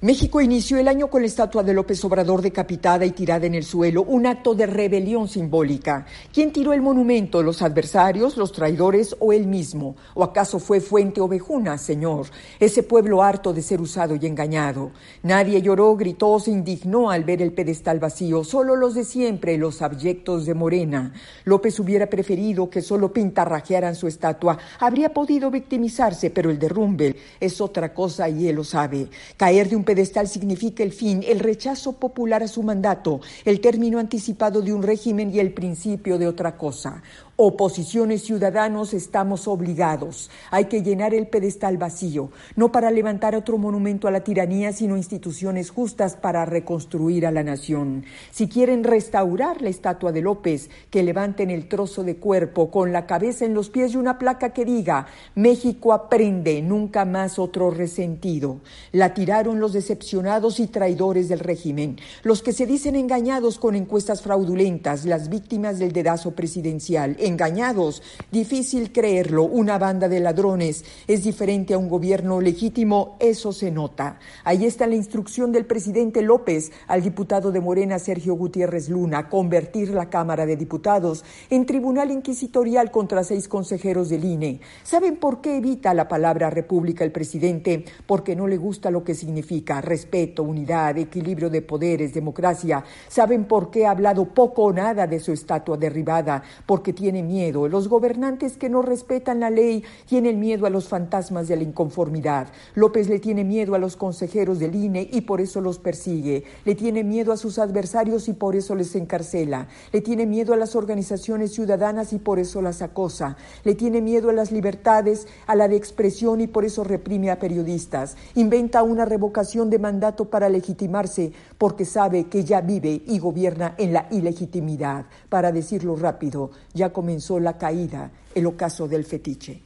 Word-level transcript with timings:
México 0.00 0.40
inició 0.40 0.78
el 0.78 0.88
año 0.88 1.08
con 1.08 1.22
la 1.22 1.28
estatua 1.28 1.62
de 1.62 1.72
López 1.72 2.04
Obrador 2.04 2.42
decapitada 2.42 3.06
y 3.06 3.12
tirada 3.12 3.46
en 3.46 3.54
el 3.54 3.64
suelo, 3.64 4.02
un 4.02 4.26
acto 4.26 4.54
de 4.54 4.66
rebelión 4.66 5.28
simbólica. 5.28 6.04
¿Quién 6.32 6.52
tiró 6.52 6.74
el 6.74 6.82
monumento? 6.82 7.42
¿Los 7.42 7.62
adversarios, 7.62 8.36
los 8.36 8.52
traidores 8.52 9.16
o 9.18 9.32
él 9.32 9.46
mismo? 9.46 9.96
¿O 10.14 10.22
acaso 10.22 10.58
fue 10.58 10.80
Fuente 10.80 11.22
Ovejuna, 11.22 11.78
señor? 11.78 12.26
Ese 12.60 12.82
pueblo 12.82 13.22
harto 13.22 13.54
de 13.54 13.62
ser 13.62 13.80
usado 13.80 14.14
y 14.16 14.26
engañado. 14.26 14.90
Nadie 15.22 15.62
lloró, 15.62 15.96
gritó, 15.96 16.38
se 16.38 16.50
indignó 16.50 17.10
al 17.10 17.24
ver 17.24 17.40
el 17.40 17.52
pedestal 17.52 17.98
vacío, 17.98 18.44
solo 18.44 18.76
los 18.76 18.94
de 18.94 19.04
siempre, 19.04 19.56
los 19.56 19.80
abyectos 19.80 20.44
de 20.44 20.52
Morena. 20.52 21.14
López 21.44 21.80
hubiera 21.80 22.10
preferido 22.10 22.68
que 22.68 22.82
solo 22.82 23.10
pintarrajearan 23.10 23.94
su 23.94 24.06
estatua. 24.06 24.58
Habría 24.80 25.14
podido 25.14 25.50
victimizarse, 25.50 26.28
pero 26.28 26.50
el 26.50 26.58
derrumbe 26.58 27.16
es 27.40 27.60
otra 27.62 27.94
cosa 27.94 28.28
y 28.28 28.48
él 28.48 28.56
lo 28.56 28.64
sabe. 28.64 29.08
Caer 29.38 29.70
de 29.70 29.76
un 29.76 29.84
pedestal 29.94 30.26
significa 30.26 30.82
el 30.82 30.90
fin, 30.90 31.22
el 31.24 31.38
rechazo 31.38 31.92
popular 31.92 32.42
a 32.42 32.48
su 32.48 32.64
mandato, 32.64 33.20
el 33.44 33.60
término 33.60 34.00
anticipado 34.00 34.60
de 34.60 34.72
un 34.72 34.82
régimen 34.82 35.32
y 35.32 35.38
el 35.38 35.52
principio 35.52 36.18
de 36.18 36.26
otra 36.26 36.56
cosa. 36.56 37.00
Oposiciones 37.36 38.22
ciudadanos 38.22 38.94
estamos 38.94 39.48
obligados. 39.48 40.30
Hay 40.52 40.66
que 40.66 40.84
llenar 40.84 41.14
el 41.14 41.26
pedestal 41.26 41.78
vacío, 41.78 42.30
no 42.54 42.70
para 42.70 42.92
levantar 42.92 43.34
otro 43.34 43.58
monumento 43.58 44.06
a 44.06 44.12
la 44.12 44.22
tiranía, 44.22 44.72
sino 44.72 44.96
instituciones 44.96 45.70
justas 45.70 46.14
para 46.14 46.44
reconstruir 46.44 47.26
a 47.26 47.32
la 47.32 47.42
nación. 47.42 48.04
Si 48.30 48.48
quieren 48.48 48.84
restaurar 48.84 49.62
la 49.62 49.68
estatua 49.68 50.12
de 50.12 50.22
López, 50.22 50.70
que 50.90 51.02
levanten 51.02 51.50
el 51.50 51.66
trozo 51.66 52.04
de 52.04 52.18
cuerpo 52.18 52.70
con 52.70 52.92
la 52.92 53.04
cabeza 53.04 53.44
en 53.44 53.54
los 53.54 53.68
pies 53.68 53.94
y 53.94 53.96
una 53.96 54.16
placa 54.16 54.50
que 54.50 54.64
diga 54.64 55.08
México 55.34 55.92
aprende, 55.92 56.62
nunca 56.62 57.04
más 57.04 57.40
otro 57.40 57.72
resentido. 57.72 58.60
La 58.92 59.12
tiraron 59.12 59.58
los 59.58 59.72
decepcionados 59.72 60.60
y 60.60 60.68
traidores 60.68 61.28
del 61.28 61.40
régimen, 61.40 61.98
los 62.22 62.42
que 62.42 62.52
se 62.52 62.64
dicen 62.64 62.94
engañados 62.94 63.58
con 63.58 63.74
encuestas 63.74 64.22
fraudulentas, 64.22 65.04
las 65.04 65.28
víctimas 65.28 65.80
del 65.80 65.90
dedazo 65.90 66.30
presidencial 66.36 67.16
engañados. 67.26 68.02
Difícil 68.30 68.92
creerlo, 68.92 69.44
una 69.44 69.78
banda 69.78 70.08
de 70.08 70.20
ladrones 70.20 70.84
es 71.06 71.24
diferente 71.24 71.74
a 71.74 71.78
un 71.78 71.88
gobierno 71.88 72.40
legítimo, 72.40 73.16
eso 73.20 73.52
se 73.52 73.70
nota. 73.70 74.18
Ahí 74.44 74.64
está 74.64 74.86
la 74.86 74.94
instrucción 74.94 75.52
del 75.52 75.66
presidente 75.66 76.22
López 76.22 76.72
al 76.86 77.02
diputado 77.02 77.52
de 77.52 77.60
Morena 77.60 77.98
Sergio 77.98 78.34
Gutiérrez 78.34 78.88
Luna, 78.88 79.28
convertir 79.28 79.90
la 79.90 80.10
Cámara 80.10 80.46
de 80.46 80.56
Diputados 80.56 81.24
en 81.50 81.66
tribunal 81.66 82.10
inquisitorial 82.10 82.90
contra 82.90 83.24
seis 83.24 83.48
consejeros 83.48 84.08
del 84.08 84.24
INE. 84.24 84.60
¿Saben 84.82 85.16
por 85.16 85.40
qué 85.40 85.56
evita 85.56 85.94
la 85.94 86.08
palabra 86.08 86.50
república 86.50 87.04
el 87.04 87.12
presidente? 87.12 87.84
Porque 88.06 88.36
no 88.36 88.46
le 88.46 88.56
gusta 88.56 88.90
lo 88.90 89.04
que 89.04 89.14
significa 89.14 89.80
respeto, 89.80 90.42
unidad, 90.42 90.98
equilibrio 90.98 91.50
de 91.50 91.62
poderes, 91.62 92.14
democracia. 92.14 92.84
¿Saben 93.08 93.44
por 93.44 93.70
qué 93.70 93.86
ha 93.86 93.90
hablado 93.90 94.26
poco 94.26 94.64
o 94.64 94.72
nada 94.72 95.06
de 95.06 95.20
su 95.20 95.32
estatua 95.32 95.76
derribada? 95.76 96.42
Porque 96.66 96.92
tiene 96.92 97.13
miedo. 97.22 97.68
Los 97.68 97.88
gobernantes 97.88 98.56
que 98.56 98.68
no 98.68 98.82
respetan 98.82 99.40
la 99.40 99.50
ley 99.50 99.84
tienen 100.06 100.40
miedo 100.40 100.66
a 100.66 100.70
los 100.70 100.88
fantasmas 100.88 101.48
de 101.48 101.56
la 101.56 101.62
inconformidad. 101.62 102.48
López 102.74 103.08
le 103.08 103.18
tiene 103.18 103.44
miedo 103.44 103.74
a 103.74 103.78
los 103.78 103.96
consejeros 103.96 104.58
del 104.58 104.74
INE 104.74 105.08
y 105.10 105.22
por 105.22 105.40
eso 105.40 105.60
los 105.60 105.78
persigue. 105.78 106.44
Le 106.64 106.74
tiene 106.74 107.04
miedo 107.04 107.32
a 107.32 107.36
sus 107.36 107.58
adversarios 107.58 108.28
y 108.28 108.32
por 108.32 108.56
eso 108.56 108.74
les 108.74 108.94
encarcela. 108.96 109.68
Le 109.92 110.00
tiene 110.00 110.26
miedo 110.26 110.52
a 110.52 110.56
las 110.56 110.76
organizaciones 110.76 111.52
ciudadanas 111.52 112.12
y 112.12 112.18
por 112.18 112.38
eso 112.38 112.62
las 112.62 112.82
acosa. 112.82 113.36
Le 113.64 113.74
tiene 113.74 114.00
miedo 114.00 114.30
a 114.30 114.32
las 114.32 114.52
libertades, 114.52 115.26
a 115.46 115.54
la 115.54 115.68
de 115.68 115.76
expresión 115.76 116.40
y 116.40 116.46
por 116.46 116.64
eso 116.64 116.84
reprime 116.84 117.30
a 117.30 117.38
periodistas. 117.38 118.16
Inventa 118.34 118.82
una 118.82 119.04
revocación 119.04 119.70
de 119.70 119.78
mandato 119.78 120.26
para 120.26 120.48
legitimarse 120.48 121.32
porque 121.58 121.84
sabe 121.84 122.24
que 122.24 122.44
ya 122.44 122.60
vive 122.60 123.02
y 123.06 123.18
gobierna 123.18 123.74
en 123.78 123.92
la 123.92 124.06
ilegitimidad. 124.10 125.06
Para 125.28 125.52
decirlo 125.52 125.96
rápido, 125.96 126.50
ya 126.74 126.92
comenzó 126.92 127.40
la 127.40 127.56
caída, 127.56 128.10
el 128.34 128.46
ocaso 128.46 128.86
del 128.88 129.04
fetiche. 129.04 129.62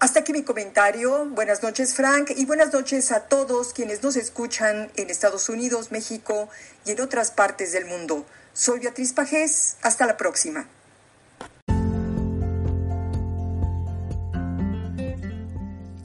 Hasta 0.00 0.20
aquí 0.20 0.32
mi 0.34 0.42
comentario. 0.42 1.24
Buenas 1.30 1.62
noches, 1.62 1.94
Frank, 1.94 2.32
y 2.36 2.44
buenas 2.44 2.74
noches 2.74 3.10
a 3.10 3.20
todos 3.20 3.72
quienes 3.72 4.02
nos 4.02 4.16
escuchan 4.16 4.90
en 4.96 5.08
Estados 5.08 5.48
Unidos, 5.48 5.92
México 5.92 6.50
y 6.84 6.90
en 6.90 7.00
otras 7.00 7.30
partes 7.30 7.72
del 7.72 7.86
mundo. 7.86 8.26
Soy 8.52 8.80
Beatriz 8.80 9.14
Pajés. 9.14 9.78
Hasta 9.80 10.06
la 10.06 10.18
próxima. 10.18 10.68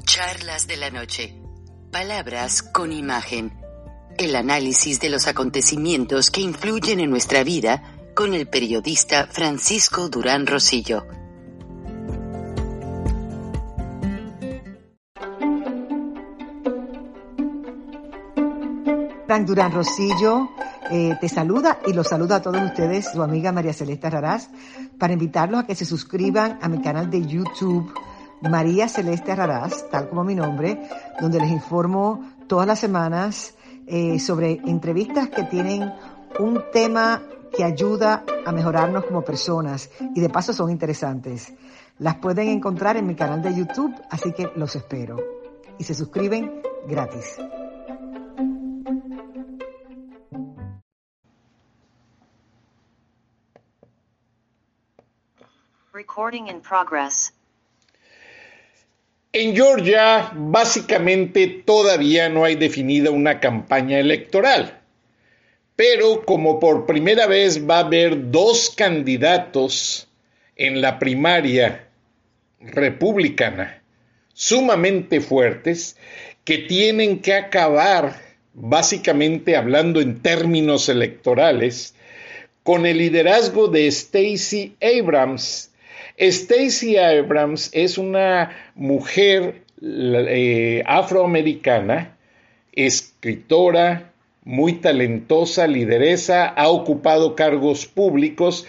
Charlas 0.06 0.68
de 0.68 0.78
la 0.78 0.92
noche. 0.92 1.36
Palabras 1.92 2.64
con 2.64 2.94
imagen 2.94 3.52
el 4.20 4.36
análisis 4.36 5.00
de 5.00 5.10
los 5.10 5.28
acontecimientos 5.28 6.30
que 6.30 6.42
influyen 6.42 7.00
en 7.00 7.10
nuestra 7.10 7.42
vida 7.46 7.82
con 8.14 8.34
el 8.34 8.50
periodista 8.50 9.28
Francisco 9.32 10.10
Durán 10.10 10.46
Rosillo. 10.46 11.06
Frank 19.26 19.48
Durán 19.48 19.72
Rosillo 19.72 20.50
eh, 20.92 21.16
te 21.22 21.30
saluda 21.30 21.80
y 21.88 21.94
los 21.94 22.10
saluda 22.10 22.38
a 22.38 22.42
todos 22.42 22.62
ustedes, 22.62 23.10
su 23.14 23.24
amiga 23.24 23.54
María 23.54 23.72
Celeste 23.72 24.10
Raraz, 24.10 24.50
para 24.98 25.14
invitarlos 25.14 25.62
a 25.62 25.66
que 25.66 25.76
se 25.76 25.86
suscriban 25.86 26.60
a 26.62 26.68
mi 26.68 26.82
canal 26.82 27.10
de 27.10 27.26
YouTube 27.26 27.94
María 28.42 28.90
Celeste 28.90 29.34
Raraz, 29.34 29.90
tal 29.90 30.10
como 30.10 30.26
mi 30.26 30.36
nombre, 30.36 30.90
donde 31.22 31.40
les 31.40 31.52
informo 31.52 32.34
todas 32.48 32.68
las 32.68 32.80
semanas 32.80 33.54
eh, 33.90 34.20
sobre 34.20 34.52
entrevistas 34.66 35.30
que 35.30 35.44
tienen 35.44 35.92
un 36.38 36.64
tema 36.72 37.24
que 37.52 37.64
ayuda 37.64 38.24
a 38.46 38.52
mejorarnos 38.52 39.06
como 39.06 39.24
personas 39.24 39.90
y 40.16 40.22
de 40.22 40.30
paso 40.30 40.54
son 40.54 40.70
interesantes. 40.70 41.52
Las 41.98 42.18
pueden 42.18 42.50
encontrar 42.50 42.98
en 42.98 43.08
mi 43.08 43.16
canal 43.16 43.42
de 43.42 43.56
YouTube, 43.56 43.94
así 44.12 44.32
que 44.32 44.52
los 44.56 44.76
espero. 44.76 45.18
Y 45.80 45.84
se 45.84 45.96
suscriben 45.96 46.62
gratis. 46.88 47.38
Recording 55.92 56.48
in 56.48 56.62
progress. 56.62 57.34
En 59.32 59.56
Georgia, 59.56 60.32
básicamente 60.34 61.62
todavía 61.64 62.30
no 62.30 62.46
hay 62.46 62.56
definida 62.56 63.12
una 63.12 63.40
campaña 63.40 64.00
electoral, 64.00 64.80
pero 65.76 66.26
como 66.26 66.60
por 66.60 66.88
primera 66.88 67.28
vez 67.28 67.70
va 67.70 67.78
a 67.78 67.86
haber 67.86 68.32
dos 68.32 68.74
candidatos 68.76 70.08
en 70.56 70.82
la 70.82 70.98
primaria 70.98 71.88
republicana 72.60 73.84
sumamente 74.34 75.22
fuertes 75.22 75.96
que 76.44 76.58
tienen 76.58 77.20
que 77.20 77.36
acabar, 77.36 78.20
básicamente 78.56 79.56
hablando 79.56 80.02
en 80.02 80.24
términos 80.24 80.90
electorales, 80.90 81.94
con 82.64 82.88
el 82.88 82.98
liderazgo 82.98 83.68
de 83.68 83.92
Stacey 83.92 84.76
Abrams 84.82 85.69
Stacey 86.20 86.98
Abrams 86.98 87.70
es 87.74 87.98
una 87.98 88.52
mujer 88.76 89.64
eh, 89.82 90.84
afroamericana, 90.86 92.18
escritora, 92.74 94.12
muy 94.44 94.74
talentosa, 94.74 95.68
lideresa, 95.68 96.48
ha 96.48 96.68
ocupado 96.70 97.36
cargos 97.36 97.86
públicos, 97.86 98.66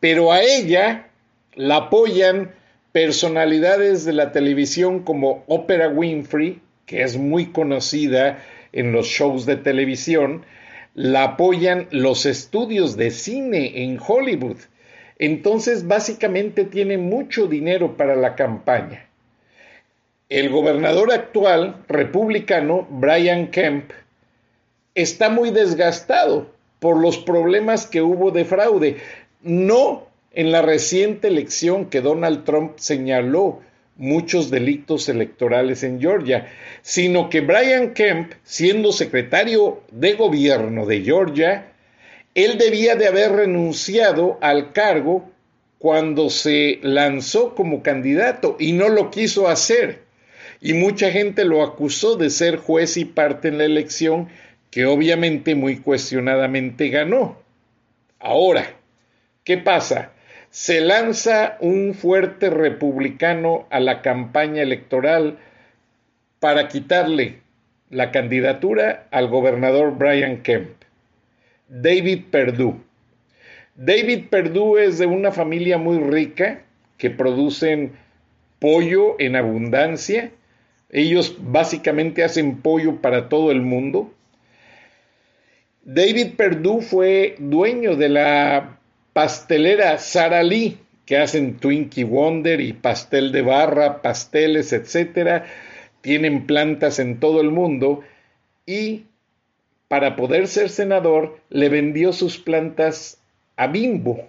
pero 0.00 0.32
a 0.32 0.42
ella 0.42 1.08
la 1.54 1.76
apoyan 1.76 2.52
personalidades 2.92 4.04
de 4.04 4.12
la 4.12 4.32
televisión 4.32 5.00
como 5.00 5.44
Oprah 5.46 5.88
Winfrey, 5.88 6.60
que 6.84 7.02
es 7.02 7.16
muy 7.16 7.46
conocida 7.46 8.44
en 8.72 8.92
los 8.92 9.06
shows 9.06 9.46
de 9.46 9.56
televisión, 9.56 10.44
la 10.94 11.22
apoyan 11.22 11.86
los 11.92 12.26
estudios 12.26 12.96
de 12.96 13.10
cine 13.10 13.84
en 13.84 13.98
Hollywood. 14.04 14.58
Entonces, 15.20 15.86
básicamente 15.86 16.64
tiene 16.64 16.96
mucho 16.96 17.46
dinero 17.46 17.94
para 17.98 18.16
la 18.16 18.34
campaña. 18.34 19.06
el 20.30 20.48
gobernador 20.48 21.12
actual, 21.12 21.84
republicano, 21.88 22.86
Brian 22.88 23.48
Kemp, 23.48 23.90
está 24.94 25.28
muy 25.28 25.50
desgastado 25.50 26.50
por 26.78 26.96
los 26.96 27.18
problemas 27.18 27.86
que 27.86 28.00
hubo 28.00 28.30
de 28.30 28.46
fraude. 28.46 28.96
No 29.42 30.06
en 30.32 30.52
la 30.52 30.62
reciente 30.62 31.28
elección 31.28 31.86
que 31.86 32.00
Donald 32.00 32.44
Trump 32.44 32.78
señaló 32.78 33.60
muchos 33.96 34.50
delitos 34.50 35.10
electorales 35.10 35.82
en 35.82 36.00
Georgia, 36.00 36.48
sino 36.80 37.28
que 37.28 37.42
Brian 37.42 37.92
Kemp, 37.92 38.32
siendo 38.42 38.92
secretario 38.92 39.82
de 39.90 40.14
gobierno 40.14 40.86
de 40.86 41.02
Georgia, 41.02 41.69
él 42.34 42.58
debía 42.58 42.94
de 42.94 43.08
haber 43.08 43.32
renunciado 43.32 44.38
al 44.40 44.72
cargo 44.72 45.30
cuando 45.78 46.30
se 46.30 46.78
lanzó 46.82 47.54
como 47.54 47.82
candidato 47.82 48.56
y 48.58 48.72
no 48.72 48.88
lo 48.88 49.10
quiso 49.10 49.48
hacer. 49.48 50.02
Y 50.60 50.74
mucha 50.74 51.10
gente 51.10 51.44
lo 51.44 51.62
acusó 51.62 52.16
de 52.16 52.28
ser 52.28 52.56
juez 52.56 52.96
y 52.98 53.06
parte 53.06 53.48
en 53.48 53.58
la 53.58 53.64
elección 53.64 54.28
que 54.70 54.86
obviamente 54.86 55.54
muy 55.54 55.78
cuestionadamente 55.78 56.88
ganó. 56.90 57.38
Ahora, 58.18 58.74
¿qué 59.42 59.56
pasa? 59.56 60.12
Se 60.50 60.80
lanza 60.80 61.56
un 61.60 61.94
fuerte 61.94 62.50
republicano 62.50 63.66
a 63.70 63.80
la 63.80 64.02
campaña 64.02 64.62
electoral 64.62 65.38
para 66.40 66.68
quitarle 66.68 67.38
la 67.88 68.10
candidatura 68.10 69.06
al 69.10 69.28
gobernador 69.28 69.96
Brian 69.96 70.42
Kemp, 70.42 70.70
David 71.70 72.24
Perdue. 72.30 72.74
David 73.76 74.24
Perdue 74.28 74.84
es 74.84 74.98
de 74.98 75.06
una 75.06 75.32
familia 75.32 75.78
muy 75.78 75.98
rica 75.98 76.62
que 76.98 77.08
producen 77.08 77.92
pollo 78.58 79.18
en 79.18 79.36
abundancia. 79.36 80.30
Ellos 80.90 81.36
básicamente 81.40 82.22
hacen 82.22 82.58
pollo 82.58 83.00
para 83.00 83.30
todo 83.30 83.50
el 83.50 83.62
mundo 83.62 84.12
David 85.82 86.34
Perdue 86.36 86.82
fue 86.82 87.36
dueño 87.38 87.96
de 87.96 88.10
la 88.10 88.78
pastelera 89.12 89.98
Sara 89.98 90.42
Lee, 90.42 90.78
que 91.06 91.16
hacen 91.16 91.56
Twinkie 91.56 92.04
Wonder 92.04 92.60
y 92.60 92.74
pastel 92.74 93.32
de 93.32 93.42
barra, 93.42 94.02
pasteles, 94.02 94.72
etcétera. 94.72 95.46
Tienen 96.02 96.46
plantas 96.46 96.98
en 96.98 97.18
todo 97.18 97.40
el 97.40 97.50
mundo 97.50 98.02
y 98.66 99.04
para 99.90 100.14
poder 100.14 100.46
ser 100.46 100.68
senador 100.68 101.40
le 101.48 101.68
vendió 101.68 102.12
sus 102.12 102.38
plantas 102.38 103.18
a 103.56 103.66
Bimbo. 103.66 104.24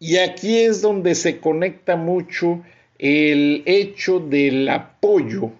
Y 0.00 0.16
aquí 0.16 0.58
es 0.58 0.82
donde 0.82 1.14
se 1.14 1.38
conecta 1.38 1.94
mucho 1.94 2.64
el 2.98 3.62
hecho 3.64 4.18
del 4.18 4.68
apoyo 4.70 5.52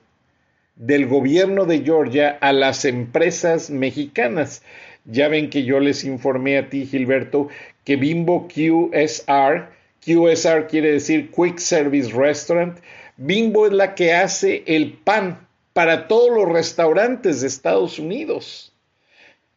del 0.75 1.07
gobierno 1.07 1.67
de 1.67 1.85
Georgia 1.85 2.37
a 2.41 2.53
las 2.53 2.85
empresas 2.85 3.71
mexicanas. 3.71 4.65
Ya 5.05 5.29
ven 5.29 5.49
que 5.49 5.63
yo 5.63 5.79
les 5.79 6.03
informé 6.03 6.59
a 6.59 6.69
ti, 6.69 6.87
Gilberto, 6.87 7.47
que 7.85 7.95
Bimbo 7.95 8.49
QSR, 8.49 9.69
QSR 10.05 10.67
quiere 10.67 10.91
decir 10.91 11.31
Quick 11.31 11.59
Service 11.59 12.11
Restaurant, 12.11 12.77
Bimbo 13.17 13.69
es 13.69 13.73
la 13.73 13.95
que 13.95 14.15
hace 14.15 14.65
el 14.67 14.95
pan 14.95 15.47
para 15.73 16.09
todos 16.09 16.31
los 16.31 16.49
restaurantes 16.49 17.41
de 17.41 17.49
Estados 17.49 17.99
Unidos. 17.99 18.73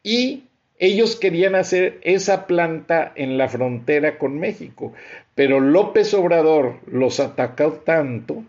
Y 0.03 0.43
ellos 0.77 1.15
querían 1.15 1.55
hacer 1.55 1.99
esa 2.03 2.47
planta 2.47 3.11
en 3.15 3.37
la 3.37 3.47
frontera 3.47 4.17
con 4.17 4.39
México, 4.39 4.93
pero 5.33 5.59
López 5.59 6.13
Obrador 6.13 6.79
los 6.87 7.19
atacó 7.19 7.73
tanto 7.73 8.43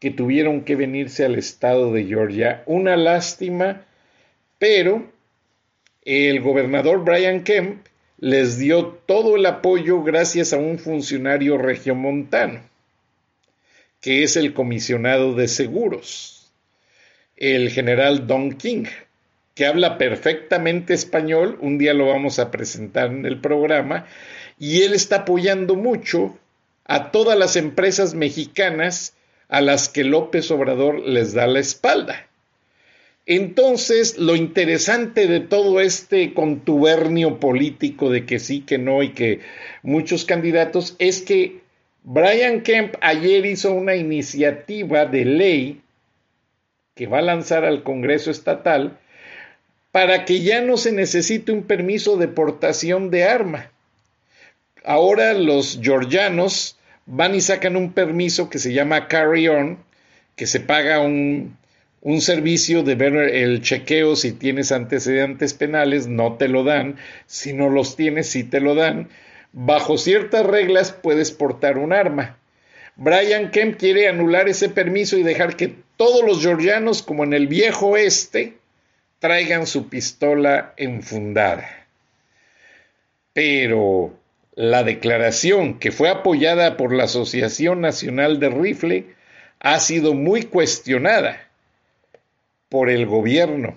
que 0.00 0.10
tuvieron 0.10 0.62
que 0.62 0.76
venirse 0.76 1.24
al 1.24 1.36
estado 1.36 1.92
de 1.92 2.04
Georgia. 2.04 2.62
Una 2.66 2.96
lástima, 2.96 3.84
pero 4.58 5.04
el 6.04 6.40
gobernador 6.40 7.04
Brian 7.04 7.44
Kemp 7.44 7.86
les 8.18 8.58
dio 8.58 8.86
todo 9.06 9.36
el 9.36 9.46
apoyo 9.46 10.02
gracias 10.02 10.52
a 10.52 10.56
un 10.56 10.78
funcionario 10.78 11.56
regiomontano, 11.58 12.60
que 14.00 14.22
es 14.22 14.36
el 14.36 14.54
comisionado 14.54 15.34
de 15.34 15.48
seguros, 15.48 16.39
el 17.40 17.70
general 17.70 18.26
Don 18.26 18.52
King, 18.52 18.84
que 19.54 19.66
habla 19.66 19.98
perfectamente 19.98 20.94
español, 20.94 21.58
un 21.60 21.78
día 21.78 21.94
lo 21.94 22.06
vamos 22.06 22.38
a 22.38 22.50
presentar 22.50 23.10
en 23.10 23.26
el 23.26 23.40
programa, 23.40 24.06
y 24.58 24.82
él 24.82 24.92
está 24.92 25.16
apoyando 25.16 25.74
mucho 25.74 26.38
a 26.84 27.10
todas 27.10 27.36
las 27.36 27.56
empresas 27.56 28.14
mexicanas 28.14 29.14
a 29.48 29.60
las 29.60 29.88
que 29.88 30.04
López 30.04 30.50
Obrador 30.50 31.00
les 31.00 31.32
da 31.32 31.46
la 31.46 31.58
espalda. 31.58 32.26
Entonces, 33.26 34.18
lo 34.18 34.36
interesante 34.36 35.26
de 35.26 35.40
todo 35.40 35.80
este 35.80 36.34
contubernio 36.34 37.38
político 37.38 38.10
de 38.10 38.26
que 38.26 38.38
sí, 38.38 38.60
que 38.60 38.78
no 38.78 39.02
y 39.02 39.10
que 39.10 39.40
muchos 39.82 40.24
candidatos 40.24 40.96
es 40.98 41.22
que 41.22 41.60
Brian 42.02 42.62
Kemp 42.62 42.94
ayer 43.00 43.46
hizo 43.46 43.72
una 43.72 43.94
iniciativa 43.94 45.06
de 45.06 45.24
ley 45.24 45.80
que 47.00 47.06
va 47.06 47.20
a 47.20 47.22
lanzar 47.22 47.64
al 47.64 47.82
Congreso 47.82 48.30
Estatal 48.30 48.98
para 49.90 50.26
que 50.26 50.42
ya 50.42 50.60
no 50.60 50.76
se 50.76 50.92
necesite 50.92 51.50
un 51.50 51.62
permiso 51.62 52.18
de 52.18 52.28
portación 52.28 53.10
de 53.10 53.24
arma. 53.24 53.70
Ahora 54.84 55.32
los 55.32 55.80
georgianos 55.80 56.76
van 57.06 57.34
y 57.34 57.40
sacan 57.40 57.76
un 57.76 57.94
permiso 57.94 58.50
que 58.50 58.58
se 58.58 58.74
llama 58.74 59.08
Carry 59.08 59.48
On, 59.48 59.78
que 60.36 60.46
se 60.46 60.60
paga 60.60 61.00
un, 61.00 61.56
un 62.02 62.20
servicio 62.20 62.82
de 62.82 62.96
ver 62.96 63.14
el 63.14 63.62
chequeo 63.62 64.14
si 64.14 64.32
tienes 64.32 64.70
antecedentes 64.70 65.54
penales, 65.54 66.06
no 66.06 66.34
te 66.34 66.48
lo 66.48 66.64
dan, 66.64 66.96
si 67.26 67.54
no 67.54 67.70
los 67.70 67.96
tienes, 67.96 68.28
sí 68.28 68.44
te 68.44 68.60
lo 68.60 68.74
dan. 68.74 69.08
Bajo 69.54 69.96
ciertas 69.96 70.44
reglas 70.44 70.92
puedes 70.92 71.30
portar 71.30 71.78
un 71.78 71.94
arma. 71.94 72.36
Brian 72.96 73.50
Kemp 73.50 73.78
quiere 73.78 74.06
anular 74.06 74.50
ese 74.50 74.68
permiso 74.68 75.16
y 75.16 75.22
dejar 75.22 75.56
que 75.56 75.76
todos 76.00 76.24
los 76.24 76.40
georgianos, 76.40 77.02
como 77.02 77.24
en 77.24 77.34
el 77.34 77.46
viejo 77.46 77.88
oeste, 77.88 78.54
traigan 79.18 79.66
su 79.66 79.90
pistola 79.90 80.72
enfundada. 80.78 81.68
Pero 83.34 84.18
la 84.54 84.82
declaración, 84.82 85.78
que 85.78 85.92
fue 85.92 86.08
apoyada 86.08 86.78
por 86.78 86.94
la 86.94 87.04
Asociación 87.04 87.82
Nacional 87.82 88.40
de 88.40 88.48
Rifle, 88.48 89.14
ha 89.58 89.78
sido 89.78 90.14
muy 90.14 90.44
cuestionada 90.44 91.46
por 92.70 92.88
el 92.88 93.04
gobierno 93.04 93.76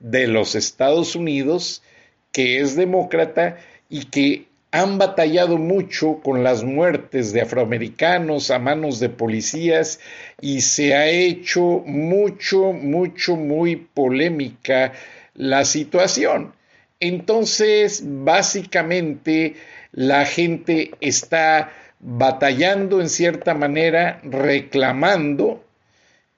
de 0.00 0.26
los 0.26 0.56
Estados 0.56 1.14
Unidos, 1.14 1.84
que 2.32 2.60
es 2.60 2.74
demócrata 2.74 3.58
y 3.88 4.06
que 4.06 4.47
han 4.70 4.98
batallado 4.98 5.56
mucho 5.56 6.20
con 6.22 6.44
las 6.44 6.62
muertes 6.62 7.32
de 7.32 7.40
afroamericanos 7.40 8.50
a 8.50 8.58
manos 8.58 9.00
de 9.00 9.08
policías 9.08 9.98
y 10.40 10.60
se 10.60 10.94
ha 10.94 11.08
hecho 11.08 11.82
mucho, 11.86 12.72
mucho, 12.72 13.36
muy 13.36 13.76
polémica 13.76 14.92
la 15.34 15.64
situación. 15.64 16.52
Entonces, 17.00 18.02
básicamente, 18.04 19.54
la 19.92 20.26
gente 20.26 20.90
está 21.00 21.72
batallando 22.00 23.00
en 23.00 23.08
cierta 23.08 23.54
manera, 23.54 24.20
reclamando 24.22 25.64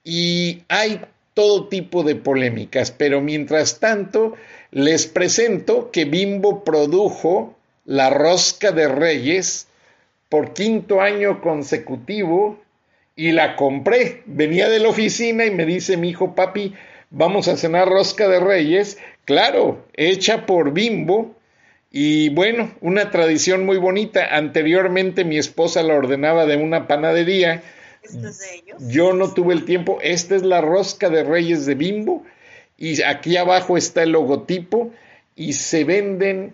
y 0.03 0.63
hay 0.69 1.01
todo 1.33 1.67
tipo 1.67 2.03
de 2.03 2.15
polémicas, 2.15 2.91
pero 2.91 3.21
mientras 3.21 3.79
tanto 3.79 4.35
les 4.71 5.05
presento 5.07 5.91
que 5.91 6.05
Bimbo 6.05 6.63
produjo 6.63 7.57
la 7.85 8.09
rosca 8.09 8.71
de 8.71 8.87
reyes 8.87 9.67
por 10.29 10.53
quinto 10.53 11.01
año 11.01 11.41
consecutivo 11.41 12.59
y 13.15 13.31
la 13.31 13.55
compré. 13.55 14.23
Venía 14.25 14.69
de 14.69 14.79
la 14.79 14.89
oficina 14.89 15.45
y 15.45 15.51
me 15.51 15.65
dice 15.65 15.97
mi 15.97 16.09
hijo, 16.09 16.35
papi, 16.35 16.73
vamos 17.09 17.47
a 17.47 17.57
cenar 17.57 17.87
rosca 17.87 18.27
de 18.27 18.39
reyes. 18.39 18.97
Claro, 19.25 19.85
hecha 19.93 20.45
por 20.45 20.73
Bimbo 20.73 21.35
y 21.91 22.29
bueno, 22.29 22.71
una 22.79 23.11
tradición 23.11 23.65
muy 23.65 23.77
bonita. 23.77 24.35
Anteriormente 24.35 25.25
mi 25.25 25.37
esposa 25.37 25.83
la 25.83 25.95
ordenaba 25.95 26.45
de 26.45 26.55
una 26.55 26.87
panadería. 26.87 27.61
es 28.01 28.39
de 28.39 28.55
ellos? 28.55 28.77
Yo 28.79 29.11
no 29.13 29.33
tuve 29.33 29.53
el 29.53 29.65
tiempo. 29.65 29.99
Esta 30.01 30.35
es 30.35 30.43
la 30.43 30.61
rosca 30.61 31.09
de 31.09 31.25
Reyes 31.25 31.65
de 31.65 31.75
Bimbo. 31.75 32.23
Y 32.77 33.01
aquí 33.03 33.35
abajo 33.35 33.75
está 33.75 34.03
el 34.03 34.11
logotipo. 34.11 34.91
Y 35.35 35.53
se 35.53 35.83
venden 35.83 36.53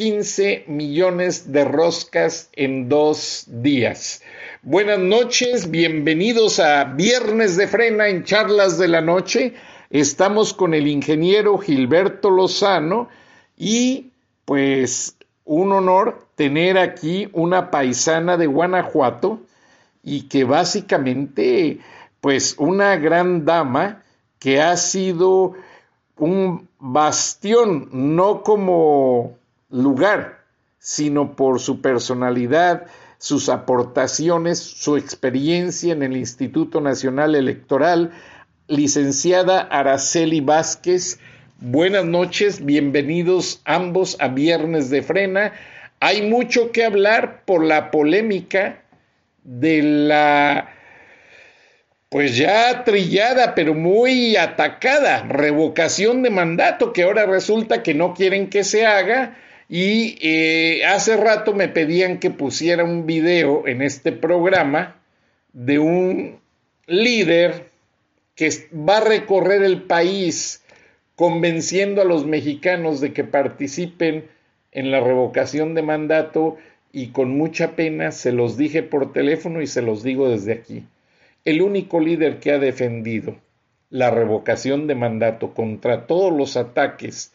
15 0.00 0.64
millones 0.66 1.52
de 1.52 1.62
roscas 1.62 2.48
en 2.54 2.88
dos 2.88 3.44
días. 3.46 4.22
Buenas 4.62 4.98
noches, 4.98 5.70
bienvenidos 5.70 6.58
a 6.58 6.84
Viernes 6.84 7.58
de 7.58 7.68
Frena 7.68 8.08
en 8.08 8.24
Charlas 8.24 8.78
de 8.78 8.88
la 8.88 9.02
Noche. 9.02 9.52
Estamos 9.90 10.54
con 10.54 10.72
el 10.72 10.88
ingeniero 10.88 11.58
Gilberto 11.58 12.30
Lozano 12.30 13.10
y 13.58 14.12
pues 14.46 15.18
un 15.44 15.70
honor 15.70 16.28
tener 16.34 16.78
aquí 16.78 17.28
una 17.34 17.70
paisana 17.70 18.38
de 18.38 18.46
Guanajuato 18.46 19.40
y 20.02 20.28
que 20.28 20.44
básicamente 20.44 21.78
pues 22.22 22.54
una 22.56 22.96
gran 22.96 23.44
dama 23.44 24.02
que 24.38 24.62
ha 24.62 24.78
sido 24.78 25.52
un 26.16 26.70
bastión, 26.78 27.90
no 27.92 28.42
como 28.42 29.38
lugar, 29.70 30.40
sino 30.78 31.36
por 31.36 31.60
su 31.60 31.80
personalidad, 31.80 32.86
sus 33.18 33.48
aportaciones, 33.48 34.58
su 34.58 34.96
experiencia 34.96 35.92
en 35.92 36.02
el 36.02 36.16
Instituto 36.16 36.80
Nacional 36.80 37.34
Electoral, 37.34 38.12
licenciada 38.66 39.60
Araceli 39.60 40.40
Vázquez. 40.40 41.20
Buenas 41.58 42.04
noches, 42.04 42.64
bienvenidos 42.64 43.60
ambos 43.64 44.16
a 44.20 44.28
Viernes 44.28 44.90
de 44.90 45.02
Frena. 45.02 45.52
Hay 46.00 46.22
mucho 46.22 46.72
que 46.72 46.84
hablar 46.84 47.44
por 47.44 47.64
la 47.64 47.90
polémica 47.90 48.82
de 49.44 49.82
la 49.82 50.70
pues 52.08 52.36
ya 52.36 52.82
trillada, 52.82 53.54
pero 53.54 53.72
muy 53.72 54.34
atacada, 54.34 55.22
revocación 55.28 56.22
de 56.22 56.30
mandato, 56.30 56.92
que 56.92 57.04
ahora 57.04 57.24
resulta 57.24 57.84
que 57.84 57.94
no 57.94 58.14
quieren 58.14 58.50
que 58.50 58.64
se 58.64 58.84
haga. 58.84 59.36
Y 59.72 60.18
eh, 60.20 60.84
hace 60.84 61.16
rato 61.16 61.54
me 61.54 61.68
pedían 61.68 62.18
que 62.18 62.30
pusiera 62.30 62.82
un 62.82 63.06
video 63.06 63.68
en 63.68 63.82
este 63.82 64.10
programa 64.10 64.96
de 65.52 65.78
un 65.78 66.40
líder 66.88 67.66
que 68.34 68.50
va 68.74 68.96
a 68.96 69.04
recorrer 69.04 69.62
el 69.62 69.82
país 69.82 70.64
convenciendo 71.14 72.02
a 72.02 72.04
los 72.04 72.26
mexicanos 72.26 73.00
de 73.00 73.12
que 73.12 73.22
participen 73.22 74.24
en 74.72 74.90
la 74.90 74.98
revocación 74.98 75.76
de 75.76 75.82
mandato 75.82 76.56
y 76.92 77.12
con 77.12 77.38
mucha 77.38 77.76
pena 77.76 78.10
se 78.10 78.32
los 78.32 78.56
dije 78.56 78.82
por 78.82 79.12
teléfono 79.12 79.62
y 79.62 79.68
se 79.68 79.82
los 79.82 80.02
digo 80.02 80.28
desde 80.28 80.52
aquí. 80.52 80.84
El 81.44 81.62
único 81.62 82.00
líder 82.00 82.40
que 82.40 82.50
ha 82.50 82.58
defendido 82.58 83.36
la 83.88 84.10
revocación 84.10 84.88
de 84.88 84.96
mandato 84.96 85.54
contra 85.54 86.08
todos 86.08 86.36
los 86.36 86.56
ataques 86.56 87.32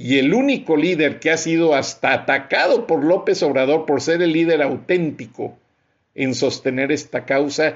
y 0.00 0.20
el 0.20 0.32
único 0.32 0.76
líder 0.76 1.18
que 1.18 1.32
ha 1.32 1.36
sido 1.36 1.74
hasta 1.74 2.12
atacado 2.12 2.86
por 2.86 3.02
López 3.02 3.42
Obrador 3.42 3.84
por 3.84 4.00
ser 4.00 4.22
el 4.22 4.32
líder 4.32 4.62
auténtico 4.62 5.58
en 6.14 6.36
sostener 6.36 6.92
esta 6.92 7.24
causa, 7.24 7.74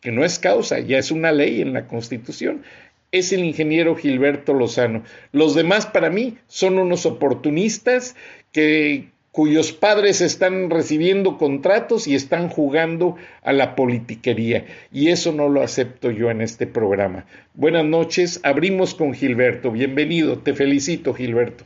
que 0.00 0.10
no 0.10 0.24
es 0.24 0.40
causa, 0.40 0.80
ya 0.80 0.98
es 0.98 1.12
una 1.12 1.30
ley 1.30 1.60
en 1.60 1.72
la 1.72 1.86
Constitución, 1.86 2.64
es 3.12 3.32
el 3.32 3.44
ingeniero 3.44 3.94
Gilberto 3.94 4.52
Lozano. 4.52 5.04
Los 5.30 5.54
demás 5.54 5.86
para 5.86 6.10
mí 6.10 6.38
son 6.48 6.76
unos 6.76 7.06
oportunistas 7.06 8.16
que 8.50 9.10
cuyos 9.34 9.72
padres 9.72 10.20
están 10.20 10.70
recibiendo 10.70 11.38
contratos 11.38 12.06
y 12.06 12.14
están 12.14 12.48
jugando 12.48 13.16
a 13.42 13.52
la 13.52 13.74
politiquería. 13.74 14.64
Y 14.92 15.10
eso 15.10 15.32
no 15.32 15.48
lo 15.48 15.60
acepto 15.60 16.12
yo 16.12 16.30
en 16.30 16.40
este 16.40 16.68
programa. 16.68 17.24
Buenas 17.52 17.84
noches, 17.84 18.40
abrimos 18.44 18.94
con 18.94 19.12
Gilberto. 19.12 19.72
Bienvenido, 19.72 20.38
te 20.38 20.54
felicito 20.54 21.12
Gilberto. 21.14 21.64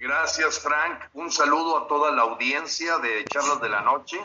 Gracias 0.00 0.58
Frank, 0.58 0.98
un 1.14 1.30
saludo 1.30 1.78
a 1.78 1.86
toda 1.86 2.10
la 2.10 2.22
audiencia 2.22 2.98
de 2.98 3.24
Charlas 3.26 3.60
de 3.60 3.68
la 3.68 3.82
Noche 3.82 4.18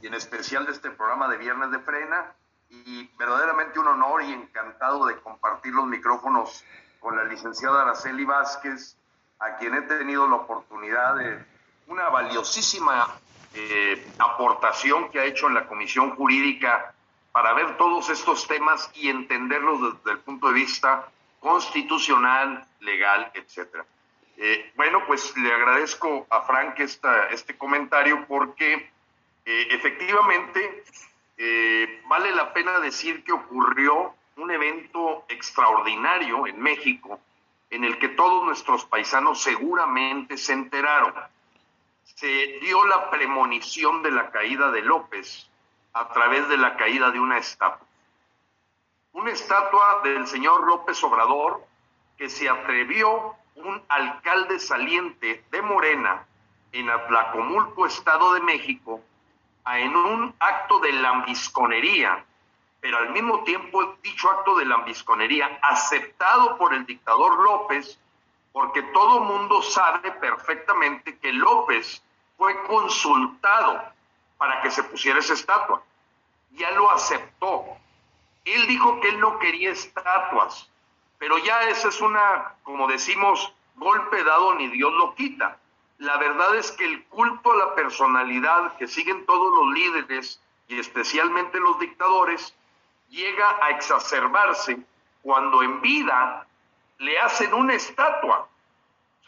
y 0.00 0.06
en 0.06 0.14
especial 0.14 0.64
de 0.64 0.72
este 0.72 0.90
programa 0.90 1.28
de 1.28 1.36
Viernes 1.36 1.70
de 1.70 1.80
Frena 1.80 2.32
y 2.70 3.10
verdaderamente 3.18 3.78
un 3.78 3.88
honor 3.88 4.22
y 4.22 4.32
encantado 4.32 5.04
de 5.04 5.16
compartir 5.16 5.74
los 5.74 5.86
micrófonos 5.86 6.64
con 6.98 7.14
la 7.14 7.24
licenciada 7.24 7.82
Araceli 7.82 8.24
Vázquez, 8.24 8.96
a 9.38 9.58
quien 9.58 9.74
he 9.74 9.82
tenido 9.82 10.26
la 10.26 10.36
oportunidad 10.36 11.16
de 11.16 11.57
una 11.88 12.08
valiosísima 12.10 13.18
eh, 13.54 14.06
aportación 14.18 15.10
que 15.10 15.20
ha 15.20 15.24
hecho 15.24 15.48
en 15.48 15.54
la 15.54 15.66
Comisión 15.66 16.14
Jurídica 16.14 16.94
para 17.32 17.54
ver 17.54 17.76
todos 17.76 18.10
estos 18.10 18.46
temas 18.46 18.90
y 18.94 19.08
entenderlos 19.08 19.94
desde 19.94 20.12
el 20.12 20.18
punto 20.18 20.48
de 20.48 20.54
vista 20.54 21.08
constitucional, 21.40 22.66
legal, 22.80 23.30
etcétera. 23.34 23.84
Eh, 24.36 24.72
bueno, 24.76 25.04
pues 25.06 25.36
le 25.36 25.52
agradezco 25.52 26.26
a 26.30 26.42
Frank 26.42 26.78
esta, 26.78 27.28
este 27.30 27.56
comentario 27.56 28.24
porque 28.26 28.90
eh, 29.44 29.68
efectivamente 29.70 30.84
vale 32.08 32.34
la 32.34 32.52
pena 32.52 32.80
decir 32.80 33.22
que 33.22 33.30
ocurrió 33.30 34.12
un 34.36 34.50
evento 34.50 35.24
extraordinario 35.28 36.48
en 36.48 36.60
México 36.60 37.20
en 37.70 37.84
el 37.84 37.96
que 37.98 38.08
todos 38.08 38.44
nuestros 38.44 38.84
paisanos 38.86 39.40
seguramente 39.40 40.36
se 40.36 40.52
enteraron 40.52 41.14
se 42.16 42.58
dio 42.60 42.84
la 42.86 43.10
premonición 43.10 44.02
de 44.02 44.10
la 44.10 44.30
caída 44.30 44.70
de 44.70 44.82
López 44.82 45.48
a 45.92 46.08
través 46.08 46.48
de 46.48 46.56
la 46.56 46.76
caída 46.76 47.10
de 47.10 47.20
una 47.20 47.38
estatua. 47.38 47.86
Una 49.12 49.30
estatua 49.30 50.00
del 50.04 50.26
señor 50.26 50.66
López 50.66 51.02
Obrador 51.02 51.64
que 52.16 52.28
se 52.28 52.48
atrevió 52.48 53.34
un 53.56 53.82
alcalde 53.88 54.58
saliente 54.58 55.44
de 55.50 55.62
Morena 55.62 56.26
en 56.72 56.90
Atlacomulco, 56.90 57.86
Estado 57.86 58.34
de 58.34 58.40
México, 58.40 59.00
a 59.64 59.78
en 59.78 59.96
un 59.96 60.34
acto 60.38 60.78
de 60.80 60.92
lambisconería, 60.92 62.24
pero 62.80 62.98
al 62.98 63.10
mismo 63.10 63.42
tiempo 63.44 63.96
dicho 64.02 64.30
acto 64.30 64.56
de 64.56 64.64
lambisconería 64.64 65.58
aceptado 65.62 66.56
por 66.56 66.74
el 66.74 66.86
dictador 66.86 67.42
López, 67.42 67.98
porque 68.52 68.82
todo 68.82 69.20
mundo 69.20 69.62
sabe 69.62 70.10
perfectamente 70.12 71.18
que 71.18 71.32
López 71.32 72.02
fue 72.36 72.60
consultado 72.64 73.82
para 74.38 74.60
que 74.62 74.70
se 74.70 74.82
pusiera 74.84 75.18
esa 75.18 75.34
estatua. 75.34 75.82
Ya 76.52 76.70
lo 76.72 76.90
aceptó. 76.90 77.64
Él 78.44 78.66
dijo 78.66 79.00
que 79.00 79.08
él 79.10 79.20
no 79.20 79.38
quería 79.38 79.70
estatuas, 79.70 80.70
pero 81.18 81.36
ya 81.38 81.68
esa 81.68 81.88
es 81.88 82.00
una, 82.00 82.54
como 82.62 82.86
decimos, 82.86 83.52
golpe 83.76 84.24
dado 84.24 84.54
ni 84.54 84.68
Dios 84.68 84.92
lo 84.94 85.14
quita. 85.14 85.58
La 85.98 86.16
verdad 86.16 86.54
es 86.56 86.70
que 86.72 86.84
el 86.84 87.04
culto 87.06 87.52
a 87.52 87.56
la 87.56 87.74
personalidad 87.74 88.76
que 88.76 88.86
siguen 88.86 89.26
todos 89.26 89.54
los 89.54 89.74
líderes 89.74 90.40
y 90.68 90.78
especialmente 90.78 91.58
los 91.58 91.78
dictadores 91.78 92.54
llega 93.10 93.58
a 93.62 93.70
exacerbarse 93.70 94.78
cuando 95.22 95.62
en 95.62 95.80
vida 95.80 96.46
le 96.98 97.18
hacen 97.18 97.54
una 97.54 97.74
estatua 97.74 98.48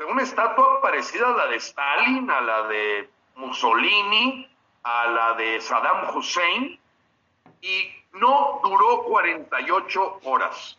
una 0.07 0.23
estatua 0.23 0.81
parecida 0.81 1.29
a 1.29 1.37
la 1.37 1.47
de 1.47 1.57
Stalin, 1.57 2.31
a 2.31 2.41
la 2.41 2.63
de 2.65 3.11
Mussolini, 3.37 4.49
a 4.83 5.07
la 5.07 5.35
de 5.35 5.61
Saddam 5.61 6.17
Hussein, 6.17 6.79
y 7.61 7.91
no 8.13 8.61
duró 8.63 9.03
48 9.05 10.21
horas. 10.25 10.79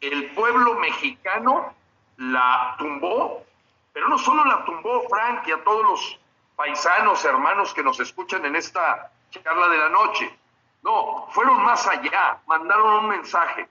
El 0.00 0.30
pueblo 0.32 0.74
mexicano 0.74 1.74
la 2.16 2.76
tumbó, 2.78 3.44
pero 3.92 4.08
no 4.08 4.18
solo 4.18 4.44
la 4.44 4.64
tumbó 4.64 5.08
Frank 5.08 5.46
y 5.48 5.52
a 5.52 5.64
todos 5.64 5.82
los 5.82 6.20
paisanos, 6.56 7.24
hermanos 7.24 7.74
que 7.74 7.82
nos 7.82 7.98
escuchan 8.00 8.44
en 8.44 8.56
esta 8.56 9.10
charla 9.30 9.68
de 9.68 9.78
la 9.78 9.88
noche. 9.88 10.38
No, 10.82 11.26
fueron 11.30 11.62
más 11.64 11.86
allá, 11.88 12.38
mandaron 12.46 13.04
un 13.04 13.08
mensaje, 13.08 13.68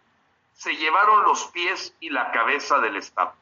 se 0.53 0.75
llevaron 0.75 1.23
los 1.23 1.45
pies 1.47 1.95
y 1.99 2.09
la 2.09 2.31
cabeza 2.31 2.79
del 2.79 2.95
Estado. 2.95 3.33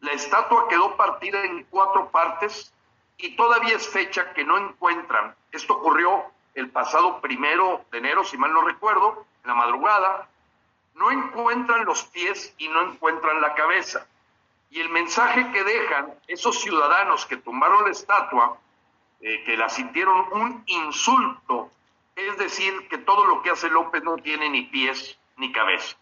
La 0.00 0.12
estatua 0.12 0.68
quedó 0.68 0.96
partida 0.96 1.44
en 1.44 1.64
cuatro 1.64 2.10
partes 2.10 2.72
y 3.16 3.36
todavía 3.36 3.76
es 3.76 3.88
fecha 3.88 4.32
que 4.34 4.44
no 4.44 4.58
encuentran. 4.58 5.34
Esto 5.52 5.74
ocurrió 5.74 6.24
el 6.54 6.70
pasado 6.70 7.20
primero 7.20 7.84
de 7.90 7.98
enero, 7.98 8.24
si 8.24 8.36
mal 8.36 8.52
no 8.52 8.62
recuerdo, 8.62 9.26
en 9.42 9.48
la 9.48 9.54
madrugada. 9.54 10.28
No 10.94 11.10
encuentran 11.10 11.84
los 11.84 12.04
pies 12.04 12.54
y 12.58 12.68
no 12.68 12.82
encuentran 12.82 13.40
la 13.40 13.54
cabeza. 13.54 14.06
Y 14.70 14.80
el 14.80 14.88
mensaje 14.90 15.50
que 15.52 15.64
dejan 15.64 16.12
esos 16.26 16.60
ciudadanos 16.60 17.26
que 17.26 17.36
tumbaron 17.36 17.84
la 17.84 17.90
estatua, 17.90 18.58
eh, 19.20 19.42
que 19.44 19.56
la 19.56 19.68
sintieron 19.68 20.26
un 20.32 20.64
insulto, 20.66 21.70
es 22.14 22.36
decir, 22.38 22.88
que 22.88 22.98
todo 22.98 23.24
lo 23.24 23.42
que 23.42 23.50
hace 23.50 23.68
López 23.70 24.02
no 24.02 24.16
tiene 24.16 24.50
ni 24.50 24.62
pies 24.62 25.18
ni 25.36 25.50
cabeza. 25.52 25.96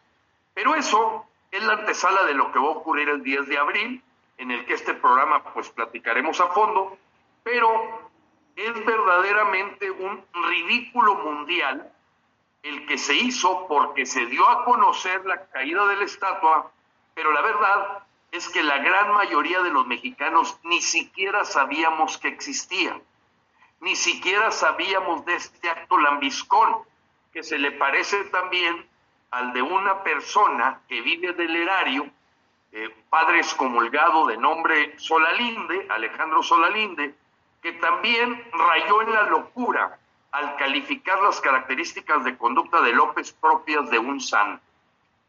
Pero 0.55 0.75
eso 0.75 1.27
es 1.51 1.63
la 1.63 1.75
antesala 1.75 2.25
de 2.25 2.35
lo 2.35 2.53
que 2.53 2.59
va 2.59 2.67
a 2.67 2.71
ocurrir 2.71 3.09
el 3.09 3.23
10 3.23 3.47
de 3.47 3.59
abril, 3.59 4.03
en 4.39 4.51
el 4.51 4.65
que 4.67 4.75
este 4.75 4.95
programa 4.95 5.43
pues 5.53 5.71
platicaremos 5.71 6.41
a 6.41 6.49
fondo, 6.49 6.99
pero 7.43 8.11
es 8.57 8.85
verdaderamente 8.85 9.91
un 9.91 10.25
ridículo 10.33 11.15
mundial 11.17 11.93
el 12.63 12.87
que 12.87 12.99
se 12.99 13.15
hizo 13.15 13.67
porque 13.67 14.07
se 14.07 14.27
dio 14.27 14.49
a 14.49 14.65
conocer 14.65 15.25
la 15.27 15.47
caída 15.47 15.87
de 15.87 15.97
la 15.97 16.05
estatua, 16.05 16.71
pero 17.15 17.33
la 17.33 17.41
verdad 17.43 18.05
es 18.31 18.49
que 18.49 18.63
la 18.63 18.79
gran 18.79 19.13
mayoría 19.13 19.63
de 19.63 19.71
los 19.71 19.87
mexicanos 19.87 20.59
ni 20.63 20.81
siquiera 20.81 21.45
sabíamos 21.45 22.19
que 22.19 22.29
existía, 22.29 22.99
ni 23.81 23.97
siquiera 23.97 24.51
sabíamos 24.53 25.25
de 25.25 25.35
este 25.35 25.69
acto 25.69 25.99
lambiscón, 25.99 26.79
que 27.33 27.43
se 27.43 27.59
le 27.59 27.73
parece 27.73 28.25
también 28.25 28.87
al 29.33 29.53
de 29.53 29.63
una 29.63 30.03
persona 30.03 30.81
que 30.89 31.01
vive 31.01 31.33
del 31.33 31.57
erario, 31.57 32.07
eh, 32.71 32.95
padre 33.09 33.39
excomulgado 33.39 34.27
de 34.27 34.37
nombre 34.37 34.99
Solalinde, 34.99 35.87
Alejandro 35.91 36.43
Solalinde, 36.43 37.15
que 37.63 37.73
también 37.75 38.45
rayó 38.53 39.03
en 39.03 39.13
la 39.13 39.23
locura 39.25 39.99
al 40.33 40.57
calificar 40.57 41.21
las 41.23 41.41
características 41.41 42.25
de 42.25 42.37
conducta 42.37 42.83
de 42.83 42.93
López 42.93 43.33
propias 43.33 43.91
de 43.91 43.99
un 43.99 44.21
santo. 44.21 44.63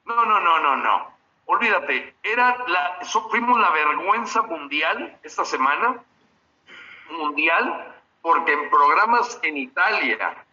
No, 0.06 0.26
no, 0.26 0.40
no, 0.40 0.60
no, 0.60 0.76
no. 0.76 1.14
Olvídate, 1.46 2.16
era 2.24 2.58
la, 2.68 3.00
fuimos 3.30 3.60
la 3.60 3.70
vergüenza 3.72 4.42
mundial 4.44 5.18
esta 5.24 5.46
semana, 5.46 6.02
mundial, 7.10 7.94
porque 8.22 8.54
en 8.54 8.70
programas 8.70 9.40
en 9.44 9.58
Italia, 9.58 10.46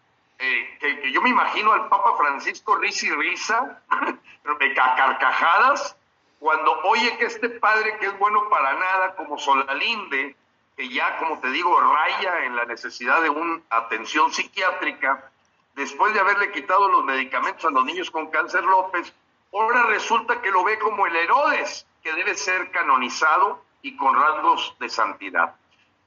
eh, 0.43 0.77
que, 0.79 1.11
yo 1.11 1.21
me 1.21 1.29
imagino 1.29 1.71
al 1.71 1.87
Papa 1.87 2.17
Francisco 2.17 2.75
risa 2.75 3.05
y 3.05 3.11
risa, 3.11 3.83
carcajadas, 4.73 5.95
cuando 6.39 6.71
oye 6.85 7.15
que 7.17 7.25
este 7.25 7.47
padre 7.49 7.95
que 7.99 8.07
es 8.07 8.17
bueno 8.17 8.49
para 8.49 8.73
nada, 8.73 9.15
como 9.15 9.37
Solalinde, 9.37 10.35
que 10.75 10.89
ya, 10.89 11.19
como 11.19 11.39
te 11.39 11.51
digo, 11.51 11.79
raya 11.79 12.45
en 12.45 12.55
la 12.55 12.65
necesidad 12.65 13.21
de 13.21 13.29
una 13.29 13.61
atención 13.69 14.33
psiquiátrica, 14.33 15.29
después 15.75 16.11
de 16.15 16.19
haberle 16.19 16.51
quitado 16.51 16.89
los 16.89 17.05
medicamentos 17.05 17.63
a 17.65 17.69
los 17.69 17.85
niños 17.85 18.09
con 18.09 18.31
cáncer 18.31 18.63
López, 18.63 19.13
ahora 19.53 19.83
resulta 19.83 20.41
que 20.41 20.49
lo 20.49 20.63
ve 20.63 20.79
como 20.79 21.05
el 21.05 21.15
Herodes, 21.15 21.85
que 22.01 22.13
debe 22.13 22.33
ser 22.33 22.71
canonizado 22.71 23.63
y 23.83 23.95
con 23.95 24.15
rasgos 24.15 24.75
de 24.79 24.89
santidad. 24.89 25.53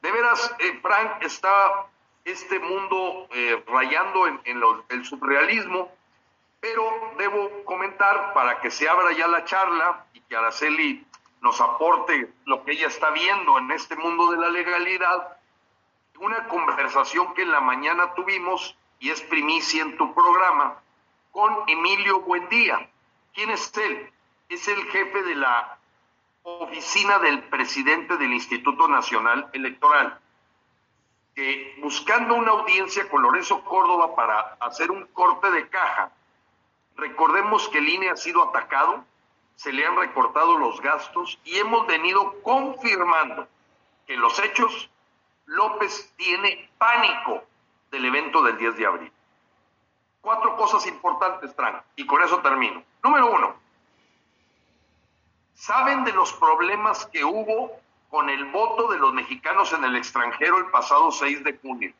De 0.03 0.11
veras, 0.11 0.53
eh, 0.59 0.81
Frank, 0.83 1.23
está 1.23 1.87
este 2.25 2.59
mundo 2.59 3.29
eh, 3.33 3.63
rayando 3.67 4.27
en, 4.27 4.41
el 4.89 5.05
surrealismo, 5.05 5.93
pero 6.61 6.83
debo 7.19 7.65
comentar 7.65 8.33
para 8.33 8.61
que 8.61 8.71
se 8.71 8.89
abra 8.89 9.13
ya 9.13 9.27
la 9.27 9.45
charla 9.45 10.07
y 10.15 10.21
que 10.21 10.37
Araceli 10.37 11.07
nos 11.43 11.61
aporte 11.61 12.33
lo 12.47 12.65
que 12.65 12.73
ella 12.73 12.87
está 12.87 13.11
viendo 13.11 13.59
en 13.59 13.71
este 13.73 13.97
mundo 13.97 14.31
de 14.31 14.39
la 14.39 14.49
legalidad, 14.49 15.37
una 16.19 16.49
conversación 16.49 17.35
que 17.35 17.43
en 17.43 17.53
la 17.53 17.61
mañana 17.61 18.15
tuvimos 18.15 18.77
y 18.99 19.11
es 19.11 19.21
primicia 19.21 19.83
en 19.83 19.99
tu 19.99 20.15
programa 20.15 20.81
con 21.33 21.65
Emilio 21.67 22.21
Buendía. 22.21 22.89
¿Quién 23.35 23.51
es 23.51 23.77
él? 23.77 24.11
Es 24.49 24.67
el 24.69 24.83
jefe 24.87 25.23
de 25.23 25.35
la 25.35 25.77
oficina 26.45 27.19
del 27.19 27.43
presidente 27.43 28.17
del 28.17 28.33
Instituto 28.33 28.89
Nacional 28.89 29.51
Electoral 29.53 30.19
que 31.35 31.75
buscando 31.83 32.35
una 32.35 32.53
audiencia 32.53 33.09
con 33.09 33.23
Lorenzo 33.23 33.65
Córdoba 33.65 34.15
para 34.15 34.57
hacer 34.61 34.91
un 34.91 35.07
corte 35.07 35.51
de 35.51 35.69
caja, 35.69 36.13
recordemos 36.97 37.69
que 37.69 37.79
el 37.79 37.89
INE 37.89 38.11
ha 38.11 38.17
sido 38.17 38.43
atacado, 38.43 39.05
se 39.57 39.73
le 39.73 39.87
han 39.87 39.97
recortado 39.97 40.59
los 40.59 40.81
gastos 40.81 41.39
y 41.45 41.59
hemos 41.59 41.87
venido 41.87 42.41
confirmando 42.43 43.49
que 44.07 44.17
los 44.17 44.39
hechos 44.39 44.91
López 45.47 46.13
tiene 46.17 46.71
pánico 46.79 47.45
del 47.91 48.05
evento 48.07 48.43
del 48.43 48.57
10 48.57 48.77
de 48.77 48.87
abril. 48.87 49.13
Cuatro 50.21 50.57
cosas 50.57 50.87
importantes, 50.87 51.55
Tran, 51.55 51.83
y 51.97 52.07
con 52.07 52.23
eso 52.23 52.41
termino. 52.41 52.83
Número 53.03 53.31
uno, 53.31 53.55
¿saben 55.55 56.05
de 56.05 56.13
los 56.13 56.33
problemas 56.33 57.07
que 57.07 57.25
hubo 57.25 57.79
con 58.11 58.31
el 58.31 58.45
voto 58.47 58.89
de 58.89 58.99
los 58.99 59.13
mexicanos 59.13 59.73
en 59.73 59.85
el 59.85 59.97
extranjero 59.97 60.59
el 60.59 60.67
pasado 60.67 61.11
6 61.11 61.45
de 61.45 61.59
junio. 61.59 61.93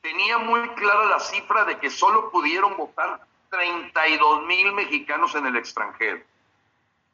Tenía 0.00 0.38
muy 0.38 0.68
clara 0.70 1.06
la 1.06 1.20
cifra 1.20 1.64
de 1.64 1.78
que 1.78 1.90
solo 1.90 2.30
pudieron 2.30 2.76
votar 2.76 3.20
32 3.50 4.46
mil 4.46 4.72
mexicanos 4.72 5.34
en 5.34 5.46
el 5.46 5.56
extranjero 5.56 6.22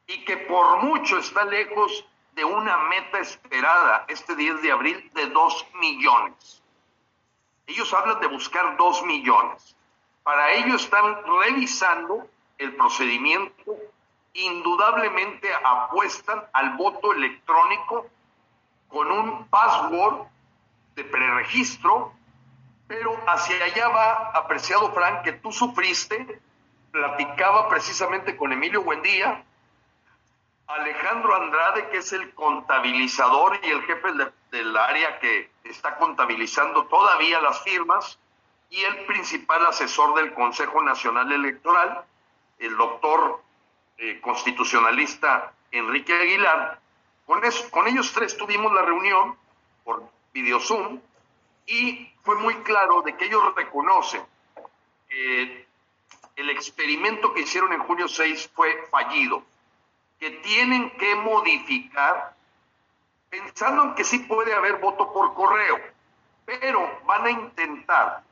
y 0.05 0.23
que 0.23 0.37
por 0.37 0.83
mucho 0.83 1.17
está 1.17 1.43
lejos 1.45 2.05
de 2.33 2.45
una 2.45 2.77
meta 2.77 3.19
esperada 3.19 4.05
este 4.07 4.35
10 4.35 4.61
de 4.61 4.71
abril 4.71 5.11
de 5.13 5.25
2 5.27 5.65
millones. 5.81 6.61
Ellos 7.65 7.93
hablan 7.93 8.19
de 8.21 8.27
buscar 8.27 8.77
2 8.77 9.03
millones. 9.03 9.75
Para 10.23 10.51
ello 10.51 10.75
están 10.75 11.17
revisando 11.25 12.27
el 12.57 12.75
procedimiento 12.75 13.75
indudablemente 14.33 15.49
apuestan 15.63 16.43
al 16.53 16.77
voto 16.77 17.13
electrónico 17.13 18.07
con 18.87 19.11
un 19.11 19.47
password 19.47 20.27
de 20.95 21.03
preregistro, 21.03 22.13
pero 22.87 23.17
hacia 23.27 23.63
allá 23.65 23.89
va, 23.89 24.31
apreciado 24.31 24.91
Frank, 24.93 25.23
que 25.23 25.33
tú 25.33 25.51
sufriste, 25.51 26.41
platicaba 26.91 27.67
precisamente 27.69 28.37
con 28.37 28.53
Emilio 28.53 28.83
Buendía, 28.83 29.43
Alejandro 30.67 31.35
Andrade, 31.35 31.89
que 31.89 31.97
es 31.97 32.11
el 32.13 32.33
contabilizador 32.33 33.59
y 33.63 33.69
el 33.69 33.81
jefe 33.83 34.09
del 34.51 34.77
área 34.77 35.19
que 35.19 35.49
está 35.63 35.95
contabilizando 35.97 36.85
todavía 36.87 37.39
las 37.41 37.61
firmas, 37.61 38.19
y 38.69 38.83
el 38.83 39.05
principal 39.05 39.65
asesor 39.65 40.15
del 40.15 40.33
Consejo 40.33 40.81
Nacional 40.81 41.31
Electoral, 41.31 42.03
el 42.59 42.75
doctor 42.75 43.41
eh, 43.97 44.19
constitucionalista 44.21 45.53
Enrique 45.71 46.13
Aguilar. 46.13 46.79
Con, 47.25 47.87
ellos 47.87 48.13
tres 48.13 48.37
tuvimos 48.37 48.71
la 48.73 48.83
reunión 48.83 49.35
por 49.83 50.09
video 50.33 50.59
Zoom 50.59 50.99
y 51.65 52.11
fue 52.23 52.35
muy 52.35 52.55
claro 52.57 53.01
de 53.01 53.17
que 53.17 53.25
ellos 53.25 53.43
reconocen 53.55 54.23
que 55.09 55.67
el 56.35 56.49
experimento 56.49 57.33
que 57.33 57.41
hicieron 57.41 57.73
en 57.73 57.79
junio 57.79 58.07
6 58.07 58.51
fue 58.53 58.87
fallido, 58.91 59.43
que 60.19 60.29
tienen 60.29 60.91
que 60.91 61.15
modificar, 61.15 62.35
pensando 63.29 63.83
en 63.83 63.95
que 63.95 64.03
sí 64.03 64.19
puede 64.19 64.53
haber 64.53 64.77
voto 64.77 65.11
por 65.11 65.33
correo, 65.33 65.79
pero 66.45 66.99
van 67.05 67.25
a 67.25 67.31
intentar 67.31 68.23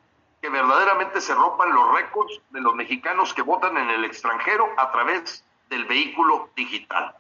que 0.42 0.50
verdaderamente 0.50 1.20
se 1.22 1.34
rompan 1.34 1.74
los 1.74 1.92
récords 1.96 2.40
de 2.52 2.62
los 2.62 2.76
mexicanos 2.76 3.34
que 3.34 3.42
votan 3.42 3.78
en 3.78 3.90
el 3.90 4.06
extranjero 4.06 4.72
a 4.78 4.92
través 4.92 5.44
del 5.70 5.86
vehículo 5.86 6.50
digital. 6.56 7.16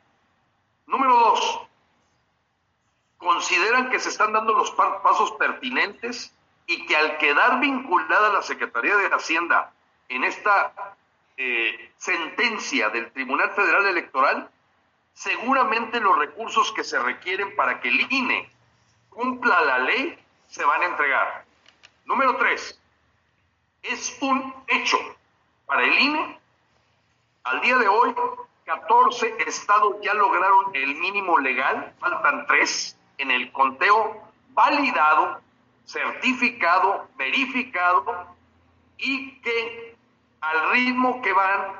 Número 0.88 1.16
dos, 1.16 1.62
consideran 3.18 3.90
que 3.90 4.00
se 4.00 4.10
están 4.10 4.34
dando 4.34 4.54
los 4.54 4.72
pasos 4.72 5.32
pertinentes 5.34 6.34
y 6.68 6.86
que 6.86 6.96
al 6.96 7.18
quedar 7.18 7.60
vinculada 7.60 8.30
la 8.34 8.42
Secretaría 8.42 8.96
de 8.98 9.08
Hacienda 9.08 9.72
en 10.10 10.24
esta 10.24 10.96
eh, 11.38 11.92
sentencia 11.98 12.90
del 12.90 13.12
Tribunal 13.12 13.52
Federal 13.52 13.86
Electoral, 13.88 14.50
seguramente 15.14 16.00
los 16.00 16.18
recursos 16.18 16.72
que 16.72 16.84
se 16.84 17.00
requieren 17.00 17.56
para 17.56 17.80
que 17.82 17.90
el 17.90 18.12
INE 18.12 18.50
cumpla 19.10 19.62
la 19.62 19.80
ley 19.80 20.20
se 20.48 20.64
van 20.64 20.82
a 20.82 20.86
entregar. 20.86 21.46
Número 22.06 22.36
tres, 22.38 22.80
es 23.82 24.18
un 24.22 24.54
hecho 24.68 24.98
para 25.66 25.84
el 25.84 25.98
INE 25.98 26.40
al 27.46 27.62
día 27.62 27.78
de 27.78 27.88
hoy, 27.88 28.14
14 28.66 29.36
estados 29.46 29.98
ya 30.02 30.14
lograron 30.16 30.76
el 30.76 30.96
mínimo 30.96 31.38
legal, 31.38 31.94
faltan 32.00 32.46
tres 32.48 32.98
en 33.20 33.30
el 33.30 33.52
conteo 33.52 34.20
validado, 34.50 35.40
certificado, 35.86 37.08
verificado 37.18 38.36
y 38.98 39.40
que 39.42 39.96
al 40.42 40.72
ritmo 40.72 41.22
que 41.22 41.34
van, 41.34 41.72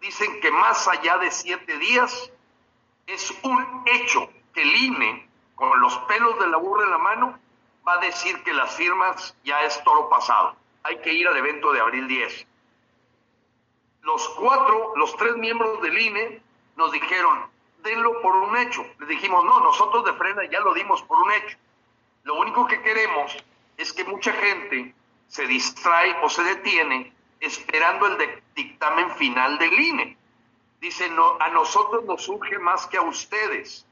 dicen 0.00 0.40
que 0.40 0.52
más 0.52 0.86
allá 0.86 1.18
de 1.18 1.30
siete 1.32 1.76
días, 1.78 2.30
es 3.08 3.34
un 3.42 3.82
hecho 3.86 4.30
que 4.54 4.62
el 4.62 4.76
INE, 4.76 5.28
con 5.56 5.80
los 5.80 5.98
pelos 5.98 6.38
de 6.38 6.46
la 6.46 6.56
burra 6.56 6.84
en 6.84 6.90
la 6.90 6.98
mano, 6.98 7.38
va 7.86 7.94
a 7.94 7.98
decir 7.98 8.40
que 8.44 8.52
las 8.52 8.72
firmas 8.76 9.36
ya 9.42 9.60
es 9.64 9.82
toro 9.82 10.08
pasado. 10.08 10.54
Hay 10.84 10.98
que 10.98 11.12
ir 11.12 11.26
al 11.26 11.36
evento 11.36 11.72
de 11.72 11.80
abril 11.80 12.06
10 12.06 12.46
los 14.02 14.28
cuatro, 14.30 14.94
los 14.96 15.16
tres 15.16 15.36
miembros 15.36 15.80
del 15.82 15.98
INE 15.98 16.42
nos 16.76 16.92
dijeron, 16.92 17.46
denlo 17.82 18.20
por 18.22 18.34
un 18.34 18.56
hecho. 18.56 18.84
Le 18.98 19.06
dijimos, 19.06 19.44
no, 19.44 19.60
nosotros 19.60 20.04
de 20.04 20.12
frena 20.14 20.44
ya 20.50 20.60
lo 20.60 20.74
dimos 20.74 21.02
por 21.02 21.18
un 21.18 21.32
hecho. 21.32 21.56
Lo 22.24 22.34
único 22.36 22.66
que 22.66 22.80
queremos 22.82 23.36
es 23.76 23.92
que 23.92 24.04
mucha 24.04 24.32
gente 24.32 24.94
se 25.28 25.46
distrae 25.46 26.16
o 26.22 26.28
se 26.28 26.42
detiene 26.42 27.12
esperando 27.40 28.06
el 28.06 28.42
dictamen 28.54 29.10
final 29.12 29.58
del 29.58 29.78
INE. 29.78 30.16
Dice, 30.80 31.08
no, 31.10 31.36
a 31.40 31.48
nosotros 31.48 32.04
nos 32.04 32.22
surge 32.22 32.58
más 32.58 32.86
que 32.86 32.96
a 32.96 33.02
ustedes, 33.02 33.86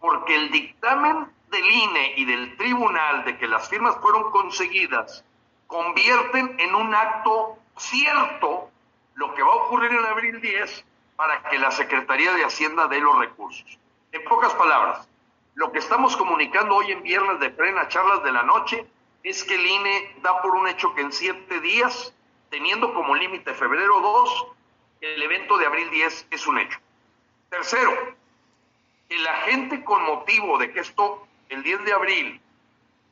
porque 0.00 0.34
el 0.34 0.50
dictamen 0.50 1.28
del 1.50 1.70
INE 1.70 2.14
y 2.16 2.24
del 2.24 2.56
tribunal 2.56 3.24
de 3.24 3.38
que 3.38 3.46
las 3.46 3.68
firmas 3.68 3.96
fueron 4.00 4.30
conseguidas 4.30 5.24
convierten 5.72 6.60
en 6.60 6.74
un 6.74 6.94
acto 6.94 7.56
cierto 7.78 8.70
lo 9.14 9.34
que 9.34 9.42
va 9.42 9.52
a 9.52 9.56
ocurrir 9.56 9.92
en 9.92 10.04
abril 10.04 10.40
10 10.40 10.84
para 11.16 11.42
que 11.44 11.58
la 11.58 11.70
Secretaría 11.70 12.32
de 12.32 12.44
Hacienda 12.44 12.88
dé 12.88 13.00
los 13.00 13.18
recursos. 13.18 13.78
En 14.12 14.24
pocas 14.24 14.52
palabras, 14.54 15.08
lo 15.54 15.70
que 15.70 15.78
estamos 15.78 16.16
comunicando 16.16 16.74
hoy 16.76 16.92
en 16.92 17.02
viernes 17.02 17.38
de 17.40 17.50
plena 17.50 17.88
charlas 17.88 18.22
de 18.22 18.32
la 18.32 18.42
noche 18.42 18.86
es 19.22 19.44
que 19.44 19.54
el 19.54 19.66
INE 19.66 20.16
da 20.22 20.40
por 20.42 20.54
un 20.54 20.66
hecho 20.66 20.94
que 20.94 21.02
en 21.02 21.12
siete 21.12 21.60
días, 21.60 22.14
teniendo 22.50 22.92
como 22.94 23.14
límite 23.14 23.54
febrero 23.54 24.00
2, 24.00 24.46
el 25.02 25.22
evento 25.22 25.58
de 25.58 25.66
abril 25.66 25.90
10 25.90 26.28
es 26.30 26.46
un 26.46 26.58
hecho. 26.58 26.78
Tercero, 27.50 27.92
que 29.08 29.18
la 29.18 29.34
gente 29.42 29.84
con 29.84 30.02
motivo 30.04 30.58
de 30.58 30.72
que 30.72 30.80
esto, 30.80 31.26
el 31.50 31.62
10 31.62 31.84
de 31.84 31.92
abril, 31.92 32.40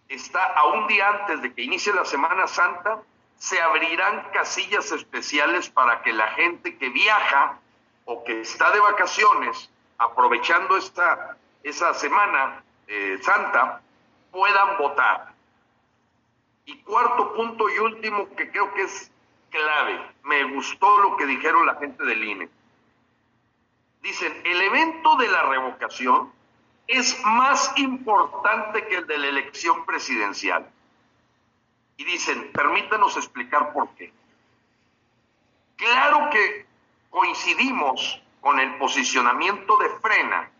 está 0.08 0.44
a 0.54 0.64
un 0.66 0.86
día 0.86 1.08
antes 1.08 1.42
de 1.42 1.52
que 1.52 1.62
inicie 1.62 1.92
la 1.92 2.04
Semana 2.04 2.46
Santa, 2.46 3.02
se 3.40 3.59
abrirán 3.59 4.29
casillas 4.35 4.92
especiales 4.92 5.70
para 5.70 6.03
que 6.03 6.12
la 6.12 6.29
gente 6.33 6.76
que 6.76 6.90
viaja 6.90 7.59
o 8.05 8.22
que 8.22 8.42
está 8.42 8.70
de 8.70 8.81
vacaciones, 8.81 9.70
aprovechando 9.96 10.76
esta, 10.76 11.38
esa 11.62 11.94
Semana 11.94 12.62
eh, 12.87 13.18
Santa, 13.22 13.81
puedan 14.31 14.76
votar. 14.76 15.33
Y 16.66 16.83
cuarto 16.83 17.33
punto 17.33 17.70
y 17.70 17.79
último 17.79 18.29
que 18.37 18.50
creo 18.50 18.74
que 18.74 18.83
es 18.83 19.11
clave, 19.48 19.98
me 20.24 20.44
gustó 20.53 20.98
lo 20.98 21.16
que 21.16 21.24
dijeron 21.24 21.64
la 21.64 21.76
gente 21.76 22.05
del 22.05 22.22
INE. 22.22 22.48
Dicen, 24.03 24.38
el 24.44 24.61
evento 24.61 25.16
de 25.16 25.29
la 25.29 25.44
revocación 25.44 26.31
es 26.87 27.18
más 27.24 27.72
importante 27.76 28.87
que 28.87 28.96
el 28.96 29.07
de 29.07 29.16
la 29.16 29.29
elección 29.29 29.87
presidencial. 29.87 30.70
Y 32.00 32.04
dicen, 32.04 32.50
permítanos 32.52 33.14
explicar 33.18 33.74
por 33.74 33.90
qué. 33.90 34.10
Claro 35.76 36.30
que 36.30 36.64
coincidimos 37.10 38.22
con 38.40 38.58
el 38.58 38.78
posicionamiento 38.78 39.76
de 39.76 39.90
Frena 40.00 40.50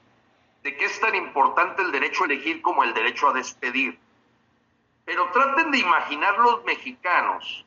de 0.63 0.77
que 0.77 0.85
es 0.85 1.01
tan 1.01 1.15
importante 1.15 1.81
el 1.81 1.93
derecho 1.93 2.25
a 2.25 2.27
elegir 2.27 2.61
como 2.61 2.85
el 2.85 2.93
derecho 2.93 3.27
a 3.27 3.33
despedir. 3.33 3.99
Pero 5.07 5.31
traten 5.31 5.71
de 5.71 5.79
imaginar 5.79 6.39
los 6.41 6.63
mexicanos 6.65 7.65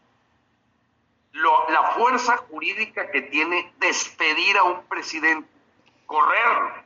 la 1.31 1.93
fuerza 1.95 2.37
jurídica 2.37 3.09
que 3.09 3.23
tiene 3.23 3.73
despedir 3.79 4.55
a 4.55 4.65
un 4.65 4.83
presidente, 4.83 5.49
correr. 6.05 6.85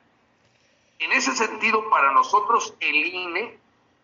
En 1.00 1.12
ese 1.12 1.36
sentido, 1.36 1.90
para 1.90 2.14
nosotros 2.14 2.74
el 2.80 2.96
INE, 2.96 3.60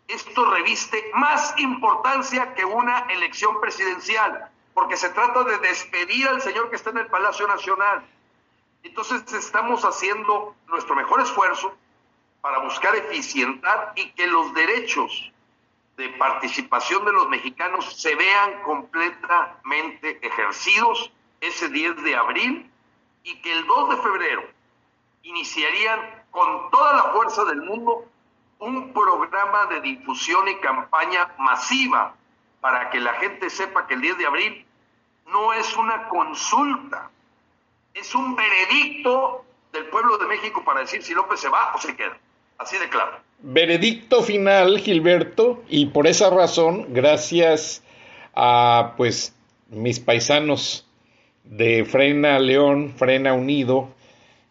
esto 0.07 0.45
reviste 0.45 1.11
más 1.13 1.53
importancia 1.57 2.53
que 2.53 2.65
una 2.65 2.99
elección 3.09 3.59
presidencial, 3.61 4.49
porque 4.73 4.97
se 4.97 5.09
trata 5.09 5.43
de 5.43 5.57
despedir 5.59 6.27
al 6.27 6.41
señor 6.41 6.69
que 6.69 6.75
está 6.75 6.89
en 6.89 6.97
el 6.97 7.07
Palacio 7.07 7.47
Nacional. 7.47 8.05
Entonces 8.83 9.31
estamos 9.33 9.83
haciendo 9.85 10.55
nuestro 10.67 10.95
mejor 10.95 11.21
esfuerzo 11.21 11.73
para 12.41 12.59
buscar 12.59 12.95
eficientar 12.95 13.93
y 13.95 14.11
que 14.11 14.27
los 14.27 14.53
derechos 14.53 15.31
de 15.95 16.09
participación 16.09 17.05
de 17.05 17.13
los 17.13 17.29
mexicanos 17.29 18.01
se 18.01 18.15
vean 18.15 18.63
completamente 18.63 20.19
ejercidos 20.25 21.11
ese 21.39 21.69
10 21.69 22.03
de 22.03 22.15
abril 22.15 22.69
y 23.23 23.41
que 23.41 23.53
el 23.53 23.65
2 23.65 23.89
de 23.91 23.97
febrero 24.01 24.43
iniciarían 25.21 26.25
con 26.31 26.69
toda 26.71 26.93
la 26.93 27.03
fuerza 27.13 27.45
del 27.45 27.61
mundo 27.61 28.05
un 28.63 28.93
programa 28.93 29.65
de 29.65 29.81
difusión 29.81 30.47
y 30.47 30.55
campaña 30.55 31.29
masiva 31.37 32.15
para 32.61 32.89
que 32.89 32.99
la 32.99 33.13
gente 33.15 33.49
sepa 33.49 33.87
que 33.87 33.95
el 33.95 34.01
10 34.01 34.17
de 34.17 34.25
abril 34.25 34.65
no 35.27 35.51
es 35.53 35.75
una 35.75 36.07
consulta, 36.07 37.09
es 37.93 38.15
un 38.15 38.35
veredicto 38.35 39.43
del 39.73 39.85
pueblo 39.85 40.17
de 40.17 40.27
México 40.27 40.63
para 40.63 40.81
decir 40.81 41.03
si 41.03 41.13
López 41.13 41.41
se 41.41 41.49
va 41.49 41.73
o 41.75 41.77
se 41.79 41.95
queda. 41.95 42.17
Así 42.57 42.77
de 42.77 42.87
claro. 42.87 43.17
Veredicto 43.39 44.23
final, 44.23 44.79
Gilberto, 44.79 45.61
y 45.67 45.87
por 45.87 46.07
esa 46.07 46.29
razón, 46.29 46.93
gracias 46.93 47.83
a 48.33 48.93
pues 48.95 49.35
mis 49.67 49.99
paisanos 49.99 50.87
de 51.43 51.83
Frena 51.83 52.39
León, 52.39 52.93
Frena 52.95 53.33
Unido, 53.33 53.89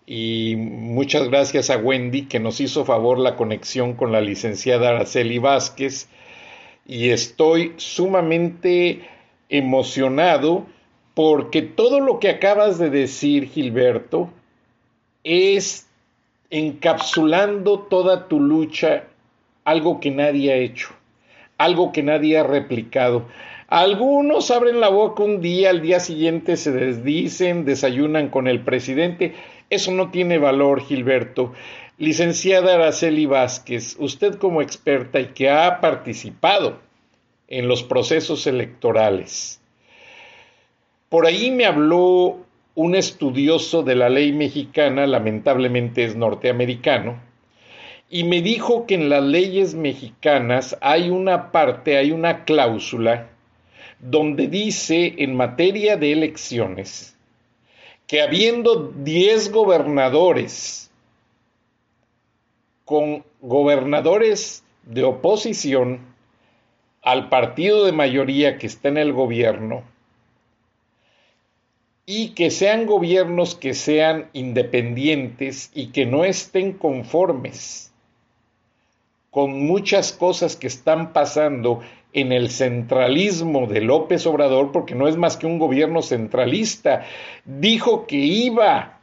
y 0.06 0.56
muchas 0.56 1.28
gracias 1.28 1.70
a 1.70 1.76
Wendy 1.76 2.22
que 2.22 2.40
nos 2.40 2.60
hizo 2.60 2.84
favor 2.84 3.18
la 3.18 3.36
conexión 3.36 3.94
con 3.94 4.12
la 4.12 4.20
licenciada 4.20 4.90
Araceli 4.90 5.38
Vázquez, 5.38 6.08
y 6.86 7.10
estoy 7.10 7.74
sumamente 7.76 9.08
emocionado 9.48 10.66
porque 11.14 11.62
todo 11.62 12.00
lo 12.00 12.18
que 12.18 12.30
acabas 12.30 12.78
de 12.78 12.90
decir, 12.90 13.48
Gilberto, 13.48 14.30
es 15.24 15.86
encapsulando 16.50 17.80
toda 17.80 18.28
tu 18.28 18.40
lucha 18.40 19.04
algo 19.64 20.00
que 20.00 20.10
nadie 20.10 20.52
ha 20.52 20.56
hecho, 20.56 20.88
algo 21.58 21.92
que 21.92 22.02
nadie 22.02 22.38
ha 22.38 22.42
replicado. 22.42 23.26
Algunos 23.68 24.50
abren 24.50 24.80
la 24.80 24.88
boca 24.88 25.22
un 25.22 25.40
día, 25.40 25.70
al 25.70 25.80
día 25.80 26.00
siguiente 26.00 26.56
se 26.56 26.72
desdicen, 26.72 27.64
desayunan 27.64 28.28
con 28.28 28.48
el 28.48 28.60
presidente. 28.60 29.34
Eso 29.72 29.90
no 29.90 30.11
tiene 30.11 30.37
valor, 30.37 30.82
Gilberto. 30.85 31.54
Licenciada 31.96 32.74
Araceli 32.74 33.24
Vázquez, 33.24 33.96
usted 33.98 34.35
como 34.35 34.61
experta 34.61 35.18
y 35.18 35.28
que 35.28 35.48
ha 35.48 35.80
participado 35.80 36.78
en 37.48 37.68
los 37.68 37.82
procesos 37.82 38.46
electorales, 38.46 39.62
por 41.08 41.24
ahí 41.24 41.50
me 41.50 41.64
habló 41.64 42.44
un 42.74 42.94
estudioso 42.94 43.82
de 43.82 43.94
la 43.94 44.11
ley 44.11 44.35
mexicana, 44.35 45.06
lamentablemente 45.06 46.04
es 46.04 46.16
norteamericano, 46.16 47.18
y 48.11 48.24
me 48.24 48.42
dijo 48.42 48.87
que 48.87 48.96
en 48.96 49.08
las 49.08 49.24
leyes 49.24 49.74
mexicanas 49.74 50.76
hay 50.82 51.08
una 51.08 51.50
parte, 51.50 51.96
hay 51.96 52.12
una 52.12 52.44
cláusula 52.44 53.30
donde 54.00 54.48
dice 54.48 55.14
en 55.16 55.35
materia 55.35 55.96
de 55.96 56.12
elecciones 56.12 57.16
que 58.12 58.20
habiendo 58.20 58.92
10 58.94 59.53
gobernadores 59.53 60.90
con 62.85 63.25
gobernadores 63.40 64.62
de 64.83 65.03
oposición 65.03 66.01
al 67.01 67.31
partido 67.31 67.87
de 67.87 67.92
mayoría 67.92 68.59
que 68.59 68.66
está 68.66 68.88
en 68.88 68.98
el 68.98 69.14
gobierno, 69.14 69.83
y 72.05 72.35
que 72.35 72.51
sean 72.51 72.85
gobiernos 72.85 73.55
que 73.55 73.72
sean 73.72 74.29
independientes 74.35 75.70
y 75.72 75.87
que 75.87 76.05
no 76.05 76.27
estén 76.27 76.75
conformes 76.75 77.94
con 79.31 79.59
muchas 79.59 80.12
cosas 80.12 80.55
que 80.57 80.66
están 80.66 81.14
pasando 81.14 81.81
en 82.12 82.33
el 82.33 82.51
centralismo 82.51 83.66
de 83.66 83.81
López 83.81 84.27
Obrador, 84.27 84.72
porque 84.72 84.94
no 84.94 85.09
es 85.09 85.16
más 85.16 85.37
que 85.37 85.46
un 85.46 85.59
gobierno 85.59 86.03
centralista. 86.03 87.05
Dijo 87.44 88.07
que 88.07 88.16
iba 88.16 88.98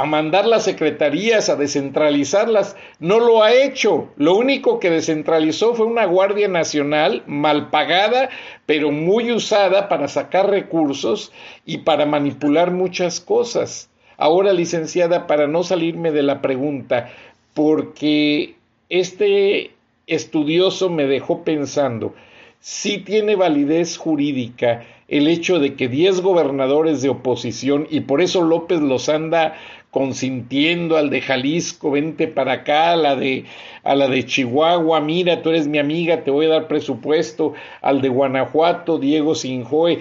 a 0.00 0.06
mandar 0.06 0.46
las 0.46 0.64
secretarías, 0.64 1.50
a 1.50 1.56
descentralizarlas. 1.56 2.74
No 3.00 3.20
lo 3.20 3.42
ha 3.42 3.52
hecho. 3.52 4.08
Lo 4.16 4.34
único 4.34 4.80
que 4.80 4.88
descentralizó 4.88 5.74
fue 5.74 5.84
una 5.84 6.06
Guardia 6.06 6.48
Nacional 6.48 7.22
mal 7.26 7.68
pagada, 7.68 8.30
pero 8.64 8.90
muy 8.90 9.30
usada 9.30 9.90
para 9.90 10.08
sacar 10.08 10.48
recursos 10.48 11.32
y 11.66 11.78
para 11.78 12.06
manipular 12.06 12.70
muchas 12.70 13.20
cosas. 13.20 13.90
Ahora, 14.16 14.52
licenciada, 14.54 15.26
para 15.26 15.46
no 15.46 15.64
salirme 15.64 16.12
de 16.12 16.22
la 16.22 16.40
pregunta, 16.40 17.10
porque 17.54 18.54
este 18.88 19.72
estudioso 20.06 20.88
me 20.90 21.04
dejó 21.06 21.44
pensando, 21.44 22.14
si 22.60 22.98
tiene 22.98 23.36
validez 23.36 23.96
jurídica 23.96 24.84
el 25.08 25.26
hecho 25.26 25.58
de 25.58 25.74
que 25.74 25.88
10 25.88 26.20
gobernadores 26.20 27.02
de 27.02 27.08
oposición, 27.08 27.88
y 27.90 28.00
por 28.00 28.20
eso 28.20 28.42
López 28.42 28.80
los 28.80 29.08
anda 29.08 29.56
consintiendo 29.90 30.96
al 30.96 31.10
de 31.10 31.20
Jalisco, 31.20 31.90
vente 31.90 32.28
para 32.28 32.52
acá, 32.52 32.92
a 32.92 32.96
la 32.96 33.16
de, 33.16 33.44
a 33.82 33.96
la 33.96 34.06
de 34.06 34.24
Chihuahua, 34.24 35.00
mira, 35.00 35.42
tú 35.42 35.48
eres 35.48 35.66
mi 35.66 35.78
amiga, 35.78 36.22
te 36.22 36.30
voy 36.30 36.46
a 36.46 36.50
dar 36.50 36.68
presupuesto, 36.68 37.54
al 37.80 38.00
de 38.00 38.08
Guanajuato, 38.08 38.98
Diego 38.98 39.34
Sinjoe. 39.34 40.00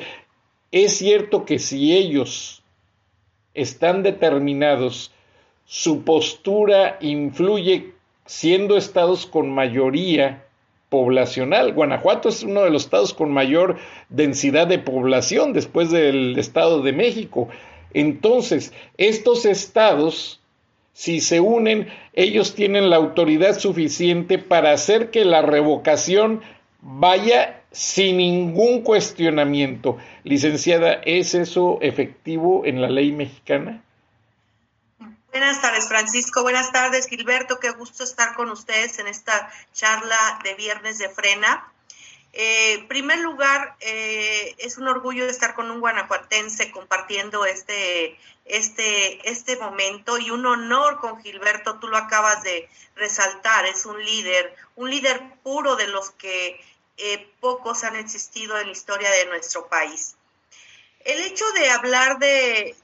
Es 0.71 0.97
cierto 0.97 1.45
que 1.45 1.57
si 1.57 1.97
ellos 1.97 2.61
están 3.55 4.03
determinados, 4.03 5.11
su 5.65 6.03
postura 6.03 6.97
influye 7.01 7.93
siendo 8.25 8.77
estados 8.77 9.25
con 9.25 9.49
mayoría 9.49 10.45
poblacional. 10.89 11.73
Guanajuato 11.73 12.29
es 12.29 12.43
uno 12.43 12.63
de 12.63 12.71
los 12.71 12.85
estados 12.85 13.13
con 13.13 13.31
mayor 13.31 13.77
densidad 14.09 14.67
de 14.67 14.79
población 14.79 15.53
después 15.53 15.91
del 15.91 16.37
Estado 16.37 16.81
de 16.81 16.93
México. 16.93 17.47
Entonces, 17.93 18.73
estos 18.97 19.45
estados, 19.45 20.41
si 20.93 21.21
se 21.21 21.39
unen, 21.39 21.87
ellos 22.13 22.55
tienen 22.55 22.89
la 22.89 22.97
autoridad 22.97 23.57
suficiente 23.57 24.37
para 24.37 24.71
hacer 24.71 25.11
que 25.11 25.25
la 25.25 25.41
revocación 25.41 26.41
vaya 26.81 27.61
sin 27.71 28.17
ningún 28.17 28.81
cuestionamiento. 28.81 29.97
Licenciada, 30.23 31.01
¿es 31.05 31.35
eso 31.35 31.77
efectivo 31.81 32.65
en 32.65 32.81
la 32.81 32.89
ley 32.89 33.11
mexicana? 33.11 33.83
Buenas 35.31 35.61
tardes, 35.61 35.87
Francisco. 35.87 36.41
Buenas 36.41 36.71
tardes, 36.71 37.07
Gilberto. 37.07 37.59
Qué 37.59 37.69
gusto 37.69 38.03
estar 38.03 38.33
con 38.33 38.49
ustedes 38.49 38.97
en 38.97 39.07
esta 39.07 39.51
charla 39.73 40.39
de 40.43 40.55
Viernes 40.55 40.97
de 40.97 41.07
Frena. 41.09 41.71
en 42.33 42.87
primer 42.87 43.19
lugar, 43.19 43.75
eh, 43.79 44.55
es 44.57 44.79
un 44.79 44.87
orgullo 44.87 45.27
estar 45.27 45.53
con 45.53 45.69
un 45.69 45.81
guanajuatense 45.81 46.71
compartiendo 46.71 47.45
este, 47.45 48.17
este, 48.45 49.29
este 49.29 49.55
momento 49.57 50.17
y 50.17 50.31
un 50.31 50.47
honor 50.47 50.99
con 50.99 51.21
Gilberto, 51.21 51.77
tú 51.79 51.87
lo 51.89 51.97
acabas 51.97 52.41
de 52.41 52.67
resaltar, 52.95 53.67
es 53.67 53.85
un 53.85 54.03
líder, 54.03 54.55
un 54.75 54.89
líder 54.89 55.21
puro 55.43 55.75
de 55.75 55.87
los 55.87 56.09
que 56.11 56.59
eh, 56.97 57.31
pocos 57.39 57.83
han 57.83 57.95
existido 57.97 58.57
en 58.57 58.65
la 58.65 58.71
historia 58.71 59.11
de 59.11 59.27
nuestro 59.27 59.67
país. 59.67 60.15
El 61.05 61.21
hecho 61.21 61.49
de 61.51 61.69
hablar 61.69 62.17
de, 62.17 62.75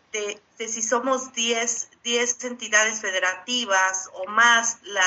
de, 0.58 0.67
si 0.67 0.82
somos 0.82 1.34
10, 1.34 1.89
10 2.04 2.43
entidades 2.45 3.01
federativas 3.01 4.10
o 4.13 4.28
más, 4.28 4.80
la, 4.84 5.06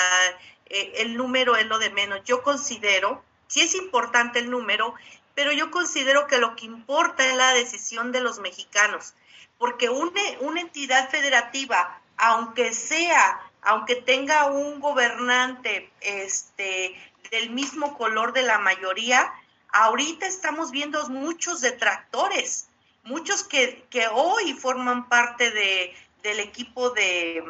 eh, 0.67 0.93
el 0.97 1.17
número 1.17 1.57
es 1.57 1.67
lo 1.67 1.79
de 1.79 1.91
menos. 1.91 2.23
Yo 2.25 2.43
considero 2.43 3.23
sí 3.49 3.63
es 3.63 3.75
importante 3.75 4.39
el 4.39 4.51
número, 4.51 4.95
pero 5.35 5.53
yo 5.53 5.71
considero 5.71 6.27
que 6.27 6.39
lo 6.39 6.55
que 6.55 6.67
importa 6.67 7.27
es 7.27 7.35
la 7.35 7.53
decisión 7.53 8.13
de 8.13 8.21
los 8.21 8.39
mexicanos, 8.39 9.15
porque 9.59 9.89
una, 9.89 10.21
una 10.41 10.61
entidad 10.61 11.11
federativa, 11.11 12.01
aunque 12.17 12.73
sea, 12.73 13.41
aunque 13.63 13.97
tenga 13.97 14.47
un 14.47 14.81
gobernante 14.81 15.91
este, 16.01 16.95
del 17.31 17.51
mismo 17.51 17.97
color 17.99 18.33
de 18.33 18.43
la 18.43 18.59
mayoría, 18.59 19.33
ahorita 19.71 20.27
estamos 20.27 20.71
viendo 20.71 21.09
muchos 21.09 21.61
detractores, 21.61 22.68
muchos 23.09 23.43
que, 23.45 23.87
hoy 24.13 24.53
forman 24.53 25.09
parte 25.09 25.51
de, 25.51 25.95
del 26.23 26.41
equipo 26.41 26.91
de 26.91 27.43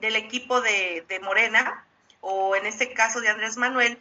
del 0.00 0.14
equipo 0.14 0.60
de 0.60 1.20
Morena, 1.24 1.84
o 2.20 2.54
en 2.54 2.66
este 2.66 2.92
caso 2.92 3.20
de 3.20 3.28
Andrés 3.28 3.56
Manuel, 3.56 3.98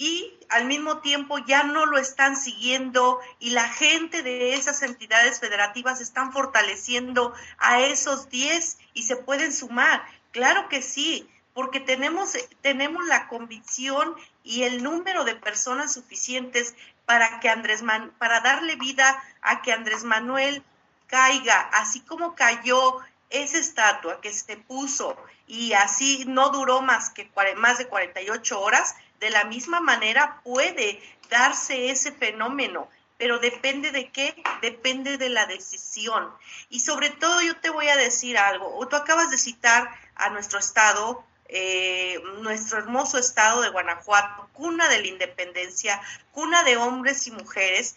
y 0.00 0.32
al 0.48 0.64
mismo 0.64 1.00
tiempo 1.00 1.36
ya 1.46 1.62
no 1.62 1.84
lo 1.84 1.98
están 1.98 2.34
siguiendo 2.34 3.20
y 3.38 3.50
la 3.50 3.68
gente 3.68 4.22
de 4.22 4.54
esas 4.54 4.80
entidades 4.80 5.40
federativas 5.40 6.00
están 6.00 6.32
fortaleciendo 6.32 7.34
a 7.58 7.82
esos 7.82 8.30
10 8.30 8.78
y 8.94 9.02
se 9.02 9.16
pueden 9.16 9.52
sumar. 9.52 10.02
Claro 10.30 10.70
que 10.70 10.80
sí, 10.80 11.28
porque 11.52 11.80
tenemos, 11.80 12.32
tenemos 12.62 13.04
la 13.08 13.28
convicción 13.28 14.14
y 14.42 14.62
el 14.62 14.82
número 14.82 15.24
de 15.24 15.34
personas 15.34 15.92
suficientes 15.92 16.74
para 17.10 17.40
que 17.40 17.48
Andrés 17.48 17.82
Man, 17.82 18.12
para 18.18 18.38
darle 18.38 18.76
vida 18.76 19.20
a 19.42 19.62
que 19.62 19.72
Andrés 19.72 20.04
Manuel 20.04 20.62
caiga, 21.08 21.68
así 21.72 21.98
como 22.02 22.36
cayó 22.36 23.00
esa 23.30 23.58
estatua 23.58 24.20
que 24.20 24.32
se 24.32 24.56
puso 24.56 25.16
y 25.48 25.72
así 25.72 26.22
no 26.28 26.50
duró 26.50 26.82
más 26.82 27.10
que 27.10 27.28
más 27.56 27.78
de 27.78 27.88
48 27.88 28.60
horas, 28.60 28.94
de 29.18 29.30
la 29.30 29.42
misma 29.42 29.80
manera 29.80 30.40
puede 30.44 31.02
darse 31.28 31.90
ese 31.90 32.12
fenómeno, 32.12 32.88
pero 33.18 33.40
depende 33.40 33.90
de 33.90 34.12
qué, 34.12 34.40
depende 34.62 35.18
de 35.18 35.30
la 35.30 35.46
decisión. 35.46 36.32
Y 36.68 36.78
sobre 36.78 37.10
todo 37.10 37.42
yo 37.42 37.56
te 37.56 37.70
voy 37.70 37.88
a 37.88 37.96
decir 37.96 38.38
algo, 38.38 38.86
tú 38.86 38.94
acabas 38.94 39.32
de 39.32 39.38
citar 39.38 39.90
a 40.14 40.30
nuestro 40.30 40.60
estado, 40.60 41.24
eh, 41.52 42.20
nuestro 42.40 42.78
hermoso 42.78 43.18
estado 43.18 43.62
de 43.62 43.70
Guanajuato, 43.70 44.48
cuna 44.52 44.88
de 44.88 45.00
la 45.00 45.06
independencia, 45.06 46.00
cuna 46.32 46.62
de 46.62 46.76
hombres 46.76 47.26
y 47.26 47.32
mujeres, 47.32 47.96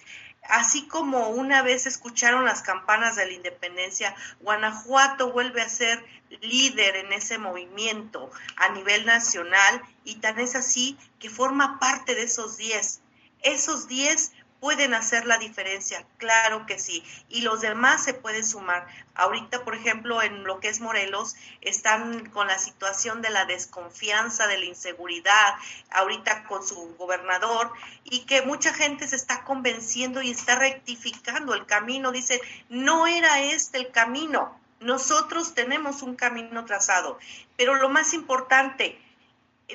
Así 0.50 0.88
como 0.88 1.30
una 1.30 1.62
vez 1.62 1.86
escucharon 1.86 2.44
las 2.44 2.62
campanas 2.62 3.16
de 3.16 3.26
la 3.26 3.32
independencia, 3.32 4.14
Guanajuato 4.42 5.32
vuelve 5.32 5.62
a 5.62 5.70
ser 5.70 6.04
líder 6.42 6.98
en 6.98 7.14
ese 7.14 7.38
movimiento 7.38 8.30
a 8.58 8.70
nivel 8.70 9.06
nacional 9.06 9.82
y 10.04 10.16
tan 10.16 10.40
es 10.40 10.56
así 10.56 10.98
que 11.20 11.30
forma 11.30 11.80
parte 11.80 12.14
de 12.14 12.24
esos 12.24 12.58
10. 12.58 13.00
Esos 13.42 13.88
10 13.88 14.34
pueden 14.64 14.94
hacer 14.94 15.26
la 15.26 15.40
diferencia, 15.40 16.06
claro 16.16 16.66
que 16.66 16.80
sí, 16.80 17.04
y 17.28 17.42
los 17.42 17.60
demás 17.60 18.02
se 18.02 18.14
pueden 18.14 18.46
sumar. 18.46 18.88
Ahorita, 19.14 19.66
por 19.66 19.76
ejemplo, 19.76 20.22
en 20.22 20.46
lo 20.46 20.62
que 20.62 20.70
es 20.70 20.80
Morelos, 20.80 21.36
están 21.60 22.30
con 22.30 22.48
la 22.48 22.58
situación 22.58 23.22
de 23.22 23.30
la 23.30 23.44
desconfianza, 23.44 24.48
de 24.48 24.58
la 24.58 24.64
inseguridad, 24.64 25.56
ahorita 25.92 26.46
con 26.46 26.66
su 26.66 26.96
gobernador, 26.96 27.74
y 28.06 28.22
que 28.22 28.44
mucha 28.44 28.74
gente 28.74 29.06
se 29.06 29.18
está 29.18 29.44
convenciendo 29.44 30.22
y 30.22 30.32
está 30.32 30.56
rectificando 30.56 31.56
el 31.56 31.66
camino, 31.66 32.14
dice, 32.14 32.40
no 32.70 33.06
era 33.06 33.42
este 33.42 33.80
el 33.80 33.92
camino, 33.92 34.58
nosotros 34.80 35.56
tenemos 35.56 36.02
un 36.04 36.16
camino 36.16 36.64
trazado, 36.64 37.20
pero 37.58 37.76
lo 37.76 37.90
más 37.90 38.14
importante, 38.14 38.98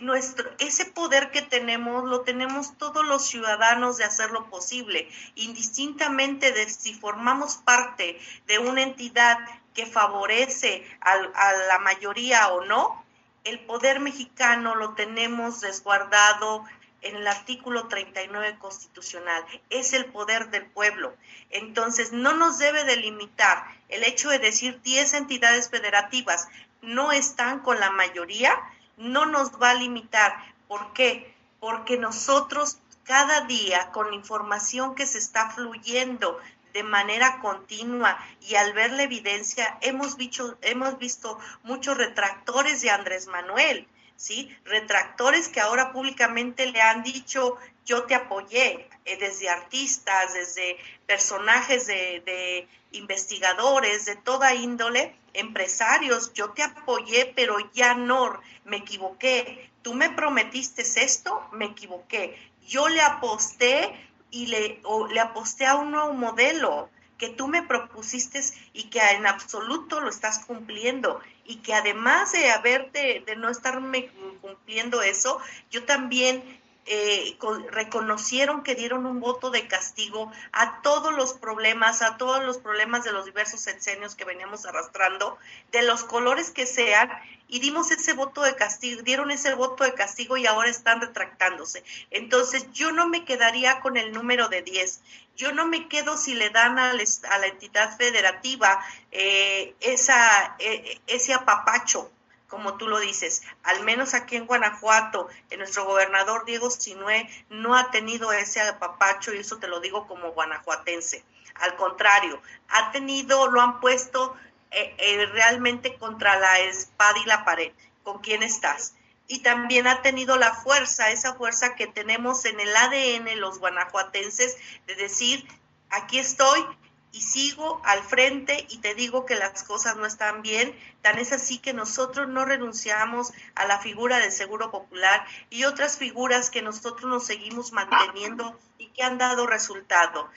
nuestro, 0.02 0.50
ese 0.58 0.84
poder 0.86 1.30
que 1.30 1.42
tenemos 1.42 2.04
lo 2.04 2.20
tenemos 2.20 2.76
todos 2.78 3.04
los 3.06 3.26
ciudadanos 3.26 3.96
de 3.96 4.04
hacerlo 4.04 4.48
posible, 4.50 5.08
indistintamente 5.34 6.52
de 6.52 6.68
si 6.68 6.94
formamos 6.94 7.56
parte 7.56 8.18
de 8.46 8.58
una 8.58 8.82
entidad 8.82 9.38
que 9.74 9.86
favorece 9.86 10.84
a, 11.00 11.12
a 11.12 11.52
la 11.68 11.78
mayoría 11.78 12.48
o 12.48 12.64
no, 12.64 13.04
el 13.44 13.60
poder 13.60 14.00
mexicano 14.00 14.74
lo 14.74 14.94
tenemos 14.94 15.62
resguardado 15.62 16.64
en 17.00 17.16
el 17.16 17.26
artículo 17.26 17.86
39 17.88 18.58
constitucional. 18.58 19.44
Es 19.70 19.92
el 19.92 20.06
poder 20.06 20.50
del 20.50 20.66
pueblo. 20.66 21.14
Entonces, 21.50 22.12
no 22.12 22.34
nos 22.34 22.58
debe 22.58 22.84
delimitar 22.84 23.64
el 23.88 24.04
hecho 24.04 24.28
de 24.30 24.38
decir 24.38 24.82
10 24.82 25.14
entidades 25.14 25.70
federativas 25.70 26.48
no 26.82 27.12
están 27.12 27.60
con 27.60 27.80
la 27.80 27.90
mayoría, 27.90 28.54
no 28.98 29.26
nos 29.26 29.52
va 29.60 29.70
a 29.70 29.74
limitar. 29.74 30.34
¿Por 30.66 30.92
qué? 30.92 31.34
Porque 31.60 31.96
nosotros 31.96 32.78
cada 33.04 33.42
día 33.42 33.90
con 33.90 34.12
información 34.12 34.94
que 34.94 35.06
se 35.06 35.18
está 35.18 35.50
fluyendo 35.50 36.38
de 36.74 36.82
manera 36.82 37.40
continua 37.40 38.18
y 38.42 38.56
al 38.56 38.74
ver 38.74 38.92
la 38.92 39.04
evidencia 39.04 39.78
hemos 39.80 40.16
visto, 40.16 40.58
hemos 40.60 40.98
visto 40.98 41.38
muchos 41.62 41.96
retractores 41.96 42.82
de 42.82 42.90
Andrés 42.90 43.26
Manuel, 43.26 43.88
¿sí? 44.16 44.54
Retractores 44.64 45.48
que 45.48 45.60
ahora 45.60 45.92
públicamente 45.92 46.66
le 46.66 46.82
han 46.82 47.02
dicho 47.02 47.56
yo 47.86 48.04
te 48.04 48.14
apoyé, 48.14 48.90
eh, 49.06 49.16
desde 49.16 49.48
artistas, 49.48 50.34
desde 50.34 50.76
personajes 51.06 51.86
de, 51.86 52.22
de 52.26 52.68
investigadores 52.92 54.04
de 54.04 54.16
toda 54.16 54.54
índole, 54.54 55.16
empresarios, 55.40 56.32
yo 56.32 56.50
te 56.50 56.62
apoyé, 56.62 57.32
pero 57.34 57.56
ya 57.72 57.94
no, 57.94 58.40
me 58.64 58.78
equivoqué. 58.78 59.70
Tú 59.82 59.94
me 59.94 60.10
prometiste 60.10 60.82
esto, 60.82 61.46
me 61.52 61.66
equivoqué. 61.66 62.36
Yo 62.66 62.88
le 62.88 63.00
aposté 63.00 63.94
y 64.30 64.46
le, 64.46 64.80
le 65.10 65.20
aposté 65.20 65.66
a 65.66 65.76
un 65.76 65.92
nuevo 65.92 66.12
modelo 66.12 66.90
que 67.18 67.28
tú 67.28 67.48
me 67.48 67.62
propusiste 67.62 68.40
y 68.72 68.84
que 68.84 69.00
en 69.00 69.26
absoluto 69.26 70.00
lo 70.00 70.08
estás 70.08 70.44
cumpliendo 70.44 71.20
y 71.44 71.56
que 71.56 71.74
además 71.74 72.32
de 72.32 72.50
haberte, 72.50 73.22
de 73.26 73.36
no 73.36 73.50
estarme 73.50 74.10
cumpliendo 74.40 75.02
eso, 75.02 75.40
yo 75.70 75.84
también 75.84 76.57
eh, 76.90 77.36
reconocieron 77.70 78.62
que 78.62 78.74
dieron 78.74 79.04
un 79.04 79.20
voto 79.20 79.50
de 79.50 79.68
castigo 79.68 80.32
a 80.52 80.80
todos 80.80 81.14
los 81.14 81.34
problemas, 81.34 82.00
a 82.00 82.16
todos 82.16 82.42
los 82.44 82.56
problemas 82.58 83.04
de 83.04 83.12
los 83.12 83.26
diversos 83.26 83.60
sexenios 83.60 84.14
que 84.14 84.24
veníamos 84.24 84.64
arrastrando, 84.64 85.36
de 85.70 85.82
los 85.82 86.02
colores 86.04 86.50
que 86.50 86.64
sean, 86.64 87.10
y 87.46 87.60
dimos 87.60 87.90
ese 87.90 88.14
voto 88.14 88.42
de 88.42 88.54
castigo, 88.54 89.02
dieron 89.02 89.30
ese 89.30 89.54
voto 89.54 89.84
de 89.84 89.94
castigo 89.94 90.36
y 90.36 90.46
ahora 90.46 90.70
están 90.70 91.00
retractándose. 91.00 91.84
Entonces, 92.10 92.70
yo 92.72 92.90
no 92.92 93.08
me 93.08 93.24
quedaría 93.24 93.80
con 93.80 93.96
el 93.96 94.12
número 94.12 94.48
de 94.48 94.62
10. 94.62 95.00
Yo 95.36 95.52
no 95.52 95.66
me 95.66 95.88
quedo 95.88 96.16
si 96.16 96.34
le 96.34 96.50
dan 96.50 96.78
a, 96.78 96.92
la 96.94 97.46
entidad 97.46 97.96
federativa 97.96 98.84
eh, 99.12 99.74
esa, 99.80 100.56
eh, 100.58 101.00
ese 101.06 101.34
apapacho 101.34 102.10
como 102.48 102.78
tú 102.78 102.88
lo 102.88 102.98
dices, 102.98 103.42
al 103.62 103.84
menos 103.84 104.14
aquí 104.14 104.36
en 104.36 104.46
Guanajuato, 104.46 105.28
nuestro 105.56 105.84
gobernador 105.84 106.44
Diego 106.46 106.70
Sinué 106.70 107.28
no 107.50 107.76
ha 107.76 107.90
tenido 107.90 108.32
ese 108.32 108.60
apapacho 108.60 109.34
y 109.34 109.38
eso 109.38 109.58
te 109.58 109.68
lo 109.68 109.80
digo 109.80 110.06
como 110.06 110.32
guanajuatense. 110.32 111.24
Al 111.56 111.76
contrario, 111.76 112.40
ha 112.68 112.90
tenido, 112.90 113.48
lo 113.48 113.60
han 113.60 113.80
puesto 113.80 114.34
eh, 114.70 114.94
eh, 114.98 115.26
realmente 115.26 115.96
contra 115.96 116.38
la 116.38 116.58
espada 116.60 117.18
y 117.18 117.26
la 117.26 117.44
pared. 117.44 117.72
¿Con 118.02 118.20
quién 118.20 118.42
estás? 118.42 118.94
Y 119.26 119.40
también 119.40 119.86
ha 119.86 120.00
tenido 120.00 120.36
la 120.36 120.54
fuerza, 120.54 121.10
esa 121.10 121.34
fuerza 121.34 121.74
que 121.74 121.86
tenemos 121.86 122.46
en 122.46 122.58
el 122.60 122.74
ADN 122.74 123.40
los 123.40 123.58
guanajuatenses 123.58 124.56
de 124.86 124.94
decir, 124.94 125.46
aquí 125.90 126.18
estoy, 126.18 126.64
y 127.12 127.22
sigo 127.22 127.80
al 127.84 128.02
frente 128.02 128.66
y 128.68 128.78
te 128.78 128.94
digo 128.94 129.24
que 129.24 129.34
las 129.34 129.64
cosas 129.64 129.96
no 129.96 130.06
están 130.06 130.42
bien. 130.42 130.78
Tan 131.02 131.18
es 131.18 131.32
así 131.32 131.58
que 131.58 131.72
nosotros 131.72 132.28
no 132.28 132.44
renunciamos 132.44 133.32
a 133.54 133.66
la 133.66 133.78
figura 133.78 134.18
del 134.18 134.32
Seguro 134.32 134.70
Popular 134.70 135.26
y 135.50 135.64
otras 135.64 135.96
figuras 135.96 136.50
que 136.50 136.62
nosotros 136.62 137.10
nos 137.10 137.26
seguimos 137.26 137.72
manteniendo 137.72 138.58
y 138.76 138.88
que 138.88 139.02
han 139.02 139.18
dado 139.18 139.46
resultado. 139.46 140.28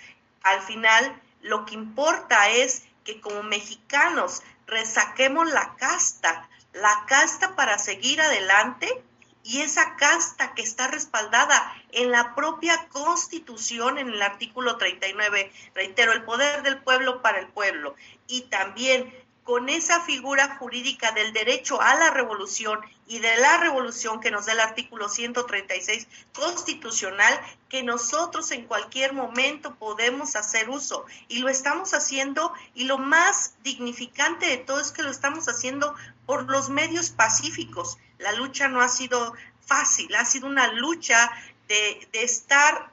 Al 0.44 0.62
final, 0.62 1.22
lo 1.42 1.66
que 1.66 1.76
importa 1.76 2.50
es 2.50 2.84
que 3.04 3.20
como 3.20 3.44
mexicanos 3.44 4.42
resaquemos 4.66 5.52
la 5.52 5.76
casta, 5.76 6.50
la 6.74 7.06
casta 7.08 7.56
para 7.56 7.78
seguir 7.78 8.22
adelante 8.22 9.04
y 9.44 9.62
esa 9.62 9.96
casta 9.96 10.54
que 10.54 10.62
está 10.62 10.88
respaldada 10.88 11.74
en 11.92 12.12
la 12.12 12.36
propia 12.36 12.88
Constitución, 12.90 13.98
en 13.98 14.10
el 14.10 14.22
artículo 14.22 14.78
39, 14.78 15.52
reitero, 15.74 16.12
el 16.12 16.24
poder 16.24 16.64
del 16.64 16.80
pueblo 16.80 17.22
para 17.22 17.40
el 17.40 17.48
pueblo, 17.48 17.96
y 18.28 18.42
también 18.44 19.14
con 19.44 19.70
esa 19.70 20.02
figura 20.02 20.56
jurídica 20.58 21.12
del 21.12 21.34
derecho 21.34 21.82
a 21.82 21.96
la 21.96 22.12
revolución 22.12 22.80
y 23.08 23.20
de 23.20 23.36
la 23.38 23.58
revolución 23.58 24.22
que 24.22 24.32
nos 24.32 24.46
da 24.46 24.54
el 24.54 24.60
artículo 24.60 25.10
136 25.10 26.08
constitucional, 26.34 27.38
que 27.68 27.84
nosotros 27.84 28.52
en 28.52 28.66
cualquier 28.66 29.14
momento 29.14 29.76
podemos 29.76 30.36
hacer 30.36 30.70
uso. 30.70 31.06
Y 31.28 31.40
lo 31.40 31.50
estamos 31.50 31.94
haciendo, 31.94 32.54
y 32.76 32.86
lo 32.86 32.98
más 32.98 33.56
dignificante 33.64 34.46
de 34.46 34.58
todo 34.58 34.80
es 34.80 34.92
que 34.92 35.04
lo 35.04 35.10
estamos 35.10 35.50
haciendo 35.50 35.96
por 36.26 36.50
los 36.50 36.70
medios 36.70 37.10
pacíficos. 37.10 37.98
La 38.22 38.32
lucha 38.34 38.68
no 38.68 38.82
ha 38.82 38.90
sido 38.90 39.34
fácil, 39.66 40.14
ha 40.16 40.26
sido 40.26 40.48
una 40.48 40.72
lucha 40.74 41.32
de, 41.68 42.08
estar 42.14 42.92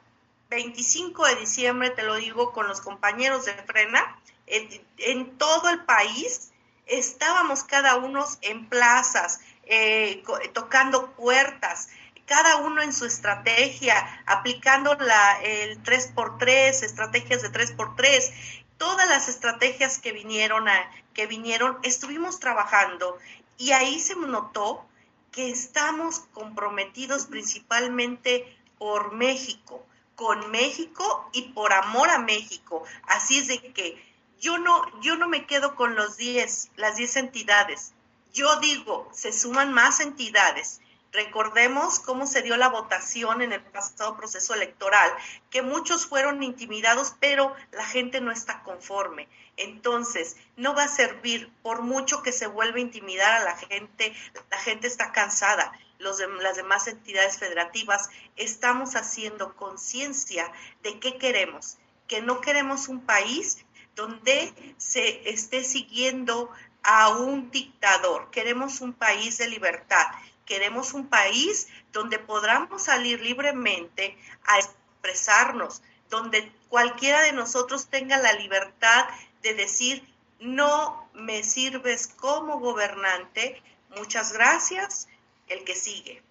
25 0.49 1.25
de 1.25 1.35
diciembre, 1.35 1.89
te 1.91 2.03
lo 2.03 2.15
digo, 2.15 2.53
con 2.53 2.67
los 2.67 2.81
compañeros 2.81 3.45
de 3.45 3.53
Frena, 3.53 4.19
en, 4.47 5.37
todo 5.37 5.69
el 5.69 5.83
país 5.85 6.51
estábamos 6.87 7.63
cada 7.63 7.97
uno 7.97 8.25
en 8.41 8.67
plazas, 8.67 9.41
eh, 9.65 10.23
tocando 10.53 11.11
puertas, 11.11 11.89
cada 12.25 12.57
uno 12.57 12.81
en 12.81 12.93
su 12.93 13.05
estrategia, 13.05 14.23
aplicando 14.25 14.95
la, 14.95 15.41
el 15.41 15.83
3x3, 15.83 16.83
estrategias 16.83 17.41
de 17.41 17.51
3x3, 17.51 18.33
todas 18.77 19.07
las 19.09 19.27
estrategias 19.27 19.99
que 19.99 20.11
vinieron, 20.11 20.67
a, 20.69 20.91
que 21.13 21.27
vinieron, 21.27 21.77
estuvimos 21.83 22.39
trabajando 22.39 23.17
y 23.57 23.71
ahí 23.71 23.99
se 23.99 24.15
notó 24.15 24.88
que 25.31 25.49
estamos 25.49 26.19
comprometidos 26.33 27.25
principalmente 27.25 28.57
por 28.77 29.13
México, 29.13 29.85
con 30.15 30.51
México 30.51 31.29
y 31.33 31.53
por 31.53 31.73
amor 31.73 32.09
a 32.09 32.19
México. 32.19 32.83
Así 33.03 33.39
es 33.39 33.47
de 33.47 33.73
que 33.73 34.03
yo 34.39 34.57
no, 34.57 34.83
yo 35.01 35.15
no 35.17 35.27
me 35.27 35.45
quedo 35.45 35.75
con 35.75 35.95
los 35.95 36.17
10, 36.17 36.71
las 36.75 36.95
10 36.95 37.17
entidades. 37.17 37.93
Yo 38.33 38.59
digo, 38.59 39.09
se 39.13 39.33
suman 39.33 39.73
más 39.73 39.99
entidades. 39.99 40.81
Recordemos 41.11 41.99
cómo 41.99 42.27
se 42.27 42.43
dio 42.43 42.55
la 42.55 42.69
votación 42.69 43.41
en 43.41 43.51
el 43.51 43.61
pasado 43.61 44.15
proceso 44.15 44.53
electoral, 44.53 45.11
que 45.49 45.63
muchos 45.63 46.05
fueron 46.05 46.43
intimidados, 46.43 47.15
pero 47.19 47.55
la 47.71 47.85
gente 47.85 48.21
no 48.21 48.31
está 48.31 48.61
conforme. 48.61 49.27
Entonces, 49.57 50.37
no 50.55 50.75
va 50.75 50.83
a 50.83 50.87
servir 50.87 51.51
por 51.63 51.81
mucho 51.81 52.21
que 52.21 52.31
se 52.31 52.47
vuelva 52.47 52.77
a 52.77 52.81
intimidar 52.81 53.41
a 53.41 53.43
la 53.43 53.57
gente, 53.57 54.13
la 54.51 54.57
gente 54.57 54.87
está 54.87 55.11
cansada. 55.11 55.71
Los 55.97 56.19
las 56.41 56.55
demás 56.55 56.87
entidades 56.87 57.39
federativas 57.39 58.09
estamos 58.37 58.95
haciendo 58.95 59.55
conciencia 59.55 60.49
de 60.81 60.99
qué 60.99 61.17
queremos, 61.17 61.77
que 62.07 62.21
no 62.21 62.39
queremos 62.39 62.87
un 62.87 63.01
país 63.01 63.65
donde 63.95 64.53
se 64.77 65.29
esté 65.29 65.63
siguiendo 65.65 66.49
a 66.83 67.09
un 67.09 67.51
dictador. 67.51 68.29
Queremos 68.31 68.79
un 68.79 68.93
país 68.93 69.37
de 69.39 69.49
libertad. 69.49 70.05
Queremos 70.49 70.93
un 70.93 71.07
país 71.07 71.67
donde 71.93 72.17
podamos 72.17 72.85
salir 72.85 73.21
libremente 73.21 74.17
a 74.45 74.57
expresarnos, 74.57 75.83
donde 76.09 76.51
cualquiera 76.69 77.21
de 77.21 77.33
nosotros 77.33 77.85
tenga 77.85 78.17
la 78.17 78.33
libertad 78.33 79.05
de 79.43 79.53
decir, 79.53 80.03
no 80.39 81.07
me 81.13 81.43
sirves 81.43 82.07
como 82.07 82.59
gobernante, 82.59 83.61
muchas 83.95 84.33
gracias, 84.33 85.07
el 85.49 85.63
que 85.63 85.75
sigue. 85.75 86.23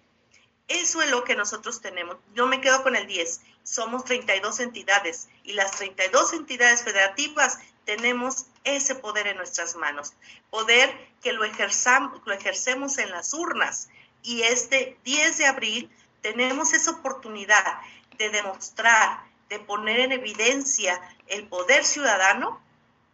Eso 0.67 1.01
es 1.01 1.09
lo 1.09 1.23
que 1.23 1.37
nosotros 1.37 1.79
tenemos. 1.79 2.17
No 2.35 2.45
me 2.45 2.59
quedo 2.59 2.83
con 2.83 2.97
el 2.97 3.07
10. 3.07 3.39
Somos 3.63 4.03
32 4.03 4.59
entidades 4.59 5.29
y 5.43 5.53
las 5.53 5.71
32 5.71 6.33
entidades 6.33 6.83
federativas 6.83 7.57
tenemos 7.85 8.47
ese 8.65 8.95
poder 8.95 9.27
en 9.27 9.37
nuestras 9.37 9.77
manos. 9.77 10.13
Poder 10.49 10.93
que 11.23 11.31
lo, 11.31 11.45
ejerzamos, 11.45 12.21
lo 12.25 12.33
ejercemos 12.33 12.97
en 12.97 13.11
las 13.11 13.33
urnas. 13.33 13.87
Y 14.23 14.43
este 14.43 14.97
10 15.03 15.37
de 15.37 15.45
abril 15.45 15.89
tenemos 16.21 16.73
esa 16.73 16.91
oportunidad 16.91 17.81
de 18.17 18.29
demostrar, 18.29 19.23
de 19.49 19.59
poner 19.59 19.99
en 19.99 20.11
evidencia 20.11 21.01
el 21.27 21.47
poder 21.47 21.85
ciudadano 21.85 22.61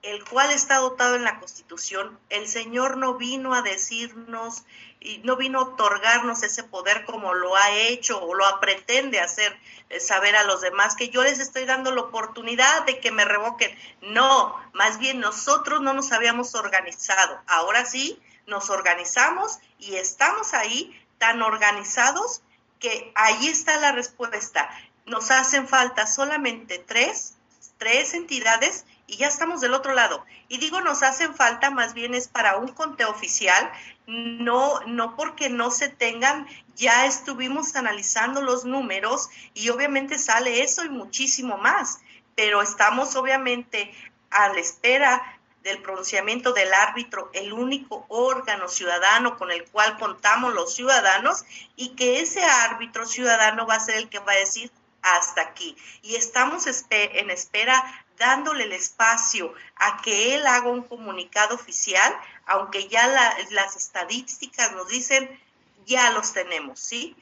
el 0.05 0.23
cual 0.23 0.51
está 0.51 0.77
dotado 0.77 1.15
en 1.15 1.23
la 1.23 1.39
Constitución, 1.39 2.19
el 2.29 2.47
Señor 2.47 2.97
no 2.97 3.15
vino 3.15 3.55
a 3.55 3.63
decirnos 3.63 4.63
y 4.99 5.17
no 5.19 5.35
vino 5.35 5.59
a 5.59 5.63
otorgarnos 5.63 6.43
ese 6.43 6.63
poder 6.63 7.05
como 7.05 7.33
lo 7.33 7.55
ha 7.55 7.71
hecho 7.71 8.23
o 8.23 8.35
lo 8.35 8.45
pretende 8.59 9.19
hacer 9.19 9.57
eh, 9.89 9.99
saber 9.99 10.35
a 10.35 10.43
los 10.43 10.61
demás 10.61 10.95
que 10.95 11.09
yo 11.09 11.23
les 11.23 11.39
estoy 11.39 11.65
dando 11.65 11.91
la 11.91 12.01
oportunidad 12.01 12.85
de 12.85 12.99
que 12.99 13.11
me 13.11 13.25
revoquen. 13.25 13.75
No, 14.01 14.55
más 14.73 14.99
bien 14.99 15.19
nosotros 15.19 15.81
no 15.81 15.93
nos 15.93 16.11
habíamos 16.11 16.53
organizado. 16.53 17.41
Ahora 17.47 17.85
sí, 17.85 18.21
nos 18.47 18.69
organizamos 18.69 19.59
y 19.79 19.95
estamos 19.95 20.53
ahí 20.53 20.99
tan 21.17 21.41
organizados 21.41 22.41
que 22.79 23.11
ahí 23.15 23.47
está 23.47 23.77
la 23.79 23.91
respuesta. 23.91 24.69
Nos 25.05 25.31
hacen 25.31 25.67
falta 25.67 26.07
solamente 26.07 26.79
tres, 26.79 27.35
tres 27.77 28.13
entidades 28.13 28.85
y 29.07 29.17
ya 29.17 29.27
estamos 29.27 29.61
del 29.61 29.73
otro 29.73 29.93
lado. 29.93 30.25
Y 30.47 30.57
digo, 30.57 30.81
nos 30.81 31.03
hacen 31.03 31.35
falta, 31.35 31.69
más 31.69 31.93
bien 31.93 32.13
es 32.15 32.27
para 32.27 32.57
un 32.57 32.69
conteo 32.69 33.09
oficial, 33.09 33.71
no, 34.07 34.79
no 34.87 35.15
porque 35.15 35.49
no 35.49 35.71
se 35.71 35.89
tengan, 35.89 36.47
ya 36.75 37.05
estuvimos 37.05 37.75
analizando 37.75 38.41
los 38.41 38.65
números 38.65 39.29
y 39.53 39.69
obviamente 39.69 40.19
sale 40.19 40.63
eso 40.63 40.83
y 40.83 40.89
muchísimo 40.89 41.57
más, 41.57 41.99
pero 42.35 42.61
estamos 42.61 43.15
obviamente 43.15 43.93
a 44.29 44.49
la 44.49 44.59
espera 44.59 45.34
del 45.65 45.81
pronunciamiento 45.81 46.53
del 46.53 46.71
árbitro, 46.71 47.31
el 47.33 47.51
único 47.51 48.05
órgano 48.07 48.69
ciudadano 48.69 49.35
con 49.35 49.51
el 49.51 49.65
cual 49.65 49.97
contamos 49.97 50.53
los 50.53 50.75
ciudadanos 50.75 51.43
y 51.75 51.95
que 51.95 52.21
ese 52.21 52.43
árbitro 52.43 53.07
ciudadano 53.07 53.65
va 53.65 53.73
a 53.73 53.79
ser 53.79 53.95
el 53.95 54.07
que 54.07 54.19
va 54.19 54.33
a 54.33 54.37
decir 54.37 54.71
hasta 55.01 55.41
aquí. 55.41 55.75
Y 56.03 56.17
estamos 56.17 56.67
en 56.67 57.31
espera 57.31 58.05
dándole 58.19 58.65
el 58.65 58.73
espacio 58.73 59.55
a 59.75 60.03
que 60.03 60.35
él 60.35 60.45
haga 60.45 60.69
un 60.69 60.83
comunicado 60.83 61.55
oficial, 61.55 62.15
aunque 62.45 62.87
ya 62.87 63.07
las 63.49 63.75
estadísticas 63.75 64.71
nos 64.73 64.87
dicen, 64.87 65.41
ya 65.87 66.11
los 66.11 66.31
tenemos, 66.31 66.79
¿sí? 66.79 67.15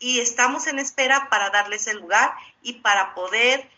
Y 0.00 0.18
estamos 0.18 0.66
en 0.66 0.80
espera 0.80 1.28
para 1.28 1.50
darles 1.50 1.86
el 1.86 1.98
lugar 1.98 2.34
y 2.60 2.74
para 2.74 3.14
poder 3.14 3.70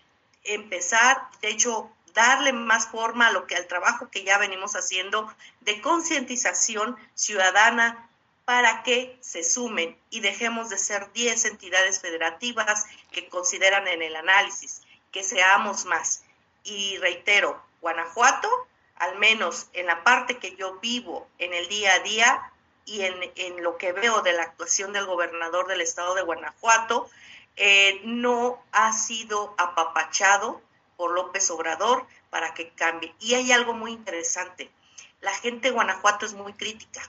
empezar, 0.44 1.28
de 1.42 1.50
hecho, 1.50 1.90
darle 2.20 2.52
más 2.52 2.88
forma 2.88 3.28
a 3.28 3.32
lo 3.32 3.46
que 3.46 3.56
al 3.56 3.66
trabajo 3.66 4.10
que 4.10 4.24
ya 4.24 4.38
venimos 4.38 4.76
haciendo 4.76 5.32
de 5.60 5.80
concientización 5.80 6.96
ciudadana 7.14 8.08
para 8.44 8.82
que 8.82 9.16
se 9.20 9.42
sumen 9.42 9.96
y 10.10 10.20
dejemos 10.20 10.68
de 10.68 10.76
ser 10.76 11.12
10 11.12 11.44
entidades 11.46 12.00
federativas 12.00 12.86
que 13.10 13.28
consideran 13.28 13.86
en 13.88 14.02
el 14.02 14.16
análisis, 14.16 14.82
que 15.12 15.22
seamos 15.22 15.84
más. 15.84 16.22
Y 16.62 16.98
reitero, 16.98 17.62
Guanajuato, 17.80 18.48
al 18.96 19.16
menos 19.18 19.68
en 19.72 19.86
la 19.86 20.04
parte 20.04 20.38
que 20.38 20.56
yo 20.56 20.78
vivo 20.80 21.26
en 21.38 21.54
el 21.54 21.68
día 21.68 21.94
a 21.94 21.98
día 22.00 22.52
y 22.84 23.02
en, 23.02 23.62
lo 23.62 23.78
que 23.78 23.92
veo 23.92 24.20
de 24.20 24.32
la 24.32 24.42
actuación 24.42 24.92
del 24.92 25.06
gobernador 25.06 25.68
del 25.68 25.80
estado 25.80 26.14
de 26.14 26.22
Guanajuato, 26.22 27.08
eh, 27.56 28.00
no 28.04 28.62
ha 28.72 28.92
sido 28.92 29.54
apapachado 29.58 30.60
por 31.00 31.12
López 31.12 31.50
Obrador 31.50 32.06
para 32.28 32.52
que 32.52 32.68
cambie. 32.74 33.14
Y 33.20 33.32
hay 33.32 33.52
algo 33.52 33.72
muy 33.72 33.90
interesante. 33.90 34.70
La 35.22 35.32
gente 35.32 35.68
de 35.68 35.74
Guanajuato 35.74 36.26
es 36.26 36.34
muy 36.34 36.52
crítica. 36.52 37.00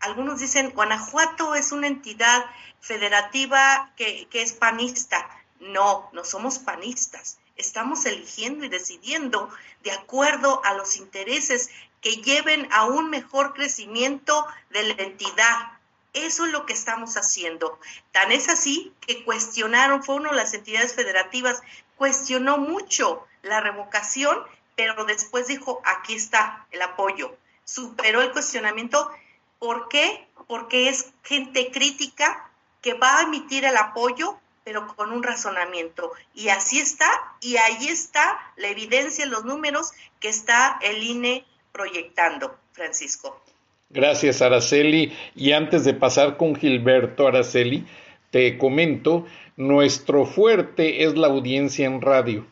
Algunos 0.00 0.40
dicen, 0.40 0.70
Guanajuato 0.70 1.54
es 1.54 1.70
una 1.70 1.86
entidad 1.86 2.44
federativa 2.80 3.92
que, 3.96 4.26
que 4.30 4.42
es 4.42 4.52
panista. 4.52 5.30
No, 5.60 6.10
no 6.12 6.24
somos 6.24 6.58
panistas 6.58 7.38
estamos 7.56 8.06
eligiendo 8.06 8.64
y 8.64 8.68
decidiendo 8.68 9.50
de 9.82 9.92
acuerdo 9.92 10.64
a 10.64 10.72
los 10.72 10.96
intereses 10.96 11.70
que 12.00 12.16
lleven 12.16 12.66
a 12.72 12.86
un 12.86 13.10
mejor 13.10 13.52
crecimiento 13.52 14.46
de 14.70 14.82
la 14.82 15.02
entidad. 15.02 15.78
Eso 16.12 16.46
es 16.46 16.52
lo 16.52 16.66
que 16.66 16.72
estamos 16.72 17.16
haciendo. 17.16 17.78
Tan 18.12 18.32
es 18.32 18.48
así 18.48 18.92
que 19.00 19.24
cuestionaron, 19.24 20.02
fue 20.02 20.16
una 20.16 20.30
de 20.30 20.36
las 20.36 20.54
entidades 20.54 20.94
federativas, 20.94 21.62
cuestionó 21.96 22.58
mucho 22.58 23.26
la 23.42 23.60
revocación, 23.60 24.38
pero 24.76 25.04
después 25.04 25.46
dijo, 25.46 25.80
aquí 25.84 26.14
está 26.14 26.66
el 26.70 26.82
apoyo. 26.82 27.36
Superó 27.64 28.22
el 28.22 28.32
cuestionamiento. 28.32 29.10
¿Por 29.58 29.88
qué? 29.88 30.28
Porque 30.48 30.88
es 30.88 31.12
gente 31.22 31.70
crítica 31.70 32.50
que 32.80 32.94
va 32.94 33.18
a 33.18 33.22
emitir 33.22 33.64
el 33.64 33.76
apoyo 33.76 34.38
pero 34.64 34.86
con 34.94 35.12
un 35.12 35.22
razonamiento. 35.22 36.12
Y 36.34 36.48
así 36.50 36.78
está, 36.80 37.10
y 37.40 37.56
ahí 37.56 37.88
está 37.88 38.52
la 38.56 38.68
evidencia 38.68 39.24
en 39.24 39.30
los 39.30 39.44
números 39.44 39.92
que 40.20 40.28
está 40.28 40.78
el 40.80 41.02
INE 41.02 41.44
proyectando, 41.72 42.58
Francisco. 42.72 43.42
Gracias, 43.90 44.40
Araceli. 44.40 45.12
Y 45.34 45.50
antes 45.50 45.84
de 45.84 45.94
pasar 45.94 46.36
con 46.36 46.54
Gilberto, 46.54 47.26
Araceli, 47.26 47.84
te 48.30 48.56
comento, 48.56 49.26
nuestro 49.56 50.26
fuerte 50.26 51.02
es 51.02 51.16
la 51.16 51.26
audiencia 51.26 51.86
en 51.86 52.00
radio. 52.00 52.46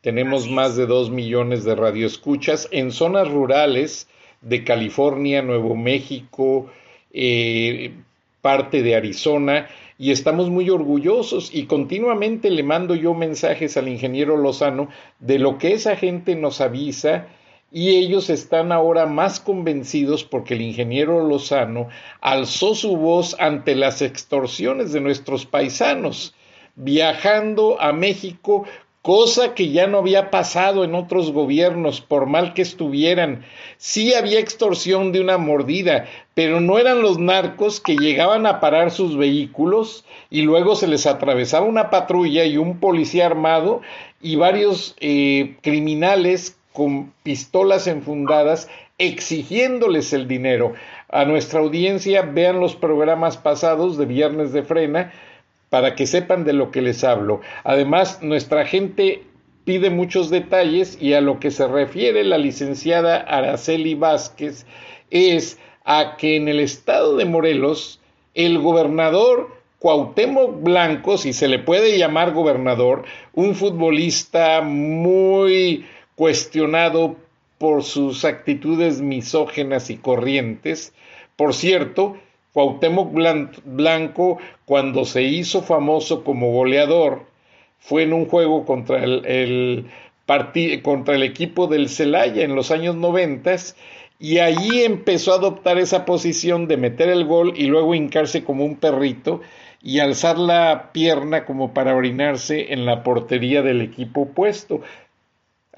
Tenemos 0.00 0.48
más 0.48 0.76
de 0.76 0.86
dos 0.86 1.10
millones 1.10 1.64
de 1.64 1.74
radioescuchas 1.74 2.66
en 2.72 2.92
zonas 2.92 3.28
rurales 3.28 4.08
de 4.40 4.64
California, 4.64 5.42
Nuevo 5.42 5.76
México, 5.76 6.70
eh, 7.12 7.92
parte 8.40 8.82
de 8.82 8.94
Arizona 8.94 9.68
y 9.98 10.12
estamos 10.12 10.48
muy 10.48 10.70
orgullosos 10.70 11.54
y 11.54 11.66
continuamente 11.66 12.48
le 12.50 12.62
mando 12.62 12.94
yo 12.94 13.12
mensajes 13.12 13.76
al 13.76 13.88
ingeniero 13.88 14.38
Lozano 14.38 14.88
de 15.18 15.38
lo 15.38 15.58
que 15.58 15.74
esa 15.74 15.94
gente 15.96 16.36
nos 16.36 16.62
avisa 16.62 17.28
y 17.72 17.96
ellos 17.96 18.30
están 18.30 18.72
ahora 18.72 19.06
más 19.06 19.40
convencidos 19.40 20.24
porque 20.24 20.54
el 20.54 20.62
ingeniero 20.62 21.26
Lozano 21.26 21.88
alzó 22.20 22.74
su 22.74 22.96
voz 22.96 23.36
ante 23.38 23.74
las 23.76 24.02
extorsiones 24.02 24.92
de 24.92 25.00
nuestros 25.00 25.46
paisanos, 25.46 26.34
viajando 26.74 27.80
a 27.80 27.92
México 27.92 28.64
cosa 29.02 29.54
que 29.54 29.70
ya 29.70 29.86
no 29.86 29.98
había 29.98 30.30
pasado 30.30 30.84
en 30.84 30.94
otros 30.94 31.32
gobiernos, 31.32 32.00
por 32.00 32.26
mal 32.26 32.52
que 32.52 32.62
estuvieran. 32.62 33.44
Sí 33.78 34.12
había 34.14 34.40
extorsión 34.40 35.12
de 35.12 35.20
una 35.20 35.38
mordida, 35.38 36.06
pero 36.34 36.60
no 36.60 36.78
eran 36.78 37.00
los 37.00 37.18
narcos 37.18 37.80
que 37.80 37.96
llegaban 37.96 38.46
a 38.46 38.60
parar 38.60 38.90
sus 38.90 39.16
vehículos 39.16 40.04
y 40.28 40.42
luego 40.42 40.76
se 40.76 40.86
les 40.86 41.06
atravesaba 41.06 41.64
una 41.64 41.88
patrulla 41.88 42.44
y 42.44 42.58
un 42.58 42.78
policía 42.78 43.26
armado 43.26 43.80
y 44.20 44.36
varios 44.36 44.94
eh, 45.00 45.56
criminales 45.62 46.59
con 46.72 47.12
pistolas 47.22 47.86
enfundadas 47.86 48.68
exigiéndoles 48.98 50.12
el 50.12 50.28
dinero. 50.28 50.74
A 51.08 51.24
nuestra 51.24 51.60
audiencia 51.60 52.22
vean 52.22 52.60
los 52.60 52.76
programas 52.76 53.36
pasados 53.36 53.96
de 53.98 54.06
Viernes 54.06 54.52
de 54.52 54.62
Frena 54.62 55.12
para 55.70 55.94
que 55.94 56.06
sepan 56.06 56.44
de 56.44 56.52
lo 56.52 56.70
que 56.70 56.82
les 56.82 57.02
hablo. 57.04 57.40
Además, 57.64 58.22
nuestra 58.22 58.66
gente 58.66 59.22
pide 59.64 59.90
muchos 59.90 60.30
detalles 60.30 60.98
y 61.00 61.14
a 61.14 61.20
lo 61.20 61.38
que 61.40 61.50
se 61.50 61.66
refiere 61.66 62.24
la 62.24 62.38
licenciada 62.38 63.16
Araceli 63.16 63.94
Vázquez 63.94 64.66
es 65.10 65.58
a 65.84 66.16
que 66.16 66.36
en 66.36 66.48
el 66.48 66.60
estado 66.60 67.16
de 67.16 67.24
Morelos 67.24 68.00
el 68.34 68.58
gobernador 68.58 69.60
Cuauhtémoc 69.78 70.62
Blanco, 70.62 71.16
si 71.16 71.32
se 71.32 71.48
le 71.48 71.58
puede 71.58 71.96
llamar 71.96 72.32
gobernador, 72.32 73.04
un 73.32 73.54
futbolista 73.54 74.60
muy 74.60 75.86
cuestionado 76.20 77.16
por 77.56 77.82
sus 77.82 78.26
actitudes 78.26 79.00
misógenas 79.00 79.88
y 79.88 79.96
corrientes. 79.96 80.92
Por 81.34 81.54
cierto, 81.54 82.18
Cuauhtémoc 82.52 83.10
Blanco, 83.64 84.36
cuando 84.66 85.06
se 85.06 85.22
hizo 85.22 85.62
famoso 85.62 86.22
como 86.22 86.52
goleador, 86.52 87.24
fue 87.78 88.02
en 88.02 88.12
un 88.12 88.26
juego 88.26 88.66
contra 88.66 89.02
el, 89.02 89.86
contra 90.82 91.14
el 91.14 91.22
equipo 91.22 91.68
del 91.68 91.88
Celaya 91.88 92.42
en 92.44 92.54
los 92.54 92.70
años 92.70 92.96
noventas 92.96 93.74
y 94.18 94.40
allí 94.40 94.82
empezó 94.82 95.32
a 95.32 95.36
adoptar 95.36 95.78
esa 95.78 96.04
posición 96.04 96.68
de 96.68 96.76
meter 96.76 97.08
el 97.08 97.24
gol 97.24 97.54
y 97.56 97.64
luego 97.64 97.94
hincarse 97.94 98.44
como 98.44 98.66
un 98.66 98.76
perrito 98.76 99.40
y 99.82 100.00
alzar 100.00 100.38
la 100.38 100.90
pierna 100.92 101.46
como 101.46 101.72
para 101.72 101.96
orinarse 101.96 102.74
en 102.74 102.84
la 102.84 103.02
portería 103.02 103.62
del 103.62 103.80
equipo 103.80 104.20
opuesto 104.24 104.82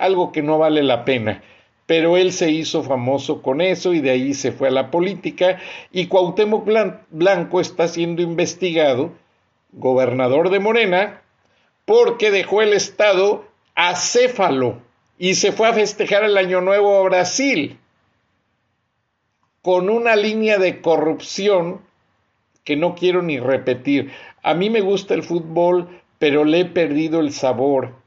algo 0.03 0.32
que 0.32 0.42
no 0.42 0.59
vale 0.59 0.82
la 0.82 1.05
pena. 1.05 1.42
Pero 1.86 2.16
él 2.16 2.32
se 2.32 2.50
hizo 2.50 2.82
famoso 2.82 3.42
con 3.42 3.61
eso 3.61 3.92
y 3.92 4.00
de 4.00 4.11
ahí 4.11 4.34
se 4.34 4.53
fue 4.53 4.68
a 4.68 4.72
la 4.72 4.90
política 4.90 5.59
y 5.90 6.07
Cuauhtémoc 6.07 6.66
Blanco 7.11 7.61
está 7.61 7.88
siendo 7.88 8.22
investigado, 8.22 9.12
gobernador 9.72 10.50
de 10.50 10.61
Morena, 10.61 11.22
porque 11.84 12.30
dejó 12.30 12.62
el 12.62 12.72
estado 12.72 13.44
acéfalo 13.74 14.80
y 15.18 15.34
se 15.34 15.53
fue 15.53 15.68
a 15.68 15.72
festejar 15.72 16.24
el 16.24 16.36
Año 16.36 16.61
Nuevo 16.61 16.96
a 16.96 17.03
Brasil 17.03 17.78
con 19.62 19.88
una 19.88 20.16
línea 20.16 20.59
de 20.59 20.80
corrupción 20.80 21.80
que 22.64 22.76
no 22.76 22.94
quiero 22.94 23.22
ni 23.22 23.38
repetir. 23.38 24.12
A 24.42 24.55
mí 24.55 24.70
me 24.70 24.80
gusta 24.80 25.14
el 25.14 25.22
fútbol, 25.22 26.00
pero 26.18 26.44
le 26.44 26.61
he 26.61 26.64
perdido 26.64 27.20
el 27.20 27.32
sabor 27.32 28.01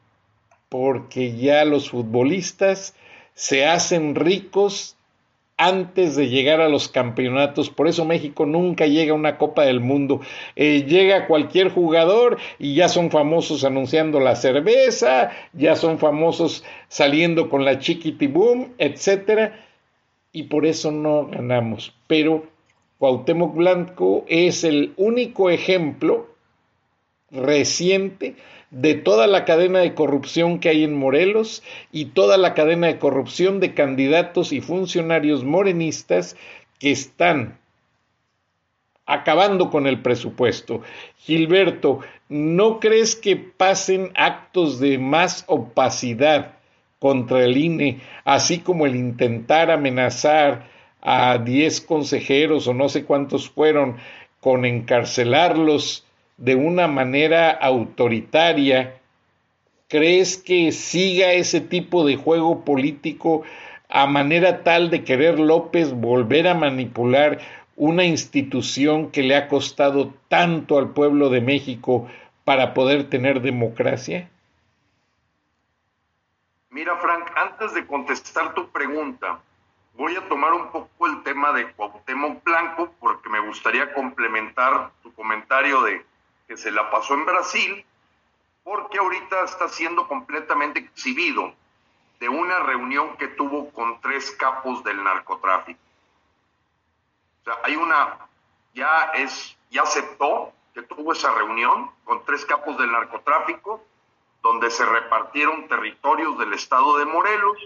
porque 0.78 1.38
ya 1.38 1.64
los 1.64 1.90
futbolistas 1.90 2.96
se 3.34 3.66
hacen 3.66 4.14
ricos 4.14 4.98
antes 5.56 6.18
de 6.18 6.28
llegar 6.28 6.60
a 6.60 6.68
los 6.68 6.90
campeonatos. 6.90 7.70
Por 7.70 7.88
eso 7.88 8.04
México 8.04 8.46
nunca 8.46 8.86
llega 8.86 9.14
a 9.14 9.16
una 9.16 9.38
Copa 9.38 9.64
del 9.64 9.80
Mundo. 9.80 10.20
Eh, 10.58 10.84
llega 10.86 11.28
cualquier 11.28 11.70
jugador 11.70 12.40
y 12.60 12.76
ya 12.76 12.90
son 12.90 13.10
famosos 13.10 13.64
anunciando 13.64 14.20
la 14.20 14.36
cerveza, 14.36 15.32
ya 15.54 15.78
son 15.78 15.98
famosos 15.98 16.66
saliendo 16.90 17.50
con 17.50 17.64
la 17.64 17.80
chiquitiboom, 17.80 18.74
etcétera. 18.78 19.66
Y 20.34 20.44
por 20.44 20.66
eso 20.66 20.92
no 20.92 21.28
ganamos. 21.28 21.94
Pero 22.08 22.48
Cuauhtémoc 22.98 23.56
Blanco 23.56 24.26
es 24.28 24.66
el 24.66 24.94
único 24.98 25.50
ejemplo 25.50 26.36
reciente 27.32 28.36
de 28.76 28.94
toda 28.94 29.26
la 29.26 29.46
cadena 29.46 29.80
de 29.80 29.94
corrupción 29.94 30.60
que 30.60 30.68
hay 30.68 30.84
en 30.84 30.98
Morelos 30.98 31.64
y 31.94 32.08
toda 32.08 32.36
la 32.38 32.54
cadena 32.54 32.88
de 32.88 33.00
corrupción 33.00 33.62
de 33.62 33.74
candidatos 33.74 34.52
y 34.52 34.60
funcionarios 34.60 35.46
morenistas 35.46 36.36
que 36.78 36.92
están 36.92 37.58
acabando 39.06 39.70
con 39.70 39.88
el 39.88 40.02
presupuesto. 40.02 40.82
Gilberto, 41.20 42.02
¿no 42.28 42.82
crees 42.82 43.16
que 43.16 43.38
pasen 43.38 44.12
actos 44.14 44.82
de 44.82 44.98
más 44.98 45.46
opacidad 45.48 46.56
contra 47.00 47.46
el 47.46 47.56
INE, 47.56 48.02
así 48.26 48.60
como 48.60 48.86
el 48.86 48.98
intentar 48.98 49.72
amenazar 49.72 50.68
a 51.02 51.38
10 51.38 51.80
consejeros 51.80 52.68
o 52.68 52.74
no 52.74 52.90
sé 52.90 53.06
cuántos 53.06 53.50
fueron 53.50 53.96
con 54.42 54.66
encarcelarlos 54.66 56.05
de 56.38 56.56
una 56.56 56.88
manera 56.88 57.52
autoritaria, 57.52 59.00
¿crees 59.88 60.38
que 60.38 60.72
siga 60.72 61.32
ese 61.32 61.62
tipo 61.62 62.06
de 62.06 62.18
juego 62.18 62.66
político 62.66 63.44
a 63.90 64.08
manera 64.08 64.64
tal 64.64 64.90
de 64.90 65.04
querer 65.04 65.40
López 65.40 65.94
volver 65.94 66.48
a 66.48 66.54
manipular 66.56 67.40
una 67.76 68.04
institución 68.04 69.12
que 69.12 69.24
le 69.24 69.36
ha 69.36 69.48
costado 69.48 70.14
tanto 70.28 70.78
al 70.78 70.90
pueblo 70.90 71.30
de 71.30 71.42
México 71.42 72.08
para 72.44 72.74
poder 72.74 73.10
tener 73.10 73.42
democracia? 73.42 74.30
Mira, 76.70 76.98
Frank, 76.98 77.32
antes 77.36 77.74
de 77.74 77.86
contestar 77.86 78.54
tu 78.54 78.70
pregunta, 78.70 79.40
voy 79.96 80.16
a 80.16 80.28
tomar 80.28 80.54
un 80.54 80.70
poco 80.72 81.08
el 81.08 81.24
tema 81.24 81.54
de 81.54 81.72
Cuauhtémoc 81.72 82.44
Blanco 82.44 82.94
porque 83.00 83.30
me 83.30 83.40
gustaría 83.40 83.94
complementar 83.94 84.92
tu 85.02 85.14
comentario 85.14 85.82
de 85.84 86.06
que 86.48 86.58
se 86.58 86.72
la 86.72 86.90
pasó 86.90 87.14
en 87.14 87.26
Brasil, 87.26 87.86
porque 88.64 88.98
ahorita 88.98 89.44
está 89.44 89.70
siendo 89.70 90.08
completamente 90.08 90.80
exhibido 90.80 91.54
de 92.20 92.30
una 92.30 92.60
reunión 92.60 93.18
que 93.18 93.28
tuvo 93.28 93.72
con 93.72 94.00
tres 94.02 94.32
capos 94.32 94.84
del 94.84 95.04
narcotráfico. 95.04 95.80
O 97.42 97.44
sea, 97.46 97.60
hay 97.64 97.76
una, 97.76 98.18
ya 98.74 99.12
es, 99.16 99.56
ya 99.70 99.84
aceptó 99.84 100.54
que 100.74 100.82
tuvo 100.82 101.14
esa 101.14 101.34
reunión 101.34 101.92
con 102.04 102.24
tres 102.26 102.46
capos 102.46 102.78
del 102.78 102.92
narcotráfico, 102.92 103.84
donde 104.42 104.70
se 104.70 104.86
repartieron 104.86 105.68
territorios 105.68 106.38
del 106.38 106.54
estado 106.54 106.98
de 106.98 107.06
Morelos, 107.06 107.58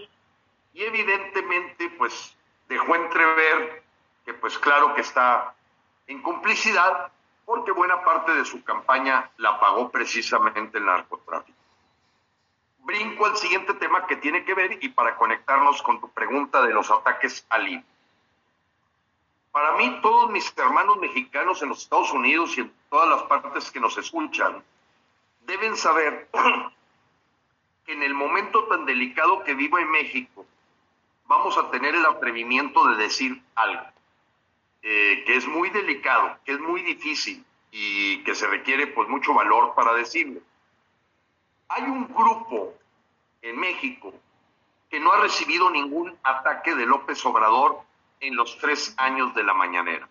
y 0.72 0.82
evidentemente, 0.82 1.90
pues, 1.90 2.36
dejó 2.68 2.94
entrever 2.94 3.82
que, 4.24 4.34
pues, 4.34 4.58
claro 4.58 4.94
que 4.94 5.00
está 5.00 5.54
en 6.06 6.22
complicidad 6.22 7.10
porque 7.50 7.72
buena 7.72 8.04
parte 8.04 8.32
de 8.32 8.44
su 8.44 8.62
campaña 8.62 9.28
la 9.38 9.58
pagó 9.58 9.90
precisamente 9.90 10.78
el 10.78 10.86
narcotráfico. 10.86 11.58
Brinco 12.78 13.26
al 13.26 13.36
siguiente 13.36 13.74
tema 13.74 14.06
que 14.06 14.14
tiene 14.14 14.44
que 14.44 14.54
ver 14.54 14.78
y 14.80 14.88
para 14.90 15.16
conectarnos 15.16 15.82
con 15.82 16.00
tu 16.00 16.08
pregunta 16.10 16.62
de 16.62 16.72
los 16.72 16.88
ataques 16.92 17.44
al 17.48 17.66
INE. 17.66 17.84
Para 19.50 19.72
mí, 19.72 19.98
todos 20.00 20.30
mis 20.30 20.56
hermanos 20.56 20.98
mexicanos 20.98 21.60
en 21.60 21.70
los 21.70 21.82
Estados 21.82 22.12
Unidos 22.12 22.56
y 22.56 22.60
en 22.60 22.72
todas 22.88 23.08
las 23.08 23.24
partes 23.24 23.68
que 23.72 23.80
nos 23.80 23.98
escuchan 23.98 24.62
deben 25.40 25.76
saber 25.76 26.28
que 27.84 27.94
en 27.94 28.04
el 28.04 28.14
momento 28.14 28.66
tan 28.66 28.86
delicado 28.86 29.42
que 29.42 29.54
vivo 29.54 29.80
en 29.80 29.90
México, 29.90 30.46
vamos 31.26 31.58
a 31.58 31.68
tener 31.72 31.96
el 31.96 32.06
atrevimiento 32.06 32.86
de 32.90 32.96
decir 32.96 33.42
algo. 33.56 33.99
Eh, 34.82 35.24
que 35.26 35.36
es 35.36 35.46
muy 35.46 35.68
delicado, 35.70 36.38
que 36.44 36.52
es 36.52 36.60
muy 36.60 36.82
difícil 36.82 37.44
y 37.70 38.24
que 38.24 38.34
se 38.34 38.46
requiere 38.46 38.86
pues 38.86 39.08
mucho 39.08 39.34
valor 39.34 39.74
para 39.74 39.92
decirlo. 39.92 40.40
Hay 41.68 41.82
un 41.82 42.08
grupo 42.08 42.74
en 43.42 43.58
México 43.58 44.14
que 44.88 44.98
no 44.98 45.12
ha 45.12 45.20
recibido 45.20 45.70
ningún 45.70 46.16
ataque 46.22 46.74
de 46.74 46.86
López 46.86 47.24
Obrador 47.26 47.80
en 48.20 48.36
los 48.36 48.58
tres 48.58 48.94
años 48.96 49.34
de 49.34 49.44
la 49.44 49.52
mañanera. 49.52 50.08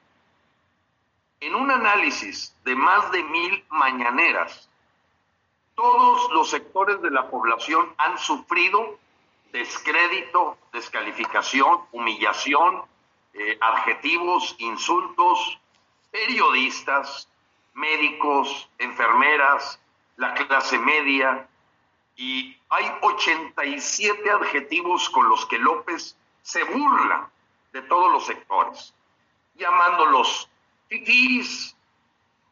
En 1.41 1.55
un 1.55 1.71
análisis 1.71 2.55
de 2.63 2.75
más 2.75 3.11
de 3.11 3.23
mil 3.23 3.63
mañaneras, 3.69 4.69
todos 5.73 6.31
los 6.31 6.49
sectores 6.49 7.01
de 7.01 7.09
la 7.09 7.29
población 7.29 7.93
han 7.97 8.17
sufrido 8.17 8.99
descrédito, 9.51 10.57
descalificación, 10.71 11.79
humillación, 11.91 12.83
eh, 13.39 13.57
adjetivos, 13.61 14.53
insultos, 14.59 15.57
periodistas, 16.11 17.29
médicos, 17.73 18.69
enfermeras, 18.79 19.79
la 20.17 20.33
clase 20.33 20.77
media, 20.77 21.47
y 22.17 22.57
hay 22.67 22.91
87 23.01 24.29
adjetivos 24.29 25.09
con 25.09 25.29
los 25.29 25.45
que 25.45 25.57
López 25.57 26.17
se 26.41 26.65
burla 26.65 27.29
de 27.71 27.81
todos 27.83 28.11
los 28.11 28.25
sectores, 28.25 28.93
llamándolos 29.55 30.49
fifís, 30.89 31.77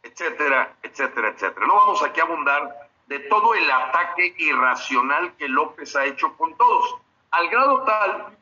etcétera, 0.03 0.73
etcétera, 0.83 1.27
etcétera. 1.27 1.67
No 1.67 1.75
vamos 1.75 2.01
aquí 2.01 2.21
a 2.21 2.23
abundar 2.23 2.89
de 3.07 3.19
todo 3.27 3.53
el 3.55 3.69
ataque 3.69 4.33
irracional 4.37 5.35
que 5.35 5.49
López 5.49 5.97
ha 5.97 6.05
hecho 6.05 6.33
con 6.37 6.55
todos, 6.55 6.95
al 7.31 7.49
grado 7.49 7.83
tal 7.83 8.36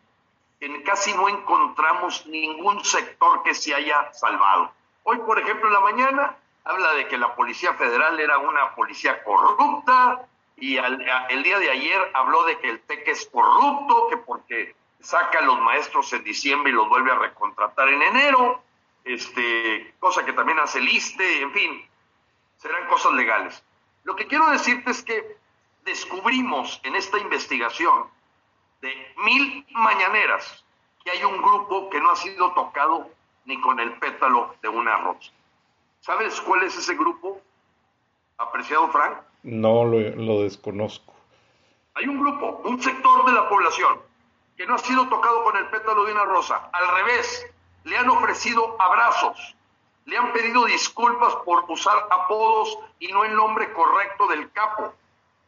que 0.60 0.84
casi 0.84 1.14
no 1.14 1.30
encontramos 1.30 2.26
ningún 2.28 2.84
sector 2.84 3.44
que 3.44 3.54
se 3.54 3.74
haya 3.74 4.12
salvado. 4.14 4.72
Hoy, 5.04 5.18
por 5.20 5.40
ejemplo, 5.40 5.68
en 5.68 5.74
la 5.74 5.80
mañana 5.82 6.38
habla 6.64 6.94
de 6.94 7.08
que 7.08 7.18
la 7.18 7.36
Policía 7.36 7.74
Federal 7.74 8.20
era 8.20 8.38
una 8.40 8.74
policía 8.74 9.24
corrupta 9.24 10.26
y 10.58 10.78
el 10.78 11.44
día 11.44 11.60
de 11.60 11.70
ayer 11.70 12.12
habló 12.14 12.44
de 12.46 12.58
que 12.60 12.70
el 12.70 12.80
TEC 12.82 13.08
es 13.10 13.30
corrupto, 13.32 14.08
que 14.10 14.18
porque 14.18 14.76
saca 15.02 15.40
a 15.40 15.42
los 15.42 15.60
maestros 15.60 16.12
en 16.14 16.24
diciembre 16.24 16.72
y 16.72 16.76
los 16.76 16.90
vuelve 16.90 17.12
a 17.12 17.16
recontratar 17.16 17.90
en 17.90 18.02
enero, 18.02 18.64
este, 19.04 19.94
cosa 20.00 20.26
que 20.26 20.34
también 20.34 20.58
hace 20.60 20.80
el 20.80 20.88
ISTE, 20.88 21.42
en 21.42 21.52
fin, 21.52 21.90
serán 22.58 22.88
cosas 22.88 23.14
legales. 23.14 23.64
Lo 24.04 24.16
que 24.16 24.28
quiero 24.28 24.50
decirte 24.50 24.92
es 24.92 25.04
que 25.04 25.38
descubrimos 25.84 26.80
en 26.84 26.96
esta 26.96 27.20
investigación 27.20 28.06
de 28.82 28.94
mil 29.18 29.66
mañaneras 29.72 30.64
que 31.04 31.12
hay 31.12 31.24
un 31.24 31.42
grupo 31.42 31.90
que 31.90 32.00
no 32.00 32.12
ha 32.12 32.16
sido 32.16 32.52
tocado 32.54 33.10
ni 33.46 33.60
con 33.62 33.80
el 33.80 33.94
pétalo 34.00 34.56
de 34.62 34.70
una 34.70 34.98
rosa. 34.98 35.32
¿Sabes 36.00 36.40
cuál 36.42 36.64
es 36.64 36.78
ese 36.78 36.96
grupo, 36.96 37.42
apreciado 38.38 38.90
Frank? 38.90 39.18
No, 39.44 39.86
lo, 39.86 40.00
lo 40.00 40.42
desconozco. 40.42 41.14
Hay 41.96 42.08
un 42.08 42.20
grupo, 42.20 42.62
un 42.66 42.82
sector 42.82 43.26
de 43.26 43.32
la 43.32 43.48
población 43.48 44.00
que 44.58 44.66
no 44.66 44.76
ha 44.76 44.80
sido 44.80 45.08
tocado 45.08 45.44
con 45.44 45.56
el 45.58 45.68
pétalo 45.68 46.06
de 46.06 46.14
una 46.14 46.26
rosa. 46.26 46.70
Al 46.74 46.88
revés, 46.96 47.46
le 47.84 47.98
han 47.98 48.10
ofrecido 48.10 48.76
abrazos, 48.80 49.56
le 50.06 50.18
han 50.18 50.34
pedido 50.34 50.66
disculpas 50.66 51.36
por 51.46 51.64
usar 51.70 52.08
apodos 52.10 52.78
y 53.00 53.08
no 53.08 53.24
el 53.24 53.36
nombre 53.36 53.72
correcto 53.74 54.28
del 54.28 54.52
capo. 54.52 54.94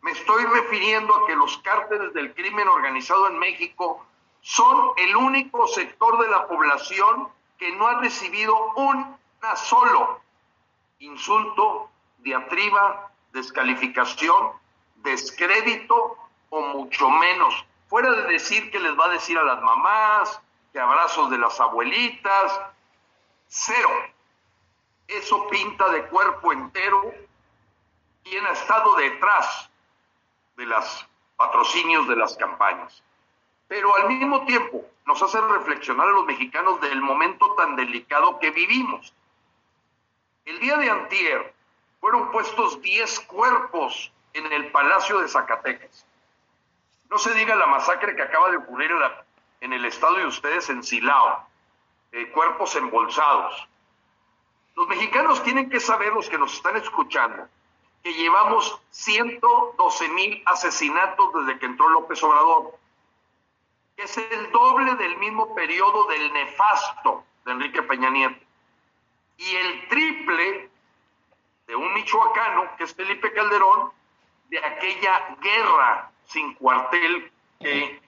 Me 0.07 0.13
estoy 0.13 0.41
refiriendo 0.45 1.13
a 1.13 1.27
que 1.27 1.35
los 1.35 1.57
cárteles 1.57 2.13
del 2.13 2.33
crimen 2.33 2.65
organizado 2.69 3.27
en 3.27 3.37
México 3.39 4.05
son 4.39 4.93
el 4.95 5.13
único 5.17 5.67
sector 5.67 6.17
de 6.23 6.29
la 6.29 6.47
población 6.47 7.27
que 7.57 7.73
no 7.73 7.87
ha 7.87 7.99
recibido 7.99 8.55
un 8.75 9.17
solo 9.57 10.21
insulto, 10.99 11.89
diatriba, 12.19 13.11
descalificación, 13.33 14.53
descrédito 14.95 16.17
o 16.51 16.61
mucho 16.61 17.09
menos. 17.09 17.65
Fuera 17.89 18.09
de 18.11 18.31
decir 18.31 18.71
que 18.71 18.79
les 18.79 18.97
va 18.97 19.07
a 19.07 19.09
decir 19.09 19.37
a 19.37 19.43
las 19.43 19.61
mamás, 19.61 20.41
que 20.71 20.79
abrazos 20.79 21.29
de 21.29 21.37
las 21.37 21.59
abuelitas, 21.59 22.61
cero. 23.49 23.89
Eso 25.05 25.49
pinta 25.49 25.89
de 25.89 26.05
cuerpo 26.05 26.53
entero 26.53 27.13
quien 28.23 28.45
ha 28.45 28.51
estado 28.51 28.95
detrás 28.95 29.66
de 30.57 30.65
los 30.65 31.07
patrocinios 31.37 32.07
de 32.07 32.15
las 32.15 32.35
campañas. 32.35 33.03
Pero 33.67 33.95
al 33.95 34.07
mismo 34.07 34.45
tiempo 34.45 34.83
nos 35.05 35.21
hace 35.21 35.39
reflexionar 35.39 36.07
a 36.07 36.11
los 36.11 36.25
mexicanos 36.25 36.81
del 36.81 37.01
momento 37.01 37.53
tan 37.55 37.75
delicado 37.75 38.39
que 38.39 38.51
vivimos. 38.51 39.13
El 40.45 40.59
día 40.59 40.77
de 40.77 40.89
antier 40.89 41.53
fueron 41.99 42.31
puestos 42.31 42.81
10 42.81 43.19
cuerpos 43.21 44.11
en 44.33 44.51
el 44.51 44.71
Palacio 44.71 45.19
de 45.19 45.27
Zacatecas. 45.27 46.05
No 47.09 47.17
se 47.17 47.33
diga 47.33 47.55
la 47.55 47.67
masacre 47.67 48.15
que 48.15 48.21
acaba 48.21 48.49
de 48.49 48.57
ocurrir 48.57 48.91
en, 49.61 49.73
el 49.73 49.85
estado 49.85 50.15
de 50.15 50.25
ustedes 50.25 50.69
en 50.69 50.83
Silao, 50.83 51.47
eh, 52.11 52.29
cuerpos 52.31 52.75
embolsados. 52.75 53.67
Los 54.75 54.87
mexicanos 54.87 55.41
tienen 55.43 55.69
que 55.69 55.79
saber, 55.79 56.13
los 56.13 56.29
que 56.29 56.37
nos 56.37 56.53
están 56.53 56.77
escuchando, 56.77 57.47
que 58.03 58.13
llevamos 58.13 58.81
112 58.91 60.09
mil 60.09 60.41
asesinatos 60.45 61.33
desde 61.33 61.59
que 61.59 61.65
entró 61.65 61.89
López 61.89 62.21
Obrador, 62.23 62.77
es 63.97 64.17
el 64.17 64.51
doble 64.51 64.95
del 64.95 65.17
mismo 65.17 65.55
periodo 65.55 66.05
del 66.05 66.31
nefasto 66.31 67.25
de 67.45 67.51
Enrique 67.51 67.81
Peña 67.83 68.09
Nieto, 68.09 68.45
y 69.37 69.55
el 69.55 69.87
triple 69.87 70.69
de 71.67 71.75
un 71.75 71.93
michoacano, 71.93 72.75
que 72.77 72.85
es 72.85 72.93
Felipe 72.93 73.33
Calderón, 73.33 73.91
de 74.49 74.63
aquella 74.63 75.35
guerra 75.41 76.11
sin 76.25 76.53
cuartel 76.55 77.31
que 77.59 78.01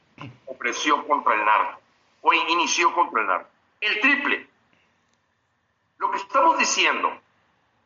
ofreció 0.46 1.06
contra 1.08 1.34
el 1.34 1.46
narco, 1.46 1.80
o 2.22 2.34
inició 2.34 2.94
contra 2.94 3.22
el 3.22 3.28
narco. 3.28 3.50
El 3.82 4.00
triple. 4.00 4.48
Lo 5.98 6.12
que 6.12 6.18
estamos 6.18 6.58
diciendo 6.58 7.12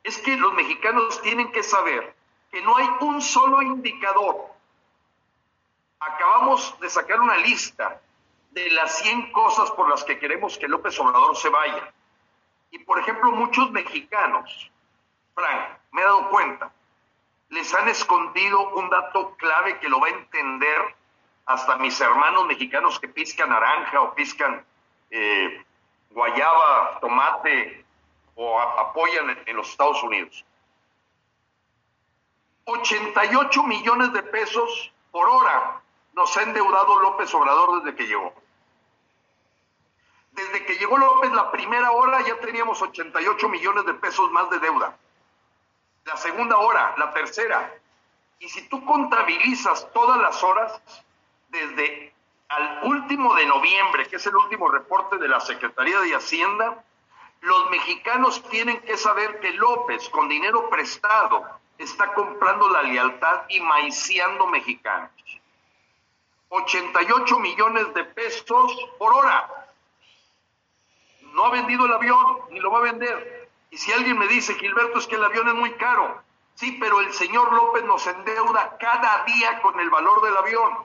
es 0.03 0.17
que 0.19 0.35
los 0.37 0.53
mexicanos 0.53 1.21
tienen 1.21 1.51
que 1.51 1.63
saber 1.63 2.15
que 2.51 2.61
no 2.61 2.75
hay 2.77 2.87
un 2.99 3.21
solo 3.21 3.61
indicador. 3.61 4.47
Acabamos 5.99 6.77
de 6.79 6.89
sacar 6.89 7.19
una 7.19 7.37
lista 7.37 8.01
de 8.51 8.69
las 8.71 8.97
100 8.99 9.31
cosas 9.31 9.71
por 9.71 9.89
las 9.89 10.03
que 10.03 10.19
queremos 10.19 10.57
que 10.57 10.67
López 10.67 10.99
Obrador 10.99 11.35
se 11.37 11.49
vaya. 11.49 11.91
Y 12.71 12.79
por 12.79 12.99
ejemplo, 12.99 13.31
muchos 13.31 13.71
mexicanos, 13.71 14.69
Frank, 15.33 15.77
me 15.91 16.01
he 16.01 16.05
dado 16.05 16.29
cuenta, 16.29 16.71
les 17.49 17.73
han 17.73 17.87
escondido 17.87 18.75
un 18.75 18.89
dato 18.89 19.35
clave 19.37 19.79
que 19.79 19.89
lo 19.89 19.99
va 19.99 20.07
a 20.07 20.11
entender 20.11 20.95
hasta 21.45 21.77
mis 21.77 21.99
hermanos 22.01 22.45
mexicanos 22.47 22.99
que 22.99 23.07
piscan 23.07 23.49
naranja 23.49 24.01
o 24.01 24.13
piscan 24.13 24.65
eh, 25.11 25.63
guayaba, 26.09 26.99
tomate, 26.99 27.82
o 28.35 28.59
apoyan 28.59 29.37
en 29.45 29.55
los 29.55 29.69
Estados 29.69 30.01
Unidos. 30.03 30.45
88 32.65 33.63
millones 33.63 34.13
de 34.13 34.23
pesos 34.23 34.91
por 35.11 35.27
hora 35.27 35.81
nos 36.13 36.35
ha 36.37 36.43
endeudado 36.43 36.99
López 36.99 37.33
Obrador 37.33 37.83
desde 37.83 37.95
que 37.97 38.07
llegó. 38.07 38.33
Desde 40.31 40.65
que 40.65 40.75
llegó 40.77 40.97
López 40.97 41.31
la 41.33 41.51
primera 41.51 41.91
hora 41.91 42.21
ya 42.21 42.39
teníamos 42.39 42.81
88 42.81 43.49
millones 43.49 43.85
de 43.85 43.93
pesos 43.95 44.31
más 44.31 44.49
de 44.49 44.59
deuda. 44.59 44.97
La 46.05 46.17
segunda 46.17 46.57
hora, 46.57 46.95
la 46.97 47.13
tercera. 47.13 47.73
Y 48.39 48.49
si 48.49 48.67
tú 48.67 48.83
contabilizas 48.85 49.91
todas 49.93 50.19
las 50.19 50.43
horas, 50.43 50.81
desde 51.49 52.13
al 52.49 52.83
último 52.83 53.33
de 53.35 53.45
noviembre, 53.45 54.07
que 54.07 54.17
es 54.17 54.25
el 54.25 54.35
último 54.35 54.69
reporte 54.69 55.17
de 55.17 55.27
la 55.27 55.39
Secretaría 55.39 55.99
de 56.01 56.15
Hacienda, 56.15 56.83
los 57.43 57.69
mexicanos 57.71 58.41
tienen 58.49 58.79
que 58.83 58.95
saber 58.95 59.41
que 59.41 59.51
López, 59.51 60.07
con 60.09 60.29
dinero 60.29 60.69
prestado, 60.69 61.45
está 61.77 62.13
comprando 62.13 62.69
la 62.69 62.83
lealtad 62.83 63.41
y 63.49 63.59
maiciando 63.59 64.47
mexicanos. 64.47 65.11
88 66.47 67.39
millones 67.39 67.93
de 67.95 68.05
pesos 68.05 68.71
por 68.97 69.13
hora. 69.13 69.75
No 71.33 71.45
ha 71.45 71.49
vendido 71.49 71.85
el 71.85 71.91
avión, 71.91 72.37
ni 72.51 72.61
lo 72.61 72.71
va 72.71 72.79
a 72.79 72.83
vender. 72.83 73.49
Y 73.71 73.77
si 73.77 73.91
alguien 73.91 74.17
me 74.17 74.27
dice, 74.27 74.55
Gilberto, 74.55 74.99
es 74.99 75.07
que 75.07 75.15
el 75.15 75.25
avión 75.25 75.49
es 75.49 75.55
muy 75.55 75.73
caro. 75.73 76.23
Sí, 76.55 76.77
pero 76.79 77.01
el 77.01 77.11
señor 77.11 77.51
López 77.51 77.83
nos 77.83 78.07
endeuda 78.07 78.77
cada 78.79 79.25
día 79.25 79.61
con 79.61 79.77
el 79.81 79.89
valor 79.89 80.21
del 80.21 80.37
avión. 80.37 80.77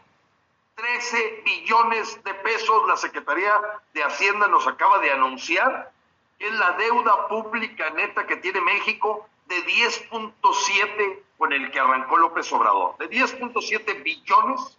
13 0.75 1.43
billones 1.45 2.21
de 2.25 2.35
pesos 2.35 2.89
la 2.89 2.97
Secretaría 2.97 3.61
de 3.95 4.03
Hacienda 4.03 4.49
nos 4.49 4.67
acaba 4.67 4.99
de 4.99 5.13
anunciar 5.13 5.93
es 6.39 6.53
la 6.53 6.73
deuda 6.73 7.29
pública 7.29 7.91
neta 7.91 8.27
que 8.27 8.37
tiene 8.37 8.61
México 8.61 9.29
de 9.47 9.65
10.7 9.67 11.23
con 11.37 11.53
el 11.53 11.71
que 11.71 11.81
arrancó 11.81 12.17
López 12.17 12.53
Obrador, 12.53 12.97
de 12.99 13.09
10.7 13.11 14.03
billones, 14.03 14.79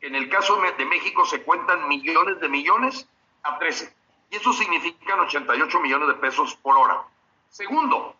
en 0.00 0.14
el 0.14 0.28
caso 0.28 0.60
de 0.76 0.84
México 0.84 1.24
se 1.26 1.42
cuentan 1.42 1.88
millones 1.88 2.40
de 2.40 2.48
millones 2.48 3.06
a 3.42 3.58
13. 3.58 3.94
Y 4.30 4.36
eso 4.36 4.52
significa 4.52 5.20
88 5.20 5.80
millones 5.80 6.08
de 6.08 6.14
pesos 6.14 6.54
por 6.56 6.76
hora. 6.76 7.02
Segundo, 7.50 8.16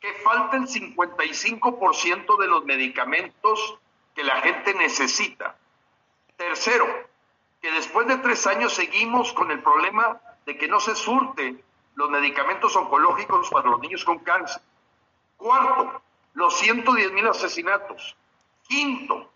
que 0.00 0.12
falta 0.14 0.56
el 0.56 0.66
55% 0.66 2.38
de 2.38 2.46
los 2.48 2.64
medicamentos 2.64 3.78
que 4.14 4.24
la 4.24 4.40
gente 4.40 4.74
necesita. 4.74 5.56
Tercero, 6.36 6.86
que 7.60 7.70
después 7.70 8.08
de 8.08 8.18
tres 8.18 8.46
años 8.46 8.74
seguimos 8.74 9.32
con 9.32 9.50
el 9.50 9.62
problema 9.62 10.20
de 10.44 10.58
que 10.58 10.66
no 10.66 10.80
se 10.80 10.96
surte 10.96 11.62
los 11.94 12.10
medicamentos 12.10 12.74
oncológicos 12.76 13.48
para 13.50 13.70
los 13.70 13.80
niños 13.80 14.04
con 14.04 14.18
cáncer. 14.20 14.62
Cuarto, 15.36 16.02
los 16.34 16.58
110 16.58 17.12
mil 17.12 17.26
asesinatos. 17.26 18.16
Quinto, 18.68 19.30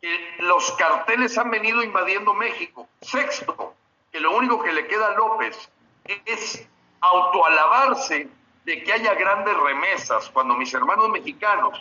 que 0.00 0.36
los 0.40 0.70
carteles 0.72 1.38
han 1.38 1.50
venido 1.50 1.82
invadiendo 1.82 2.34
México. 2.34 2.88
Sexto, 3.00 3.74
que 4.12 4.20
lo 4.20 4.36
único 4.36 4.62
que 4.62 4.72
le 4.72 4.86
queda 4.86 5.08
a 5.08 5.14
López 5.14 5.70
es 6.04 6.68
autoalabarse 7.00 8.28
de 8.64 8.82
que 8.82 8.92
haya 8.92 9.14
grandes 9.14 9.56
remesas 9.56 10.30
cuando 10.30 10.54
mis 10.54 10.72
hermanos 10.72 11.10
mexicanos 11.10 11.80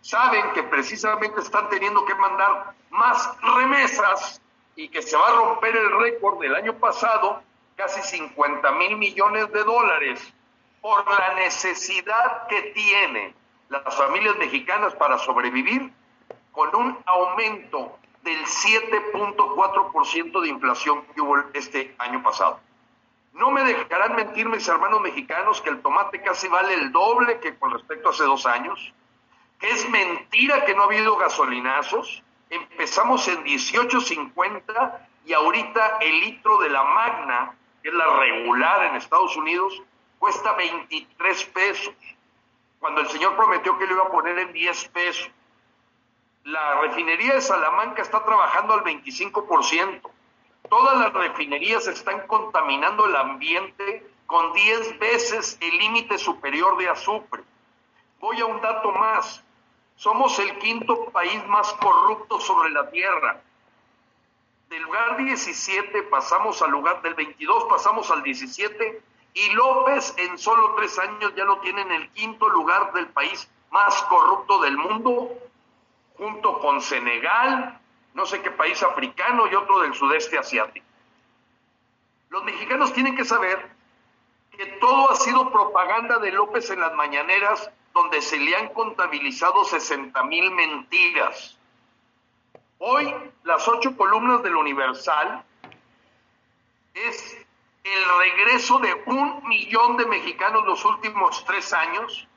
saben 0.00 0.52
que 0.52 0.62
precisamente 0.64 1.40
están 1.40 1.68
teniendo 1.68 2.04
que 2.04 2.14
mandar 2.14 2.74
más 2.90 3.30
remesas 3.42 4.40
y 4.76 4.88
que 4.88 5.02
se 5.02 5.16
va 5.16 5.28
a 5.28 5.36
romper 5.36 5.76
el 5.76 5.98
récord 5.98 6.40
del 6.40 6.54
año 6.54 6.74
pasado, 6.74 7.42
casi 7.78 8.02
50 8.02 8.72
mil 8.72 8.96
millones 8.96 9.50
de 9.52 9.62
dólares, 9.62 10.34
por 10.82 11.08
la 11.08 11.34
necesidad 11.34 12.48
que 12.48 12.60
tienen 12.74 13.32
las 13.68 13.96
familias 13.96 14.36
mexicanas 14.36 14.94
para 14.96 15.16
sobrevivir 15.18 15.92
con 16.50 16.74
un 16.74 16.98
aumento 17.06 17.96
del 18.22 18.44
7.4% 18.44 20.40
de 20.40 20.48
inflación 20.48 21.04
que 21.14 21.20
hubo 21.20 21.38
este 21.54 21.94
año 21.98 22.20
pasado. 22.20 22.58
No 23.32 23.52
me 23.52 23.62
dejarán 23.62 24.16
mentir 24.16 24.48
mis 24.48 24.66
hermanos 24.66 25.00
mexicanos 25.00 25.60
que 25.60 25.70
el 25.70 25.80
tomate 25.80 26.20
casi 26.20 26.48
vale 26.48 26.74
el 26.74 26.90
doble 26.90 27.38
que 27.38 27.56
con 27.56 27.70
respecto 27.70 28.08
a 28.08 28.10
hace 28.10 28.24
dos 28.24 28.44
años, 28.46 28.92
que 29.60 29.70
es 29.70 29.88
mentira 29.88 30.64
que 30.64 30.74
no 30.74 30.82
ha 30.82 30.86
habido 30.86 31.16
gasolinazos. 31.16 32.24
Empezamos 32.50 33.28
en 33.28 33.44
18.50 33.44 34.98
y 35.26 35.32
ahorita 35.32 35.98
el 36.00 36.20
litro 36.20 36.58
de 36.58 36.70
la 36.70 36.82
Magna, 36.82 37.54
que 37.82 37.88
es 37.88 37.94
la 37.94 38.06
regular 38.18 38.86
en 38.86 38.96
Estados 38.96 39.36
Unidos, 39.36 39.82
cuesta 40.18 40.52
23 40.54 41.44
pesos, 41.46 41.94
cuando 42.80 43.00
el 43.00 43.08
señor 43.08 43.36
prometió 43.36 43.78
que 43.78 43.86
lo 43.86 43.94
iba 43.94 44.04
a 44.04 44.10
poner 44.10 44.38
en 44.38 44.52
10 44.52 44.88
pesos. 44.88 45.30
La 46.44 46.80
refinería 46.80 47.34
de 47.34 47.40
Salamanca 47.40 48.02
está 48.02 48.24
trabajando 48.24 48.74
al 48.74 48.84
25%. 48.84 50.00
Todas 50.68 50.98
las 50.98 51.12
refinerías 51.12 51.86
están 51.86 52.26
contaminando 52.26 53.06
el 53.06 53.16
ambiente 53.16 54.06
con 54.26 54.52
10 54.52 54.98
veces 54.98 55.58
el 55.60 55.78
límite 55.78 56.18
superior 56.18 56.76
de 56.76 56.88
azufre. 56.88 57.42
Voy 58.20 58.40
a 58.40 58.46
un 58.46 58.60
dato 58.60 58.92
más. 58.92 59.42
Somos 59.96 60.38
el 60.38 60.58
quinto 60.58 61.06
país 61.06 61.44
más 61.46 61.72
corrupto 61.74 62.38
sobre 62.40 62.70
la 62.70 62.90
Tierra. 62.90 63.40
Del 64.68 64.82
lugar 64.82 65.16
17 65.16 66.02
pasamos 66.04 66.60
al 66.60 66.70
lugar 66.70 67.00
del 67.02 67.14
22, 67.14 67.64
pasamos 67.64 68.10
al 68.10 68.22
17 68.22 69.02
y 69.34 69.50
López 69.50 70.14
en 70.18 70.36
solo 70.36 70.74
tres 70.74 70.98
años 70.98 71.32
ya 71.34 71.44
lo 71.44 71.58
tiene 71.60 71.82
en 71.82 71.92
el 71.92 72.10
quinto 72.10 72.48
lugar 72.48 72.92
del 72.92 73.08
país 73.08 73.48
más 73.70 74.02
corrupto 74.04 74.60
del 74.60 74.76
mundo, 74.76 75.30
junto 76.16 76.58
con 76.58 76.80
Senegal, 76.80 77.80
no 78.14 78.26
sé 78.26 78.42
qué 78.42 78.50
país 78.50 78.82
africano 78.82 79.46
y 79.46 79.54
otro 79.54 79.80
del 79.80 79.94
sudeste 79.94 80.38
asiático. 80.38 80.86
Los 82.30 82.44
mexicanos 82.44 82.92
tienen 82.92 83.16
que 83.16 83.24
saber 83.24 83.70
que 84.50 84.66
todo 84.80 85.10
ha 85.10 85.16
sido 85.16 85.50
propaganda 85.50 86.18
de 86.18 86.32
López 86.32 86.68
en 86.70 86.80
las 86.80 86.92
mañaneras, 86.94 87.70
donde 87.94 88.20
se 88.20 88.38
le 88.38 88.56
han 88.56 88.68
contabilizado 88.70 89.64
60 89.64 90.22
mil 90.24 90.50
mentiras. 90.50 91.57
Hoy, 92.80 93.12
las 93.42 93.66
ocho 93.66 93.96
columnas 93.96 94.40
del 94.44 94.54
Universal 94.54 95.44
es 96.94 97.36
el 97.82 98.18
regreso 98.18 98.78
de 98.78 98.94
un 99.06 99.46
millón 99.48 99.96
de 99.96 100.06
mexicanos 100.06 100.64
los 100.64 100.84
últimos 100.84 101.44
tres 101.44 101.72
años, 101.72 102.28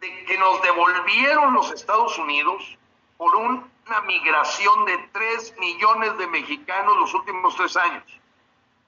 de 0.00 0.24
que 0.24 0.36
nos 0.38 0.60
devolvieron 0.60 1.54
los 1.54 1.70
Estados 1.70 2.18
Unidos 2.18 2.76
por 3.16 3.36
una 3.36 4.00
migración 4.06 4.84
de 4.86 4.98
tres 5.12 5.54
millones 5.58 6.18
de 6.18 6.26
mexicanos 6.26 6.96
los 6.96 7.14
últimos 7.14 7.54
tres 7.54 7.76
años. 7.76 8.04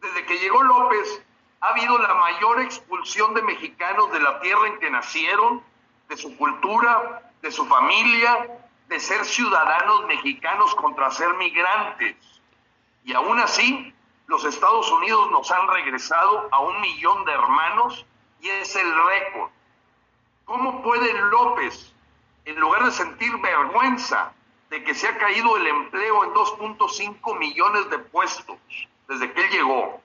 Desde 0.01 0.27
que 0.27 0.39
llegó 0.39 0.65
López, 0.65 1.23
ha 1.61 1.69
habido 1.69 1.97
la 1.99 2.15
mayor 2.15 2.61
expulsión 2.61 3.35
de 3.35 3.43
mexicanos 3.43 4.11
de 4.11 4.21
la 4.21 4.41
tierra 4.41 4.67
en 4.67 4.81
que 4.81 4.91
nacieron, 4.91 5.63
de 6.09 6.17
su 6.17 6.37
cultura, 6.37 7.33
de 7.41 7.53
su 7.53 7.67
familia, 7.67 8.68
de 8.89 8.99
ser 9.01 9.25
ciudadanos 9.25 10.07
mexicanos 10.07 10.75
contra 10.75 11.11
ser 11.11 11.35
migrantes. 11.35 12.17
Y 13.05 13.15
aún 13.15 13.39
así, 13.39 13.95
los 14.27 14.45
Estados 14.45 14.91
Unidos 14.93 15.31
nos 15.31 15.51
han 15.51 15.69
regresado 15.69 16.49
a 16.51 16.61
un 16.61 16.81
millón 16.81 17.25
de 17.25 17.33
hermanos 17.33 18.07
y 18.41 18.49
es 18.49 18.75
el 18.77 18.91
récord. 19.07 19.51
¿Cómo 20.47 20.83
puede 20.83 21.13
López, 21.13 21.93
en 22.47 22.59
lugar 22.59 22.85
de 22.85 22.91
sentir 22.91 23.37
vergüenza 23.39 24.33
de 24.71 24.83
que 24.83 24.95
se 24.95 25.09
ha 25.09 25.19
caído 25.19 25.57
el 25.57 25.67
empleo 25.67 26.25
en 26.25 26.31
2.5 26.33 27.39
millones 27.39 27.91
de 27.91 27.99
puestos 27.99 28.57
desde 29.07 29.33
que 29.33 29.45
él 29.45 29.51
llegó, 29.51 30.01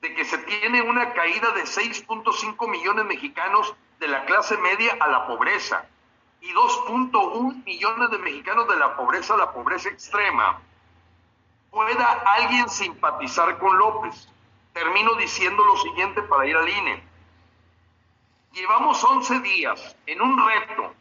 de 0.00 0.14
que 0.14 0.24
se 0.24 0.38
tiene 0.38 0.82
una 0.82 1.12
caída 1.12 1.50
de 1.52 1.62
6.5 1.62 2.68
millones 2.68 3.04
mexicanos 3.04 3.74
de 4.00 4.08
la 4.08 4.24
clase 4.24 4.56
media 4.58 4.96
a 5.00 5.08
la 5.08 5.26
pobreza 5.26 5.84
y 6.40 6.52
2.1 6.52 7.64
millones 7.64 8.10
de 8.10 8.18
mexicanos 8.18 8.68
de 8.68 8.76
la 8.76 8.96
pobreza 8.96 9.34
a 9.34 9.38
la 9.38 9.52
pobreza 9.52 9.88
extrema, 9.88 10.60
pueda 11.70 12.06
alguien 12.26 12.68
simpatizar 12.68 13.58
con 13.58 13.76
López. 13.76 14.28
Termino 14.72 15.14
diciendo 15.14 15.64
lo 15.64 15.76
siguiente 15.76 16.22
para 16.22 16.46
ir 16.46 16.56
al 16.56 16.68
INE. 16.68 17.02
Llevamos 18.52 19.02
11 19.02 19.40
días 19.40 19.96
en 20.06 20.22
un 20.22 20.38
reto 20.46 20.94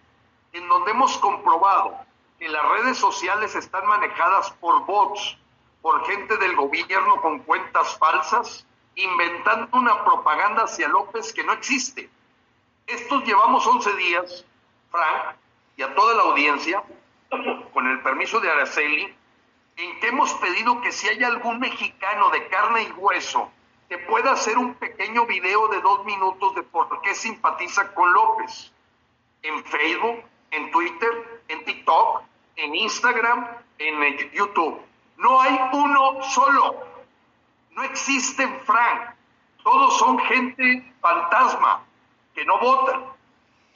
en 0.54 0.68
donde 0.68 0.92
hemos 0.92 1.18
comprobado 1.18 1.98
que 2.40 2.50
las 2.50 2.64
redes 2.70 2.98
sociales 2.98 3.56
están 3.56 3.86
manejadas 3.88 4.52
por 4.60 4.86
bots, 4.86 5.38
por 5.82 6.06
gente 6.06 6.38
del 6.38 6.56
gobierno 6.56 7.22
con 7.22 7.40
cuentas 7.40 7.98
falsas, 7.98 8.66
inventando 8.96 9.78
una 9.78 10.04
propaganda 10.04 10.64
hacia 10.64 10.88
López 10.88 11.34
que 11.34 11.44
no 11.44 11.54
existe. 11.54 12.10
Estos 12.86 13.24
llevamos 13.24 13.66
11 13.66 13.96
días, 13.96 14.46
Frank, 14.98 15.36
y 15.76 15.84
a 15.84 15.94
toda 15.94 16.16
la 16.16 16.24
audiencia, 16.24 16.84
con 17.72 17.88
el 17.88 18.02
permiso 18.02 18.40
de 18.40 18.50
Araceli, 18.50 19.16
en 19.76 20.00
que 20.00 20.08
hemos 20.08 20.34
pedido 20.36 20.82
que 20.82 20.92
si 20.92 21.08
hay 21.08 21.24
algún 21.24 21.60
mexicano 21.60 22.32
de 22.32 22.48
carne 22.48 22.82
y 22.82 22.92
hueso 22.94 23.52
que 23.88 24.00
pueda 24.00 24.32
hacer 24.32 24.58
un 24.58 24.74
pequeño 24.74 25.28
video 25.28 25.68
de 25.68 25.80
dos 25.82 26.04
minutos 26.04 26.56
de 26.56 26.64
por 26.64 27.00
qué 27.02 27.14
simpatiza 27.14 27.94
con 27.94 28.12
López. 28.12 28.74
En 29.44 29.64
Facebook, 29.66 30.24
en 30.50 30.72
Twitter, 30.72 31.42
en 31.48 31.64
TikTok, 31.64 32.24
en 32.56 32.74
Instagram, 32.74 33.48
en 33.78 34.32
YouTube. 34.32 34.82
No 35.18 35.40
hay 35.40 35.60
uno 35.74 36.24
solo. 36.24 36.76
No 37.72 37.84
existen, 37.84 38.60
Frank. 38.66 39.14
Todos 39.64 39.96
son 40.00 40.18
gente 40.20 40.92
fantasma 41.00 41.84
que 42.34 42.44
no 42.46 42.58
votan. 42.60 43.17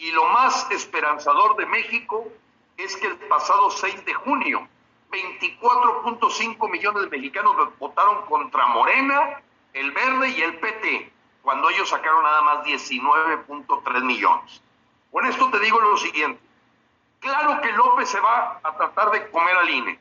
Y 0.02 0.10
lo 0.14 0.26
más 0.30 0.66
esperanzador 0.72 1.56
de 1.58 1.68
México 1.68 2.28
es 2.76 2.98
que 2.98 3.06
el 3.06 3.18
pasado 3.18 3.70
6 3.70 4.04
de 4.04 4.16
junio 4.16 4.68
24.5 5.12 6.72
millones 6.72 7.04
de 7.04 7.10
mexicanos 7.10 7.56
votaron 7.78 8.26
contra 8.26 8.66
Morena, 8.66 9.40
el 9.74 9.92
Verde 9.92 10.30
y 10.30 10.42
el 10.42 10.58
PT, 10.58 11.14
cuando 11.44 11.70
ellos 11.70 11.88
sacaron 11.88 12.24
nada 12.24 12.42
más 12.42 12.66
19.3 12.66 14.02
millones. 14.04 14.64
Con 15.12 15.24
esto 15.28 15.52
te 15.52 15.60
digo 15.60 15.80
lo 15.80 15.96
siguiente. 15.98 16.42
Claro 17.20 17.62
que 17.62 17.72
López 17.72 18.10
se 18.10 18.20
va 18.20 18.60
a 18.64 18.76
tratar 18.76 19.12
de 19.12 19.30
comer 19.30 19.56
al 19.56 19.70
INE. 19.70 20.00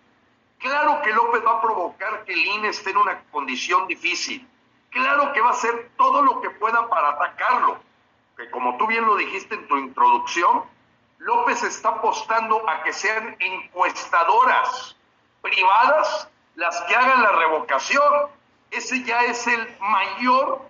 Claro 0.61 1.03
que 1.03 1.13
López 1.13 1.45
va 1.45 1.59
a 1.59 1.61
provocar 1.61 2.25
que 2.25 2.33
el 2.33 2.47
INE 2.47 2.69
esté 2.69 2.89
en 2.89 2.97
una 2.97 3.21
condición 3.31 3.87
difícil. 3.87 4.49
Claro 4.89 5.31
que 5.35 5.43
va 5.43 5.49
a 5.49 5.53
hacer 5.53 5.91
todo 5.99 6.23
lo 6.23 6.41
que 6.41 6.49
pueda 6.49 6.89
para 6.89 7.11
atacarlo. 7.11 7.90
Que 8.41 8.51
como 8.51 8.79
tú 8.79 8.87
bien 8.87 9.05
lo 9.05 9.17
dijiste 9.17 9.55
en 9.55 9.69
tu 9.69 9.77
introducción, 9.77 10.65
López 11.19 11.63
está 11.63 11.91
apostando 11.91 12.67
a 12.67 12.83
que 12.83 12.95
sean 12.95 13.37
encuestadoras 13.39 14.97
privadas 15.43 16.27
las 16.55 16.81
que 16.83 16.97
hagan 16.97 17.23
la 17.23 17.33
revocación. 17.33 18.31
Ese 18.71 19.05
ya 19.05 19.21
es 19.25 19.47
el 19.47 19.77
mayor 19.81 20.63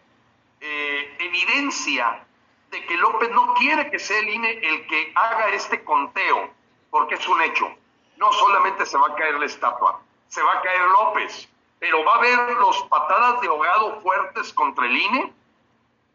eh, 0.60 1.16
evidencia 1.20 2.24
de 2.72 2.84
que 2.86 2.96
López 2.96 3.30
no 3.30 3.54
quiere 3.54 3.88
que 3.88 4.00
sea 4.00 4.18
el 4.18 4.30
INE 4.30 4.50
el 4.50 4.86
que 4.88 5.12
haga 5.14 5.50
este 5.50 5.84
conteo, 5.84 6.50
porque 6.90 7.14
es 7.14 7.28
un 7.28 7.40
hecho. 7.42 7.72
No 8.16 8.32
solamente 8.32 8.84
se 8.84 8.98
va 8.98 9.10
a 9.10 9.14
caer 9.14 9.38
la 9.38 9.46
estatua, 9.46 10.00
se 10.26 10.42
va 10.42 10.54
a 10.54 10.62
caer 10.62 10.80
López, 10.88 11.48
pero 11.78 12.04
va 12.04 12.14
a 12.14 12.18
haber 12.18 12.50
los 12.56 12.82
patadas 12.88 13.40
de 13.40 13.46
ahogado 13.46 14.00
fuertes 14.00 14.52
contra 14.54 14.86
el 14.86 14.96
INE. 14.96 15.32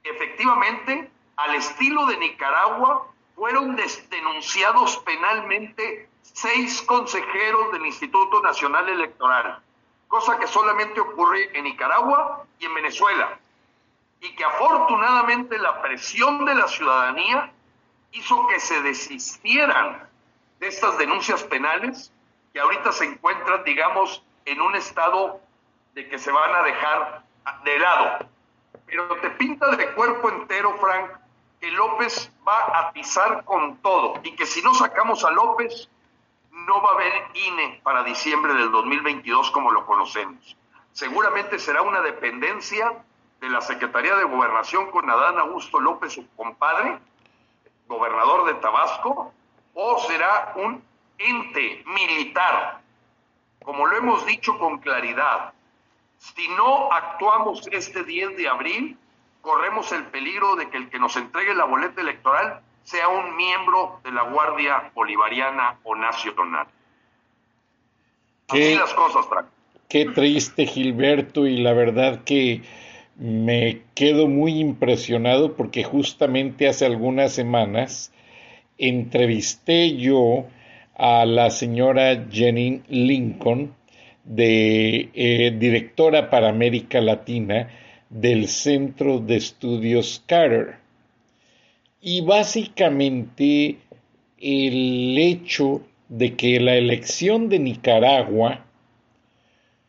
Efectivamente, 0.03 1.14
al 1.37 1.55
estilo 1.55 2.05
de 2.05 2.17
Nicaragua, 2.17 3.07
fueron 3.35 3.75
denunciados 4.09 4.97
penalmente 4.99 6.09
seis 6.21 6.81
consejeros 6.83 7.71
del 7.71 7.85
Instituto 7.85 8.41
Nacional 8.41 8.89
Electoral. 8.89 9.61
cosa 10.07 10.37
que 10.39 10.47
solamente 10.47 11.01
ocurre 11.01 11.49
en 11.57 11.65
Nicaragua 11.65 12.45
y 12.59 12.65
en 12.65 12.73
Venezuela, 12.75 13.37
y 14.21 14.33
que 14.35 14.45
afortunadamente 14.45 15.57
la 15.57 15.81
presión 15.81 16.45
de 16.45 16.55
la 16.55 16.67
ciudadanía 16.67 17.51
hizo 18.11 18.47
que 18.47 18.59
se 18.59 18.81
desistieran 18.81 20.07
de 20.59 20.67
estas 20.67 20.97
denuncias 20.97 21.43
penales 21.43 22.13
que 22.53 22.61
ahorita 22.61 22.93
se 22.93 23.05
encuentran, 23.05 23.63
digamos, 23.65 24.23
en 24.45 24.61
un 24.61 24.75
estado 24.75 25.41
de 25.93 26.07
que 26.07 26.17
se 26.17 26.31
van 26.31 26.55
a 26.55 26.63
dejar 26.63 27.23
de 27.65 27.79
lado. 27.79 28.29
Pero 28.85 29.07
te 29.17 29.31
pinta 29.31 29.75
de 29.75 29.91
cuerpo 29.93 30.29
entero, 30.29 30.77
Frank, 30.79 31.11
que 31.65 31.71
López 31.71 32.31
va 32.47 32.59
a 32.79 32.91
pisar 32.91 33.43
con 33.43 33.77
todo 33.77 34.19
y 34.21 34.35
que 34.35 34.45
si 34.45 34.61
no 34.61 34.75
sacamos 34.75 35.25
a 35.25 35.31
López, 35.31 35.89
no 36.51 36.79
va 36.79 36.91
a 36.91 36.93
haber 36.93 37.13
INE 37.33 37.81
para 37.81 38.03
diciembre 38.03 38.53
del 38.53 38.69
2022 38.69 39.49
como 39.49 39.71
lo 39.71 39.83
conocemos. 39.87 40.55
Seguramente 40.91 41.57
será 41.57 41.81
una 41.81 42.01
dependencia 42.01 42.93
de 43.41 43.49
la 43.49 43.61
Secretaría 43.61 44.15
de 44.15 44.25
Gobernación 44.25 44.91
con 44.91 45.09
Adán 45.09 45.39
Augusto 45.39 45.79
López, 45.79 46.13
su 46.13 46.29
compadre, 46.35 46.99
gobernador 47.87 48.45
de 48.45 48.53
Tabasco, 48.61 49.33
o 49.73 49.99
será 50.01 50.53
un 50.57 50.83
ente 51.17 51.83
militar. 51.87 52.79
Como 53.63 53.87
lo 53.87 53.97
hemos 53.97 54.23
dicho 54.27 54.59
con 54.59 54.77
claridad, 54.77 55.51
si 56.19 56.47
no 56.49 56.91
actuamos 56.91 57.67
este 57.71 58.03
10 58.03 58.37
de 58.37 58.49
abril, 58.49 58.99
corremos 59.45 59.91
el 59.91 60.05
peligro 60.05 60.55
de 60.55 60.69
que 60.69 60.77
el 60.77 60.89
que 60.89 60.97
nos 60.97 61.15
entregue 61.15 61.53
la 61.53 61.65
boleta 61.65 62.01
electoral 62.01 62.61
sea 62.83 63.07
un 63.09 63.37
miembro 63.37 63.99
de 64.03 64.11
la 64.11 64.23
Guardia 64.23 64.91
Bolivariana 64.95 65.77
o 65.83 65.95
Nacional. 65.95 66.65
Así 68.47 68.75
las 68.75 68.93
cosas, 68.95 69.27
Frank. 69.27 69.45
Qué 69.87 70.05
triste, 70.05 70.65
Gilberto, 70.65 71.45
y 71.45 71.57
la 71.57 71.73
verdad 71.73 72.23
que 72.23 72.63
me 73.17 73.83
quedo 73.93 74.27
muy 74.27 74.59
impresionado 74.59 75.55
porque 75.55 75.83
justamente 75.83 76.67
hace 76.67 76.87
algunas 76.87 77.31
semanas 77.31 78.11
entrevisté 78.79 79.95
yo 79.95 80.47
a 80.97 81.25
la 81.25 81.51
señora 81.51 82.25
Jenny 82.31 82.81
Lincoln, 82.87 83.75
de 84.23 85.11
eh, 85.13 85.55
directora 85.55 86.31
para 86.31 86.49
América 86.49 86.99
Latina 86.99 87.69
del 88.09 88.47
Centro 88.47 89.19
de 89.19 89.37
Estudios 89.37 90.23
Carter. 90.25 90.77
Y 92.01 92.21
básicamente 92.21 93.77
el 94.39 95.17
hecho 95.17 95.81
de 96.09 96.35
que 96.35 96.59
la 96.59 96.75
elección 96.75 97.49
de 97.49 97.59
Nicaragua 97.59 98.65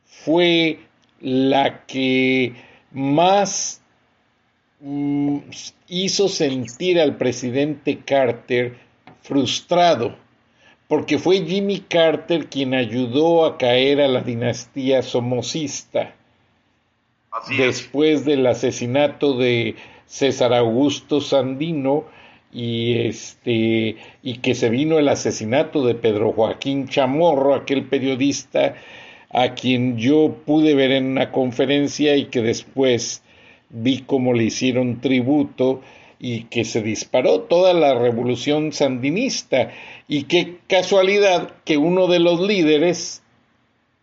fue 0.04 0.80
la 1.20 1.84
que 1.86 2.54
más 2.90 3.82
mm, 4.80 5.38
hizo 5.88 6.28
sentir 6.28 6.98
al 6.98 7.16
presidente 7.16 7.98
Carter 7.98 8.76
frustrado, 9.20 10.16
porque 10.88 11.18
fue 11.18 11.44
Jimmy 11.44 11.80
Carter 11.80 12.48
quien 12.48 12.72
ayudó 12.72 13.44
a 13.44 13.58
caer 13.58 14.00
a 14.00 14.08
la 14.08 14.22
dinastía 14.22 15.02
somocista 15.02 16.14
después 17.56 18.24
del 18.24 18.46
asesinato 18.46 19.36
de 19.36 19.76
César 20.06 20.54
Augusto 20.54 21.20
Sandino 21.20 22.04
y 22.52 22.98
este 23.06 23.96
y 24.22 24.38
que 24.38 24.54
se 24.54 24.70
vino 24.70 24.98
el 24.98 25.08
asesinato 25.08 25.84
de 25.84 25.94
Pedro 25.94 26.32
Joaquín 26.32 26.88
Chamorro, 26.88 27.54
aquel 27.54 27.84
periodista 27.84 28.74
a 29.30 29.54
quien 29.54 29.98
yo 29.98 30.36
pude 30.46 30.74
ver 30.74 30.92
en 30.92 31.06
una 31.06 31.32
conferencia 31.32 32.16
y 32.16 32.26
que 32.26 32.42
después 32.42 33.22
vi 33.68 34.00
cómo 34.00 34.32
le 34.32 34.44
hicieron 34.44 35.00
tributo 35.00 35.82
y 36.18 36.44
que 36.44 36.64
se 36.64 36.80
disparó 36.80 37.42
toda 37.42 37.74
la 37.74 37.98
revolución 37.98 38.72
sandinista. 38.72 39.72
Y 40.08 40.24
qué 40.24 40.56
casualidad 40.68 41.52
que 41.64 41.76
uno 41.76 42.06
de 42.06 42.20
los 42.20 42.40
líderes 42.40 43.22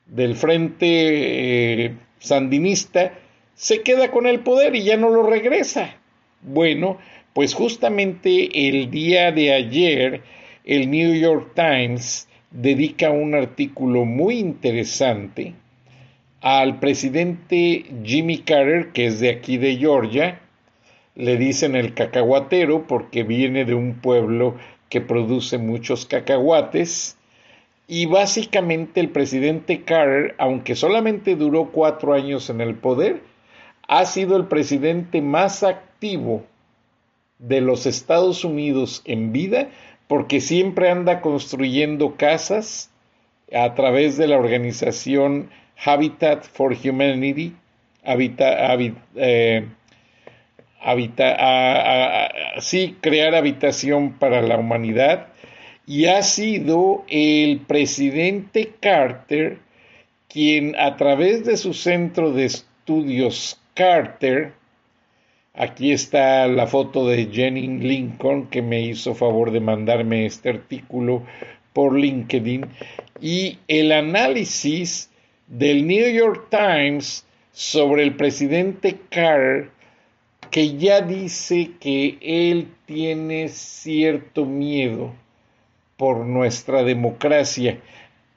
del 0.05 0.36
frente 0.36 1.86
eh, 1.86 1.95
sandinista 2.19 3.13
se 3.56 3.82
queda 3.82 4.12
con 4.12 4.28
el 4.28 4.41
poder 4.41 4.76
y 4.76 4.84
ya 4.84 4.97
no 4.97 5.10
lo 5.10 5.24
regresa. 5.24 5.95
Bueno, 6.41 6.97
pues 7.34 7.54
justamente 7.54 8.68
el 8.68 8.91
día 8.91 9.32
de 9.32 9.54
ayer 9.54 10.22
el 10.66 10.89
New 10.89 11.14
York 11.16 11.51
Times 11.56 12.28
dedica 12.51 13.10
un 13.10 13.36
artículo 13.36 14.06
muy 14.06 14.39
interesante 14.39 15.54
al 16.41 16.80
presidente 16.80 17.86
Jimmy 18.04 18.39
Carter, 18.39 18.91
que 18.91 19.06
es 19.06 19.22
de 19.22 19.30
aquí 19.30 19.58
de 19.58 19.78
Georgia, 19.78 20.41
le 21.16 21.38
dicen 21.38 21.76
el 21.76 21.93
cacahuatero 21.93 22.86
porque 22.86 23.24
viene 23.24 23.64
de 23.64 23.74
un 23.74 23.95
pueblo 23.95 24.58
que 24.89 24.99
produce 24.99 25.58
muchos 25.58 26.06
cacahuates, 26.06 27.18
y 27.88 28.06
básicamente 28.06 28.99
el 28.99 29.10
presidente 29.10 29.84
Carter, 29.84 30.36
aunque 30.38 30.76
solamente 30.76 31.36
duró 31.36 31.72
cuatro 31.72 32.14
años 32.14 32.49
en 32.49 32.62
el 32.62 32.76
poder, 32.76 33.22
ha 33.88 34.05
sido 34.05 34.38
el 34.38 34.45
presidente 34.45 35.21
más 35.21 35.63
activo 35.63 36.43
de 37.39 37.61
los 37.61 37.86
Estados 37.86 38.43
Unidos 38.45 39.01
en 39.05 39.31
vida 39.31 39.69
porque 40.07 40.41
siempre 40.41 40.89
anda 40.89 41.21
construyendo 41.21 42.15
casas 42.15 42.91
a 43.53 43.73
través 43.75 44.17
de 44.17 44.27
la 44.27 44.38
organización 44.38 45.49
Habitat 45.84 46.43
for 46.43 46.75
Humanity, 46.84 47.55
eh, 49.15 49.67
sí, 52.59 52.97
crear 53.01 53.36
habitación 53.36 54.13
para 54.13 54.41
la 54.41 54.57
humanidad, 54.57 55.27
y 55.86 56.05
ha 56.05 56.21
sido 56.21 57.03
el 57.07 57.59
presidente 57.61 58.73
Carter 58.79 59.59
quien 60.27 60.75
a 60.79 60.95
través 60.95 61.45
de 61.45 61.57
su 61.57 61.73
centro 61.73 62.31
de 62.31 62.45
estudios 62.45 63.59
Carter, 63.74 64.53
Aquí 65.55 65.91
está 65.91 66.47
la 66.47 66.65
foto 66.65 67.07
de 67.07 67.28
Jenny 67.28 67.67
Lincoln 67.78 68.47
que 68.47 68.63
me 68.63 68.82
hizo 68.82 69.13
favor 69.13 69.51
de 69.51 69.59
mandarme 69.59 70.26
este 70.26 70.49
artículo 70.49 71.21
por 71.74 71.95
LinkedIn. 71.95 72.65
Y 73.21 73.59
el 73.67 73.91
análisis 73.91 75.11
del 75.47 75.86
New 75.86 76.11
York 76.11 76.47
Times 76.49 77.24
sobre 77.51 78.01
el 78.01 78.15
presidente 78.15 78.99
Carter 79.09 79.69
que 80.49 80.76
ya 80.76 81.01
dice 81.01 81.71
que 81.80 82.17
él 82.21 82.69
tiene 82.88 83.47
cierto 83.49 84.45
miedo 84.45 85.13
por 85.97 86.26
nuestra 86.26 86.84
democracia, 86.84 87.80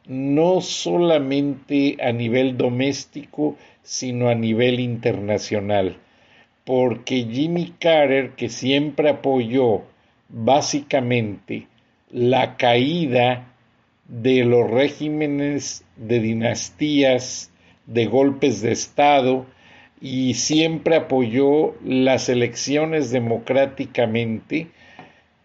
no 0.07 0.61
solamente 0.61 1.97
a 2.01 2.13
nivel 2.13 2.57
doméstico, 2.57 3.57
sino 3.87 4.29
a 4.29 4.35
nivel 4.35 4.81
internacional. 4.81 5.97
Porque 6.65 7.25
Jimmy 7.31 7.73
Carter, 7.79 8.33
que 8.33 8.49
siempre 8.49 9.09
apoyó 9.09 9.85
básicamente 10.29 11.69
la 12.11 12.57
caída 12.57 13.47
de 14.09 14.45
los 14.45 14.69
regímenes 14.69 15.85
de 15.97 16.19
dinastías, 16.19 17.53
de 17.87 18.07
golpes 18.07 18.61
de 18.61 18.73
Estado, 18.73 19.47
y 20.01 20.35
siempre 20.35 20.97
apoyó 20.97 21.77
las 21.85 22.29
elecciones 22.29 23.13
democráticamente, 23.13 24.67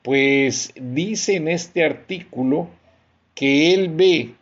pues 0.01 0.73
dice 0.75 1.35
en 1.35 1.47
este 1.47 1.85
artículo 1.85 2.69
que 3.35 3.75
él 3.75 3.89
ve 3.89 4.33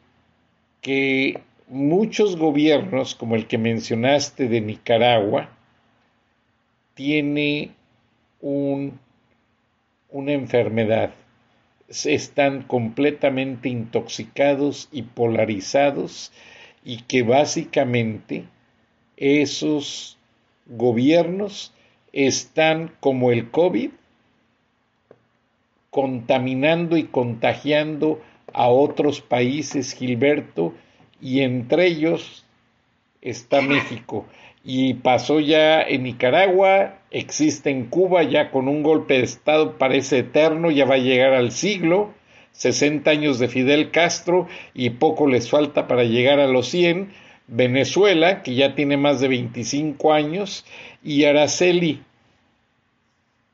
que 0.81 1.41
muchos 1.69 2.35
gobiernos, 2.35 3.15
como 3.15 3.35
el 3.35 3.47
que 3.47 3.57
mencionaste 3.57 4.47
de 4.47 4.59
Nicaragua, 4.59 5.49
tiene 6.95 7.71
un, 8.41 8.99
una 10.09 10.33
enfermedad. 10.33 11.11
Están 11.87 12.63
completamente 12.63 13.69
intoxicados 13.69 14.89
y 14.91 15.03
polarizados 15.03 16.31
y 16.83 17.03
que 17.03 17.23
básicamente 17.23 18.45
esos 19.17 20.17
gobiernos 20.65 21.73
están 22.13 22.91
como 22.99 23.31
el 23.31 23.49
COVID 23.51 23.91
contaminando 25.89 26.97
y 26.97 27.05
contagiando 27.05 28.21
a 28.53 28.69
otros 28.69 29.21
países, 29.21 29.93
Gilberto, 29.93 30.73
y 31.21 31.41
entre 31.41 31.87
ellos 31.87 32.45
está 33.21 33.61
México 33.61 34.25
y 34.63 34.95
pasó 34.95 35.39
ya 35.39 35.81
en 35.81 36.03
Nicaragua, 36.03 36.99
existe 37.11 37.69
en 37.69 37.85
Cuba 37.85 38.23
ya 38.23 38.51
con 38.51 38.67
un 38.67 38.83
golpe 38.83 39.15
de 39.15 39.23
Estado, 39.23 39.77
parece 39.77 40.19
eterno, 40.19 40.69
ya 40.69 40.85
va 40.85 40.95
a 40.95 40.99
llegar 40.99 41.33
al 41.33 41.51
siglo, 41.51 42.13
60 42.51 43.09
años 43.09 43.39
de 43.39 43.47
Fidel 43.47 43.91
Castro 43.91 44.47
y 44.73 44.91
poco 44.91 45.27
les 45.27 45.49
falta 45.49 45.87
para 45.87 46.03
llegar 46.03 46.39
a 46.39 46.47
los 46.47 46.67
100. 46.69 47.29
Venezuela, 47.47 48.43
que 48.43 48.53
ya 48.53 48.75
tiene 48.75 48.95
más 48.95 49.21
de 49.21 49.27
25 49.27 50.13
años, 50.13 50.65
y 51.03 51.23
Araceli. 51.23 52.03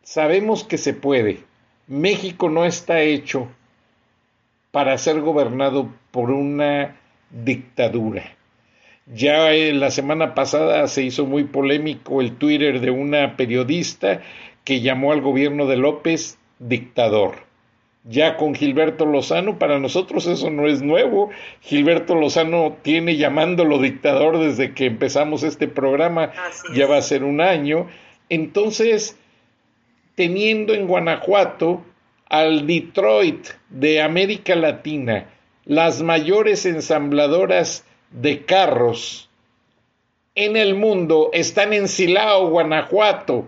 Sabemos 0.04 0.66
que 0.66 0.78
se 0.78 0.94
puede. 0.94 1.40
México 1.88 2.50
no 2.50 2.66
está 2.66 3.02
hecho 3.02 3.48
para 4.72 4.98
ser 4.98 5.22
gobernado 5.22 5.94
por 6.12 6.32
una 6.32 6.98
dictadura. 7.44 8.24
Ya 9.06 9.54
eh, 9.54 9.74
la 9.74 9.92
semana 9.92 10.34
pasada 10.34 10.88
se 10.88 11.04
hizo 11.04 11.26
muy 11.26 11.44
polémico 11.44 12.22
el 12.22 12.38
Twitter 12.38 12.80
de 12.80 12.90
una 12.90 13.38
periodista 13.38 14.22
que 14.64 14.82
llamó 14.82 15.12
al 15.12 15.22
gobierno 15.22 15.68
de 15.68 15.78
López 15.78 16.40
dictador. 16.60 17.46
Ya 18.04 18.38
con 18.38 18.54
Gilberto 18.54 19.06
Lozano, 19.06 19.58
para 19.58 19.80
nosotros 19.80 20.28
eso 20.28 20.50
no 20.50 20.68
es 20.68 20.82
nuevo. 20.82 21.32
Gilberto 21.62 22.16
Lozano 22.16 22.78
tiene 22.82 23.18
llamándolo 23.18 23.80
dictador 23.80 24.40
desde 24.40 24.74
que 24.74 24.86
empezamos 24.86 25.44
este 25.44 25.68
programa, 25.68 26.32
ya 26.76 26.86
va 26.88 26.98
a 26.98 27.02
ser 27.02 27.24
un 27.24 27.42
año. 27.42 27.88
Entonces, 28.30 29.18
teniendo 30.16 30.74
en 30.74 30.88
Guanajuato 30.88 31.84
al 32.30 32.68
Detroit 32.68 33.48
de 33.70 34.02
América 34.02 34.56
Latina, 34.56 35.28
las 35.66 36.02
mayores 36.02 36.66
ensambladoras 36.66 37.84
de 38.12 38.46
carros 38.46 39.30
en 40.36 40.58
el 40.58 40.76
mundo 40.76 41.30
están 41.34 41.74
en 41.74 41.88
Silao, 41.88 42.50
Guanajuato. 42.50 43.48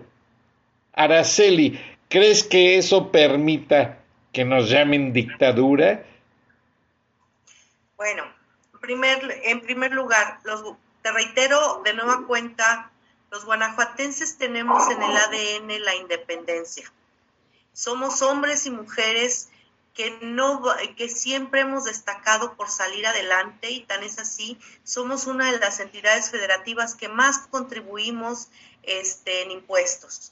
Araceli, 0.92 1.80
¿crees 2.08 2.42
que 2.42 2.78
eso 2.78 3.12
permita 3.12 3.98
que 4.32 4.44
nos 4.44 4.68
llamen 4.68 5.12
dictadura? 5.12 6.04
Bueno, 7.96 8.24
primer, 8.80 9.40
en 9.44 9.60
primer 9.60 9.92
lugar, 9.92 10.40
los, 10.44 10.64
te 11.02 11.12
reitero 11.12 11.82
de 11.84 11.92
nueva 11.92 12.26
cuenta, 12.26 12.90
los 13.30 13.44
guanajuatenses 13.44 14.38
tenemos 14.38 14.90
en 14.90 15.02
el 15.02 15.16
ADN 15.16 15.84
la 15.84 15.94
independencia. 15.94 16.90
Somos 17.74 18.22
hombres 18.22 18.66
y 18.66 18.70
mujeres 18.70 19.50
que, 19.98 20.16
no, 20.22 20.62
que 20.96 21.08
siempre 21.08 21.62
hemos 21.62 21.82
destacado 21.82 22.54
por 22.54 22.70
salir 22.70 23.04
adelante 23.04 23.72
y 23.72 23.80
tan 23.80 24.04
es 24.04 24.20
así, 24.20 24.56
somos 24.84 25.26
una 25.26 25.50
de 25.50 25.58
las 25.58 25.80
entidades 25.80 26.30
federativas 26.30 26.94
que 26.94 27.08
más 27.08 27.48
contribuimos 27.48 28.46
este, 28.84 29.42
en 29.42 29.50
impuestos. 29.50 30.30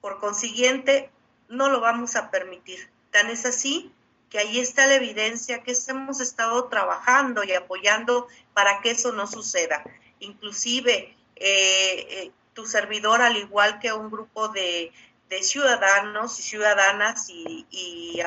Por 0.00 0.20
consiguiente, 0.20 1.10
no 1.48 1.68
lo 1.68 1.80
vamos 1.80 2.14
a 2.14 2.30
permitir. 2.30 2.88
Tan 3.10 3.28
es 3.28 3.44
así 3.44 3.90
que 4.30 4.38
ahí 4.38 4.60
está 4.60 4.86
la 4.86 4.94
evidencia 4.94 5.64
que 5.64 5.74
hemos 5.88 6.20
estado 6.20 6.68
trabajando 6.68 7.42
y 7.42 7.54
apoyando 7.54 8.28
para 8.52 8.80
que 8.82 8.92
eso 8.92 9.10
no 9.10 9.26
suceda. 9.26 9.82
Inclusive, 10.20 11.16
eh, 11.34 12.06
eh, 12.08 12.30
tu 12.52 12.66
servidor, 12.66 13.20
al 13.20 13.36
igual 13.36 13.80
que 13.80 13.92
un 13.92 14.12
grupo 14.12 14.46
de 14.46 14.92
de 15.28 15.42
ciudadanos 15.42 16.38
y 16.38 16.42
ciudadanas 16.42 17.26
y, 17.28 18.20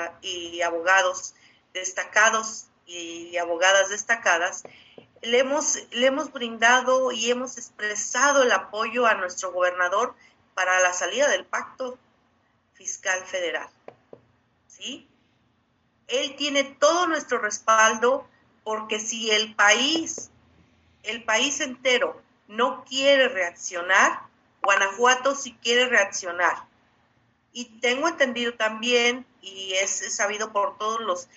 abogados 0.64 1.34
destacados 1.74 2.66
y 2.86 3.38
abogadas 3.38 3.89
destacadas, 3.89 4.64
le 5.22 5.39
hemos, 5.39 5.76
le 5.91 6.08
hemos 6.08 6.32
brindado 6.32 7.12
y 7.12 7.30
hemos 7.30 7.58
expresado 7.58 8.43
el 8.43 8.52
apoyo 8.52 9.06
a 9.06 9.16
nuestro 9.16 9.52
gobernador 9.52 10.16
para 10.54 10.80
la 10.80 10.93
salida 10.93 11.28
del 11.30 11.45
pacto 11.45 11.98
fiscal 12.74 13.20
federal. 13.26 13.70
¿Sí? 14.68 15.08
Él 16.08 16.36
tiene 16.36 16.64
todo 16.64 17.08
nuestro 17.08 17.39
respaldo 17.39 18.28
porque 18.64 19.00
si 19.00 19.32
el 19.32 19.56
país, 19.56 20.30
el 21.04 21.24
país 21.24 21.60
entero 21.62 22.22
no 22.48 22.86
quiere 22.86 23.28
reaccionar, 23.28 24.22
Guanajuato 24.62 25.36
sí 25.36 25.58
quiere 25.62 25.88
reaccionar. 25.88 26.58
Y 27.58 27.66
tengo 27.80 28.08
entendido 28.08 28.53
también, 28.53 29.26
y 29.41 29.74
es 29.82 30.16
sabido 30.16 30.53
por 30.53 30.78
todos 30.78 31.01
los, 31.01 31.28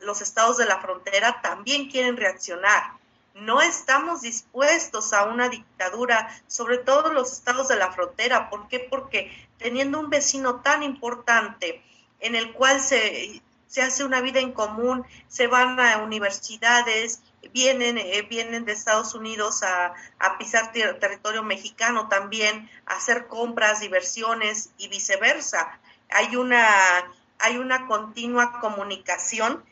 los 0.00 0.22
estados 0.22 0.56
de 0.56 0.64
la 0.64 0.80
frontera, 0.80 1.42
también 1.42 1.90
quieren 1.90 2.16
reaccionar. 2.16 2.94
No 3.34 3.60
estamos 3.60 4.22
dispuestos 4.22 5.12
a 5.12 5.24
una 5.24 5.50
dictadura, 5.50 6.34
sobre 6.46 6.78
todo 6.78 7.12
los 7.12 7.32
estados 7.32 7.68
de 7.68 7.76
la 7.76 7.92
frontera. 7.92 8.48
¿Por 8.48 8.66
qué? 8.68 8.80
Porque 8.80 9.30
teniendo 9.58 10.00
un 10.00 10.08
vecino 10.08 10.62
tan 10.62 10.82
importante 10.82 11.82
en 12.20 12.34
el 12.34 12.54
cual 12.54 12.80
se, 12.80 13.42
se 13.72 13.80
hace 13.80 14.04
una 14.04 14.20
vida 14.20 14.38
en 14.38 14.52
común, 14.52 15.06
se 15.28 15.46
van 15.46 15.80
a 15.80 15.96
universidades, 16.02 17.22
vienen, 17.54 17.96
eh, 17.96 18.20
vienen 18.28 18.66
de 18.66 18.72
Estados 18.72 19.14
Unidos 19.14 19.62
a, 19.62 19.94
pisar 20.38 20.72
territorio 20.72 21.42
mexicano 21.42 22.06
también, 22.06 22.68
a 22.84 22.96
hacer 22.96 23.28
compras, 23.28 23.80
diversiones 23.80 24.68
y 24.76 24.88
viceversa. 24.88 25.80
Hay 26.10 26.36
una, 26.36 26.66
hay 27.38 27.56
una 27.56 27.86
continua 27.86 28.60
comunicación. 28.60 29.64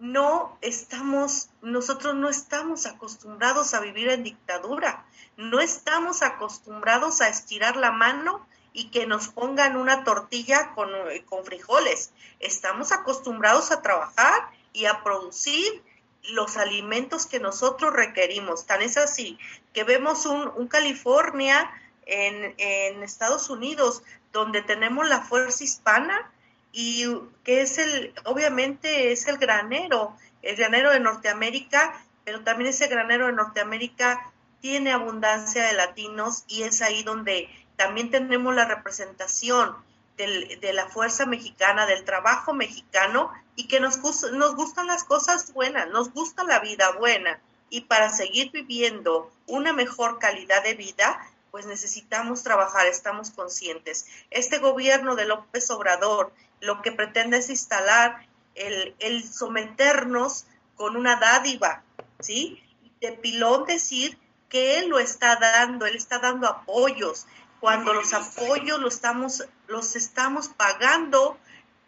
No 0.00 0.58
estamos, 0.60 1.48
nosotros 1.62 2.16
no 2.16 2.28
estamos 2.28 2.86
acostumbrados 2.86 3.72
a 3.72 3.78
vivir 3.78 4.08
en 4.08 4.24
dictadura, 4.24 5.06
no 5.36 5.60
estamos 5.60 6.22
acostumbrados 6.22 7.20
a 7.20 7.28
estirar 7.28 7.76
la 7.76 7.92
mano 7.92 8.44
y 8.72 8.90
que 8.90 9.06
nos 9.06 9.28
pongan 9.28 9.76
una 9.76 10.04
tortilla 10.04 10.72
con, 10.74 10.90
con 11.26 11.44
frijoles. 11.44 12.12
Estamos 12.40 12.92
acostumbrados 12.92 13.70
a 13.72 13.82
trabajar 13.82 14.50
y 14.72 14.86
a 14.86 15.02
producir 15.02 15.82
los 16.30 16.56
alimentos 16.56 17.26
que 17.26 17.40
nosotros 17.40 17.92
requerimos. 17.92 18.66
Tan 18.66 18.82
es 18.82 18.96
así 18.96 19.38
que 19.72 19.84
vemos 19.84 20.26
un, 20.26 20.68
California 20.68 21.70
en, 22.06 22.54
en, 22.58 23.02
Estados 23.02 23.50
Unidos 23.50 24.02
donde 24.32 24.62
tenemos 24.62 25.08
la 25.08 25.22
fuerza 25.22 25.64
hispana 25.64 26.30
y 26.72 27.06
que 27.44 27.62
es 27.62 27.78
el, 27.78 28.12
obviamente 28.24 29.12
es 29.12 29.26
el 29.26 29.38
granero, 29.38 30.14
el 30.42 30.56
granero 30.56 30.90
de 30.90 31.00
Norteamérica, 31.00 32.00
pero 32.24 32.42
también 32.44 32.70
ese 32.70 32.88
granero 32.88 33.26
de 33.26 33.32
Norteamérica 33.32 34.30
tiene 34.60 34.92
abundancia 34.92 35.64
de 35.64 35.72
latinos 35.72 36.44
y 36.46 36.62
es 36.62 36.82
ahí 36.82 37.02
donde 37.02 37.48
también 37.78 38.10
tenemos 38.10 38.54
la 38.56 38.64
representación 38.64 39.74
de 40.16 40.72
la 40.72 40.88
fuerza 40.88 41.26
mexicana, 41.26 41.86
del 41.86 42.04
trabajo 42.04 42.52
mexicano 42.52 43.32
y 43.54 43.68
que 43.68 43.78
nos, 43.78 43.98
nos 44.32 44.56
gustan 44.56 44.88
las 44.88 45.04
cosas 45.04 45.52
buenas, 45.52 45.88
nos 45.90 46.12
gusta 46.12 46.42
la 46.42 46.58
vida 46.58 46.90
buena 46.98 47.40
y 47.70 47.82
para 47.82 48.10
seguir 48.10 48.50
viviendo 48.50 49.30
una 49.46 49.72
mejor 49.72 50.18
calidad 50.18 50.64
de 50.64 50.74
vida, 50.74 51.24
pues 51.52 51.66
necesitamos 51.66 52.42
trabajar, 52.42 52.86
estamos 52.86 53.30
conscientes. 53.30 54.06
Este 54.30 54.58
gobierno 54.58 55.14
de 55.14 55.26
López 55.26 55.70
Obrador 55.70 56.32
lo 56.60 56.82
que 56.82 56.90
pretende 56.90 57.38
es 57.38 57.48
instalar 57.48 58.26
el, 58.56 58.96
el 58.98 59.22
someternos 59.22 60.46
con 60.74 60.96
una 60.96 61.14
dádiva, 61.20 61.84
¿sí? 62.18 62.60
De 63.00 63.12
pilón 63.12 63.66
decir 63.66 64.18
que 64.48 64.78
él 64.78 64.88
lo 64.88 64.98
está 64.98 65.36
dando, 65.36 65.86
él 65.86 65.94
está 65.94 66.18
dando 66.18 66.48
apoyos, 66.48 67.26
cuando 67.60 67.92
los 67.92 68.12
apoyos 68.12 68.80
los 68.80 68.94
estamos, 68.94 69.44
los 69.66 69.96
estamos 69.96 70.48
pagando 70.48 71.38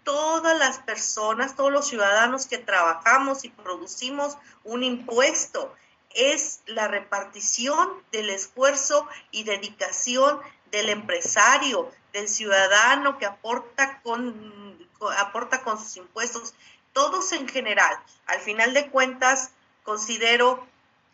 todas 0.04 0.58
las 0.58 0.78
personas, 0.78 1.56
todos 1.56 1.72
los 1.72 1.88
ciudadanos 1.88 2.46
que 2.46 2.58
trabajamos 2.58 3.44
y 3.44 3.50
producimos 3.50 4.36
un 4.64 4.82
impuesto. 4.82 5.74
Es 6.12 6.60
la 6.66 6.88
repartición 6.88 7.88
del 8.10 8.30
esfuerzo 8.30 9.06
y 9.30 9.44
dedicación 9.44 10.40
del 10.72 10.88
empresario, 10.88 11.90
del 12.12 12.28
ciudadano 12.28 13.18
que 13.18 13.26
aporta 13.26 14.00
con, 14.02 14.88
aporta 15.18 15.62
con 15.62 15.78
sus 15.78 15.96
impuestos, 15.96 16.54
todos 16.92 17.32
en 17.32 17.48
general. 17.48 17.96
Al 18.26 18.40
final 18.40 18.74
de 18.74 18.88
cuentas, 18.88 19.52
considero 19.84 20.66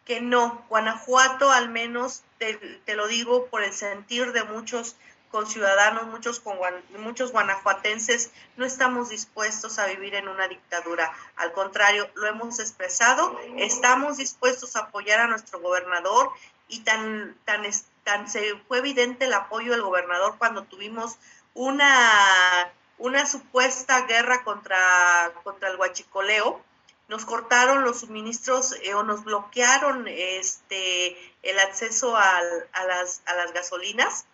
que 0.07 0.21
no. 0.21 0.65
Guanajuato, 0.71 1.51
al 1.51 1.69
menos 1.69 2.23
te, 2.39 2.95
lo 2.95 3.07
digo 3.07 3.47
por 3.47 3.62
el 3.62 3.72
sentir 3.72 4.32
de 4.32 4.45
muchos 4.45 4.97
conciudadanos, 5.30 6.07
muchos, 6.07 6.41
con, 6.41 6.57
muchos 6.99 7.32
guanajuatenses, 7.32 8.30
no 8.57 8.64
estamos 8.64 9.11
dispuestos 9.11 9.78
a 9.78 9.87
vivir 9.87 10.14
en 10.14 10.28
una 10.28 10.49
dictadura. 10.49 11.12
Al 11.37 11.53
contrario, 11.53 12.09
lo 12.14 12.26
hemos 12.26 12.59
expresado, 12.59 13.39
estamos 13.57 14.16
dispuestos 14.16 14.76
a 14.76 14.80
apoyar 14.80 15.20
a 15.20 15.26
nuestro 15.26 15.61
gobernador 15.61 16.30
y 16.68 16.80
tan, 16.80 17.37
tan, 17.45 17.62
tan 18.05 18.28
se 18.28 18.57
fue 18.68 18.78
evidente 18.78 19.26
el 19.26 19.34
apoyo 19.34 19.72
del 19.72 19.82
gobernador 19.82 20.37
cuando 20.39 20.62
tuvimos 20.64 21.16
una, 21.55 22.72
una 22.99 23.26
supuesta 23.26 24.03
guerra 24.03 24.43
contra, 24.45 25.32
contra 25.43 25.70
el 25.70 25.76
huachicoleo 25.76 26.62
nos 27.09 27.25
cortaron 27.25 27.85
los 27.85 28.01
suministros 28.01 28.75
eh, 28.83 28.95
o 28.95 29.03
nos 29.03 29.25
bloquearon 29.25 30.07
este 30.09 31.17
el 31.43 31.59
acceso 31.61 32.17
a, 32.17 32.41
las, 32.89 33.23
a 33.27 33.35
las 33.35 33.53
gasolinas 33.53 34.27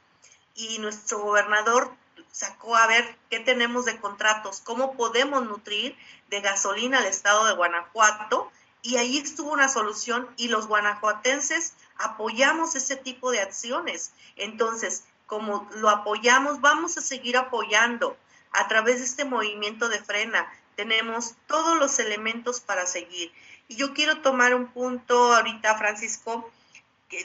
y 0.54 0.78
nuestro 0.78 1.20
gobernador 1.20 1.90
sacó 2.30 2.74
a 2.76 2.86
ver 2.86 3.16
qué 3.30 3.40
tenemos 3.40 3.84
de 3.84 4.00
contratos, 4.00 4.60
cómo 4.64 4.96
podemos 4.96 5.44
nutrir 5.44 5.96
de 6.30 6.40
gasolina 6.40 6.98
al 6.98 7.06
estado 7.06 7.44
de 7.46 7.54
Guanajuato 7.54 8.50
y 8.82 8.96
ahí 8.96 9.18
estuvo 9.18 9.52
una 9.52 9.68
solución 9.68 10.28
y 10.36 10.48
los 10.48 10.66
guanajuatenses 10.66 11.74
apoyamos 11.98 12.74
ese 12.74 12.96
tipo 12.96 13.30
de 13.30 13.40
acciones. 13.40 14.12
Entonces, 14.36 15.04
como 15.26 15.68
lo 15.76 15.88
apoyamos, 15.88 16.60
vamos 16.60 16.98
a 16.98 17.02
seguir 17.02 17.36
apoyando 17.36 18.16
a 18.50 18.66
través 18.66 18.98
de 18.98 19.04
este 19.04 19.24
movimiento 19.24 19.88
de 19.88 20.02
frena. 20.02 20.52
Tenemos 20.76 21.34
todos 21.46 21.78
los 21.78 21.98
elementos 21.98 22.60
para 22.60 22.86
seguir. 22.86 23.32
Y 23.68 23.76
yo 23.76 23.94
quiero 23.94 24.20
tomar 24.22 24.54
un 24.54 24.68
punto 24.68 25.34
ahorita, 25.34 25.76
Francisco, 25.78 26.50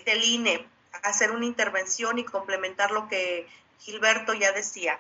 del 0.06 0.24
INE, 0.24 0.68
hacer 1.04 1.32
una 1.32 1.46
intervención 1.46 2.20
y 2.20 2.24
complementar 2.24 2.92
lo 2.92 3.08
que 3.08 3.48
Gilberto 3.80 4.34
ya 4.34 4.52
decía. 4.52 5.00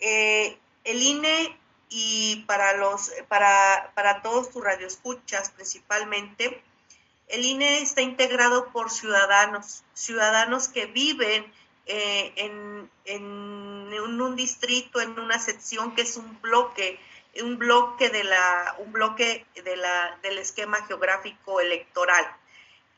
Eh, 0.00 0.58
el 0.84 1.02
INE 1.02 1.58
y 1.88 2.44
para 2.46 2.76
los 2.76 3.10
para, 3.28 3.92
para 3.94 4.22
todos 4.22 4.50
tus 4.50 4.62
radioescuchas 4.62 5.50
principalmente 5.50 6.62
el 7.28 7.44
INE 7.44 7.80
está 7.80 8.02
integrado 8.02 8.68
por 8.72 8.90
ciudadanos 8.90 9.84
ciudadanos 9.94 10.68
que 10.68 10.86
viven 10.86 11.50
eh, 11.86 12.32
en, 12.36 12.90
en, 13.06 14.20
un 14.20 14.36
distrito 14.36 15.00
en 15.00 15.18
una 15.18 15.38
sección 15.38 15.94
que 15.94 16.02
es 16.02 16.16
un 16.16 16.40
bloque 16.42 17.00
un 17.42 17.58
bloque 17.58 18.10
de 18.10 18.24
la 18.24 18.74
un 18.78 18.92
bloque 18.92 19.46
de 19.64 19.76
la 19.76 20.18
del 20.22 20.38
esquema 20.38 20.84
geográfico 20.86 21.60
electoral 21.60 22.26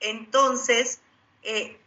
entonces 0.00 1.00
eh, 1.42 1.78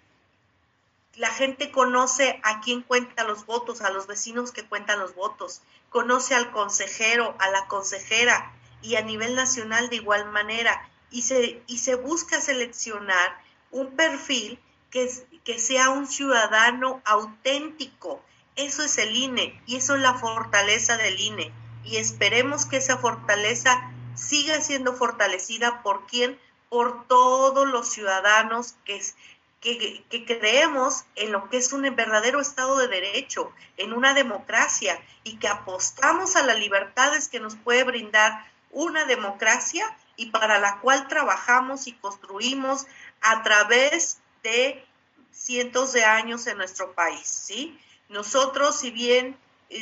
la 1.16 1.30
gente 1.30 1.72
conoce 1.72 2.40
a 2.44 2.62
quién 2.62 2.82
cuenta 2.82 3.24
los 3.24 3.46
votos, 3.46 3.82
a 3.82 3.92
los 3.92 4.08
vecinos 4.08 4.52
que 4.52 4.66
cuentan 4.66 5.00
los 5.00 5.14
votos, 5.14 5.62
conoce 5.90 6.34
al 6.34 6.52
consejero, 6.52 7.36
a 7.40 7.50
la 7.50 7.68
consejera 7.68 8.52
y 8.82 8.96
a 8.96 9.02
nivel 9.02 9.36
nacional 9.36 9.90
de 9.90 9.98
igual 9.98 10.30
manera. 10.32 10.90
Y 11.12 11.22
se, 11.22 11.62
y 11.68 11.78
se 11.78 11.96
busca 11.96 12.42
seleccionar 12.42 13.40
un 13.70 13.96
perfil 13.96 14.60
que, 14.90 15.08
que 15.44 15.60
sea 15.60 15.90
un 15.90 16.08
ciudadano 16.08 17.02
auténtico. 17.06 18.24
Eso 18.56 18.84
es 18.84 18.98
el 18.98 19.16
INE 19.16 19.62
y 19.68 19.76
eso 19.76 19.96
es 19.96 20.02
la 20.02 20.16
fortaleza 20.16 20.98
del 20.98 21.20
INE. 21.20 21.54
Y 21.84 21.98
esperemos 21.98 22.66
que 22.66 22.78
esa 22.78 22.98
fortaleza 22.98 23.92
siga 24.16 24.62
siendo 24.62 24.94
fortalecida 24.94 25.82
por 25.84 26.06
quién, 26.06 26.40
por 26.70 27.08
todos 27.08 27.68
los 27.68 27.90
ciudadanos 27.90 28.76
que, 28.86 29.02
que, 29.62 30.26
creemos 30.26 31.06
en 31.16 31.32
lo 31.32 31.50
que 31.50 31.58
es 31.58 31.72
un 31.72 31.84
verdadero 31.96 32.42
Estado 32.42 32.78
de 32.78 32.88
Derecho, 32.88 33.52
en 33.78 33.94
una 33.94 34.14
democracia 34.14 35.00
y 35.24 35.38
que 35.38 35.48
apostamos 35.48 36.36
a 36.36 36.44
las 36.44 36.58
libertades 36.58 37.30
que 37.30 37.40
nos 37.40 37.56
puede 37.56 37.84
brindar 37.84 38.46
una 38.72 39.06
democracia 39.06 39.86
y 40.16 40.28
para 40.28 40.60
la 40.60 40.80
cual 40.80 41.08
trabajamos 41.08 41.88
y 41.88 41.94
construimos 41.94 42.88
a 43.22 43.42
través 43.44 44.20
de 44.44 44.86
cientos 45.32 45.94
de 45.94 46.04
años 46.04 46.46
en 46.48 46.58
nuestro 46.58 46.94
país, 46.94 47.26
¿sí? 47.28 47.80
Nosotros, 48.10 48.80
si 48.80 48.92
bien 48.92 49.38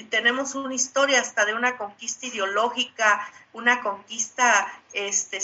tenemos 0.09 0.55
una 0.55 0.73
historia 0.73 1.19
hasta 1.19 1.45
de 1.45 1.53
una 1.53 1.77
conquista 1.77 2.25
ideológica, 2.27 3.27
una 3.53 3.81
conquista 3.81 4.71
este, 4.93 5.39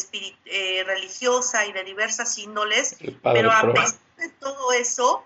eh, 0.45 0.83
religiosa 0.85 1.65
y 1.65 1.73
de 1.73 1.83
diversas 1.83 2.37
índoles, 2.37 2.95
pero 3.23 3.51
a 3.51 3.61
pesar 3.73 3.99
de 4.17 4.29
todo 4.29 4.71
eso, 4.73 5.23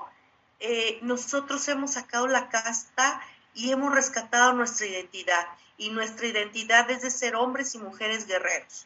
eh, 0.60 1.00
nosotros 1.02 1.68
hemos 1.68 1.94
sacado 1.94 2.28
la 2.28 2.50
casta 2.50 3.22
y 3.54 3.72
hemos 3.72 3.94
rescatado 3.94 4.54
nuestra 4.54 4.86
identidad. 4.88 5.48
Y 5.78 5.90
nuestra 5.90 6.28
identidad 6.28 6.90
es 6.92 7.02
de 7.02 7.10
ser 7.10 7.36
hombres 7.36 7.74
y 7.74 7.80
mujeres 7.80 8.28
guerreros. 8.28 8.86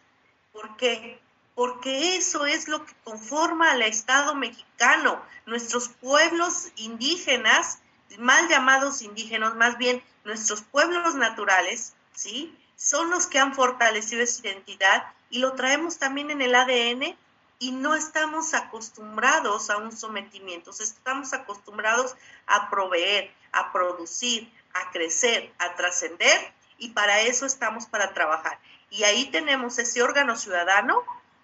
¿Por 0.54 0.78
qué? 0.78 1.20
Porque 1.54 2.16
eso 2.16 2.46
es 2.46 2.68
lo 2.68 2.86
que 2.86 2.94
conforma 3.04 3.72
al 3.72 3.82
Estado 3.82 4.36
mexicano. 4.36 5.22
Nuestros 5.46 5.90
pueblos 5.90 6.70
indígenas, 6.78 7.80
mal 8.18 8.48
llamados 8.48 9.02
indígenas, 9.02 9.56
más 9.56 9.78
bien 9.78 10.04
nuestros 10.24 10.62
pueblos 10.62 11.16
naturales, 11.16 11.94
¿sí? 12.14 12.58
Son 12.76 13.10
los 13.10 13.28
que 13.28 13.40
han 13.40 13.54
fortalecido 13.54 14.22
esa 14.22 14.48
identidad 14.48 15.04
y 15.30 15.40
lo 15.40 15.54
traemos 15.54 15.98
también 15.98 16.32
en 16.32 16.42
el 16.42 16.56
ADN 16.56 17.16
y 17.60 17.72
no 17.72 17.96
estamos 17.96 18.54
acostumbrados 18.54 19.70
a 19.70 19.78
un 19.78 19.96
sometimiento, 19.96 20.72
estamos 20.72 21.34
acostumbrados 21.34 22.16
a 22.48 22.70
proveer, 22.70 23.34
a 23.52 23.72
producir, 23.72 24.52
a 24.74 24.92
crecer, 24.92 25.54
a 25.58 25.76
trascender 25.76 26.54
y 26.78 26.90
para 26.90 27.22
eso 27.22 27.46
estamos 27.46 27.86
para 27.86 28.14
trabajar. 28.14 28.60
Y 28.90 29.04
ahí 29.04 29.32
tenemos 29.32 29.80
ese 29.80 30.04
órgano 30.04 30.36
ciudadano 30.36 31.04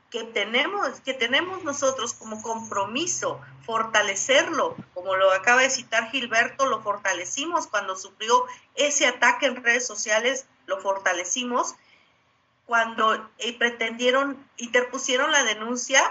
que 0.09 0.23
tenemos, 0.25 0.99
que 0.99 1.13
tenemos 1.13 1.63
nosotros 1.63 2.13
como 2.13 2.41
compromiso, 2.41 3.41
fortalecerlo, 3.65 4.75
como 4.93 5.15
lo 5.15 5.31
acaba 5.31 5.61
de 5.61 5.69
citar 5.69 6.09
Gilberto, 6.09 6.65
lo 6.65 6.81
fortalecimos. 6.81 7.67
Cuando 7.67 7.95
sufrió 7.95 8.45
ese 8.75 9.07
ataque 9.07 9.45
en 9.45 9.63
redes 9.63 9.85
sociales, 9.85 10.45
lo 10.65 10.79
fortalecimos. 10.79 11.75
Cuando 12.65 13.29
eh, 13.37 13.57
pretendieron, 13.57 14.37
interpusieron 14.57 15.31
la 15.31 15.43
denuncia, 15.43 16.01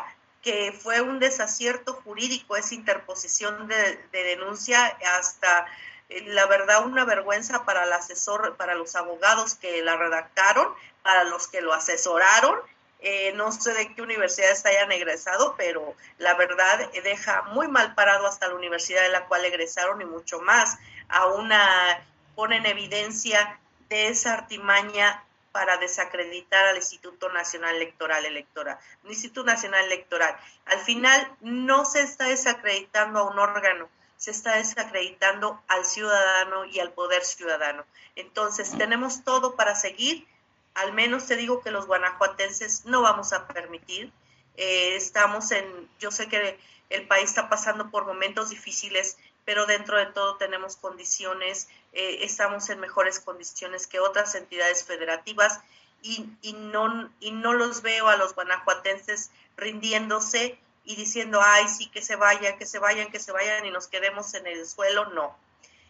que 0.43 0.73
fue 0.73 1.01
un 1.01 1.19
desacierto 1.19 1.95
jurídico 2.05 2.57
esa 2.57 2.75
interposición 2.75 3.69
de, 3.69 4.03
de 4.11 4.25
denuncia 4.25 4.97
hasta 5.19 5.67
eh, 6.09 6.25
la 6.29 6.47
verdad 6.47 6.87
una 6.87 7.05
vergüenza 7.05 7.65
para 7.65 7.85
el 7.85 7.93
asesor, 7.93 8.57
para 8.57 8.75
los 8.75 8.97
abogados 8.97 9.55
que 9.55 9.83
la 9.83 9.97
redactaron, 9.97 10.69
para 11.03 11.25
los 11.25 11.49
que 11.49 11.61
lo 11.61 11.73
asesoraron 11.73 12.59
eh, 13.03 13.33
no 13.35 13.51
sé 13.53 13.73
de 13.73 13.95
qué 13.95 14.03
universidades 14.03 14.65
hayan 14.67 14.93
egresado, 14.93 15.55
pero 15.57 15.95
la 16.19 16.35
verdad 16.35 16.91
deja 17.03 17.43
muy 17.53 17.69
mal 17.69 17.95
parado 17.95 18.27
hasta 18.27 18.49
la 18.49 18.55
universidad 18.55 19.03
de 19.03 19.11
la 19.11 19.27
cual 19.27 19.45
egresaron 19.45 20.03
y 20.03 20.05
mucho 20.05 20.41
más. 20.41 20.79
A 21.09 21.27
una 21.27 22.05
pone 22.35 22.57
en 22.57 22.67
evidencia 22.67 23.59
de 23.89 24.09
esa 24.09 24.35
artimaña 24.35 25.25
para 25.53 25.79
desacreditar 25.79 26.67
al 26.67 26.77
Instituto 26.77 27.29
Nacional 27.31 27.77
Electoral 27.77 28.25
Electoral, 28.25 28.79
Instituto 29.05 29.45
Nacional 29.45 29.85
Electoral. 29.87 30.37
Al 30.67 30.79
final 30.81 31.29
no 31.41 31.85
se 31.85 32.03
está 32.03 32.27
desacreditando 32.27 33.19
a 33.19 33.31
un 33.31 33.39
órgano, 33.39 33.89
se 34.17 34.31
está 34.31 34.57
desacreditando 34.57 35.61
al 35.67 35.85
ciudadano 35.85 36.67
y 36.67 36.79
al 36.79 36.93
poder 36.93 37.25
ciudadano. 37.25 37.85
Entonces, 38.15 38.77
tenemos 38.77 39.25
todo 39.25 39.57
para 39.57 39.75
seguir 39.75 40.27
al 40.75 40.93
menos 40.93 41.27
te 41.27 41.37
digo 41.37 41.61
que 41.63 41.71
los 41.71 41.87
guanajuatenses 41.87 42.85
no 42.85 43.03
vamos 43.03 43.33
a 43.33 43.47
permitir. 43.49 44.13
Eh, 44.57 44.97
estamos 44.97 45.51
en, 45.53 45.89
yo 45.99 46.11
sé 46.11 46.29
que 46.29 46.59
el 46.91 47.07
país 47.07 47.31
está 47.31 47.49
pasando 47.49 47.91
por 47.91 48.07
momentos 48.07 48.51
difíciles, 48.51 49.17
pero 49.45 49.67
dentro 49.67 49.97
de 49.97 50.07
todo 50.07 50.37
tenemos 50.37 50.77
condiciones, 50.77 51.69
eh, 51.93 52.19
estamos 52.23 52.69
en 52.71 52.81
mejores 52.81 53.21
condiciones 53.21 53.87
que 53.87 54.01
otras 54.01 54.35
entidades 54.35 54.85
federativas 54.85 55.61
y, 56.03 56.53
no, 56.55 57.11
y 57.21 57.31
no 57.31 57.53
los 57.53 57.83
veo 57.83 58.09
a 58.09 58.17
los 58.17 58.35
guanajuatenses 58.35 59.31
rindiéndose 59.57 60.59
y 60.85 60.97
diciendo, 60.97 61.41
ay, 61.43 61.69
sí, 61.69 61.89
que 61.91 62.03
se 62.03 62.17
vayan, 62.17 62.59
que 62.59 62.67
se 62.67 62.79
vayan, 62.79 63.11
que 63.11 63.21
se 63.21 63.33
vayan 63.33 63.67
y 63.67 63.71
nos 63.71 63.89
quedemos 63.89 64.33
en 64.35 64.47
el 64.47 64.67
suelo, 64.67 65.07
no. 65.11 65.37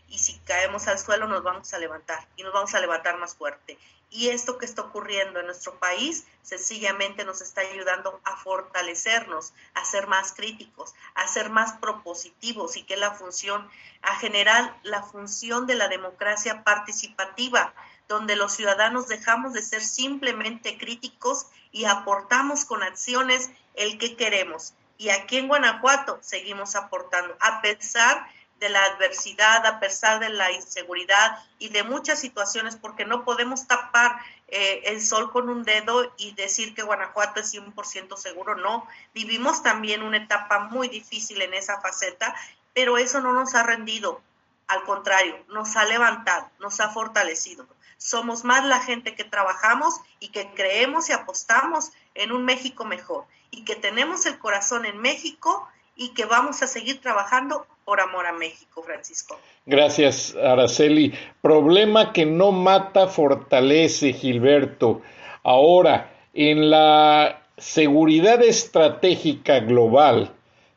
Y 0.08 0.18
si 0.18 0.38
caemos 0.40 0.88
al 0.88 0.98
suelo 0.98 1.28
nos 1.28 1.42
vamos 1.44 1.72
a 1.72 1.78
levantar 1.78 2.26
y 2.36 2.42
nos 2.42 2.52
vamos 2.52 2.74
a 2.74 2.80
levantar 2.80 3.16
más 3.18 3.36
fuerte. 3.36 3.78
Y 4.10 4.28
esto 4.28 4.58
que 4.58 4.66
está 4.66 4.82
ocurriendo 4.82 5.38
en 5.38 5.46
nuestro 5.46 5.78
país 5.78 6.26
sencillamente 6.42 7.24
nos 7.24 7.40
está 7.40 7.60
ayudando 7.60 8.20
a 8.24 8.36
fortalecernos, 8.36 9.52
a 9.74 9.84
ser 9.84 10.08
más 10.08 10.32
críticos, 10.32 10.94
a 11.14 11.28
ser 11.28 11.48
más 11.48 11.74
propositivos 11.74 12.76
y 12.76 12.82
que 12.82 12.96
la 12.96 13.12
función, 13.12 13.70
a 14.02 14.16
generar 14.16 14.76
la 14.82 15.04
función 15.04 15.66
de 15.68 15.76
la 15.76 15.86
democracia 15.86 16.64
participativa, 16.64 17.72
donde 18.08 18.34
los 18.34 18.52
ciudadanos 18.52 19.06
dejamos 19.06 19.52
de 19.52 19.62
ser 19.62 19.82
simplemente 19.82 20.76
críticos 20.76 21.46
y 21.70 21.84
aportamos 21.84 22.64
con 22.64 22.82
acciones 22.82 23.50
el 23.74 23.98
que 23.98 24.16
queremos. 24.16 24.74
Y 24.98 25.10
aquí 25.10 25.38
en 25.38 25.48
Guanajuato 25.48 26.18
seguimos 26.20 26.74
aportando, 26.74 27.36
a 27.40 27.62
pesar 27.62 28.26
de 28.26 28.39
de 28.60 28.68
la 28.68 28.84
adversidad, 28.84 29.66
a 29.66 29.80
pesar 29.80 30.20
de 30.20 30.28
la 30.28 30.52
inseguridad 30.52 31.42
y 31.58 31.70
de 31.70 31.82
muchas 31.82 32.20
situaciones, 32.20 32.76
porque 32.76 33.04
no 33.04 33.24
podemos 33.24 33.66
tapar 33.66 34.20
eh, 34.48 34.82
el 34.84 35.00
sol 35.00 35.32
con 35.32 35.48
un 35.48 35.64
dedo 35.64 36.12
y 36.18 36.32
decir 36.32 36.74
que 36.74 36.82
Guanajuato 36.82 37.40
es 37.40 37.52
100% 37.52 38.16
seguro. 38.16 38.54
No, 38.56 38.86
vivimos 39.14 39.62
también 39.62 40.02
una 40.02 40.18
etapa 40.18 40.60
muy 40.60 40.88
difícil 40.88 41.40
en 41.40 41.54
esa 41.54 41.80
faceta, 41.80 42.34
pero 42.74 42.98
eso 42.98 43.20
no 43.20 43.32
nos 43.32 43.54
ha 43.54 43.62
rendido. 43.62 44.20
Al 44.68 44.84
contrario, 44.84 45.36
nos 45.48 45.74
ha 45.76 45.84
levantado, 45.84 46.48
nos 46.60 46.78
ha 46.80 46.90
fortalecido. 46.90 47.66
Somos 47.96 48.44
más 48.44 48.64
la 48.64 48.80
gente 48.80 49.14
que 49.14 49.24
trabajamos 49.24 50.00
y 50.20 50.28
que 50.28 50.52
creemos 50.54 51.08
y 51.08 51.12
apostamos 51.12 51.92
en 52.14 52.32
un 52.32 52.44
México 52.44 52.84
mejor 52.84 53.24
y 53.50 53.64
que 53.64 53.74
tenemos 53.74 54.26
el 54.26 54.38
corazón 54.38 54.86
en 54.86 54.98
México 54.98 55.68
y 55.96 56.10
que 56.10 56.24
vamos 56.24 56.62
a 56.62 56.66
seguir 56.66 57.00
trabajando 57.00 57.66
por 57.90 58.00
amor 58.00 58.24
a 58.24 58.32
México, 58.32 58.84
Francisco. 58.84 59.36
Gracias, 59.66 60.36
Araceli. 60.36 61.12
Problema 61.42 62.12
que 62.12 62.24
no 62.24 62.52
mata, 62.52 63.08
fortalece, 63.08 64.12
Gilberto. 64.12 65.02
Ahora, 65.42 66.12
en 66.32 66.70
la 66.70 67.42
seguridad 67.56 68.44
estratégica 68.44 69.58
global 69.58 70.30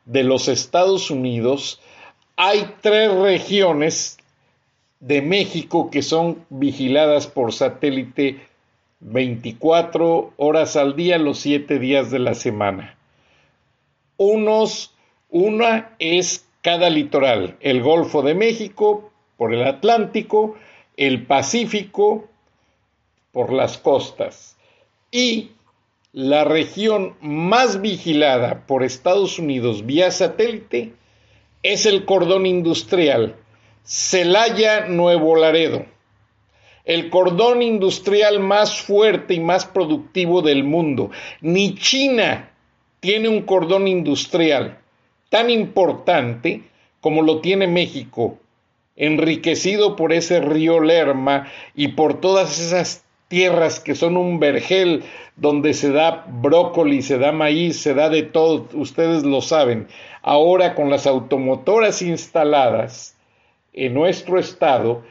de 0.05 0.23
los 0.23 0.47
Estados 0.47 1.11
Unidos, 1.11 1.79
hay 2.35 2.73
tres 2.81 3.13
regiones 3.13 4.17
de 4.99 5.21
México 5.21 5.91
que 5.91 6.01
son 6.01 6.43
vigiladas 6.49 7.27
por 7.27 7.53
satélite 7.53 8.41
24 9.01 10.33
horas 10.37 10.75
al 10.77 10.95
día, 10.95 11.19
los 11.19 11.37
7 11.37 11.77
días 11.77 12.09
de 12.09 12.17
la 12.17 12.33
semana. 12.33 12.97
Unos, 14.17 14.95
una 15.29 15.91
es 15.99 16.47
cada 16.63 16.89
litoral, 16.89 17.57
el 17.59 17.83
Golfo 17.83 18.23
de 18.23 18.33
México 18.33 19.11
por 19.37 19.53
el 19.53 19.67
Atlántico, 19.67 20.55
el 20.95 21.25
Pacífico 21.25 22.29
por 23.33 23.51
las 23.51 23.77
costas 23.77 24.57
y 25.11 25.51
la 26.13 26.45
región 26.45 27.15
más 27.19 27.81
vigilada 27.81 28.65
por 28.65 28.83
Estados 28.83 29.39
Unidos 29.39 29.85
vía 29.85 30.09
satélite 30.09 30.93
es 31.63 31.85
el 31.85 32.05
cordón 32.05 32.45
industrial 32.45 33.35
Celaya 33.83 34.87
Nuevo 34.87 35.35
Laredo, 35.35 35.85
el 36.85 37.09
cordón 37.09 37.61
industrial 37.61 38.39
más 38.39 38.81
fuerte 38.81 39.33
y 39.33 39.41
más 39.41 39.65
productivo 39.65 40.41
del 40.41 40.63
mundo. 40.63 41.11
Ni 41.41 41.75
China 41.75 42.51
tiene 43.01 43.27
un 43.27 43.41
cordón 43.41 43.89
industrial 43.89 44.79
tan 45.33 45.49
importante 45.49 46.61
como 47.01 47.23
lo 47.23 47.41
tiene 47.41 47.65
México, 47.65 48.37
enriquecido 48.95 49.95
por 49.95 50.13
ese 50.13 50.39
río 50.39 50.79
Lerma 50.79 51.47
y 51.73 51.87
por 51.87 52.21
todas 52.21 52.59
esas 52.59 53.03
tierras 53.29 53.79
que 53.79 53.95
son 53.95 54.15
un 54.15 54.39
vergel 54.39 55.03
donde 55.35 55.73
se 55.73 55.91
da 55.91 56.23
brócoli, 56.27 57.01
se 57.01 57.17
da 57.17 57.31
maíz, 57.31 57.81
se 57.81 57.95
da 57.95 58.09
de 58.09 58.21
todo, 58.21 58.67
ustedes 58.73 59.23
lo 59.23 59.41
saben. 59.41 59.87
Ahora 60.21 60.75
con 60.75 60.91
las 60.91 61.07
automotoras 61.07 62.03
instaladas 62.03 63.17
en 63.73 63.95
nuestro 63.95 64.37
estado, 64.37 65.01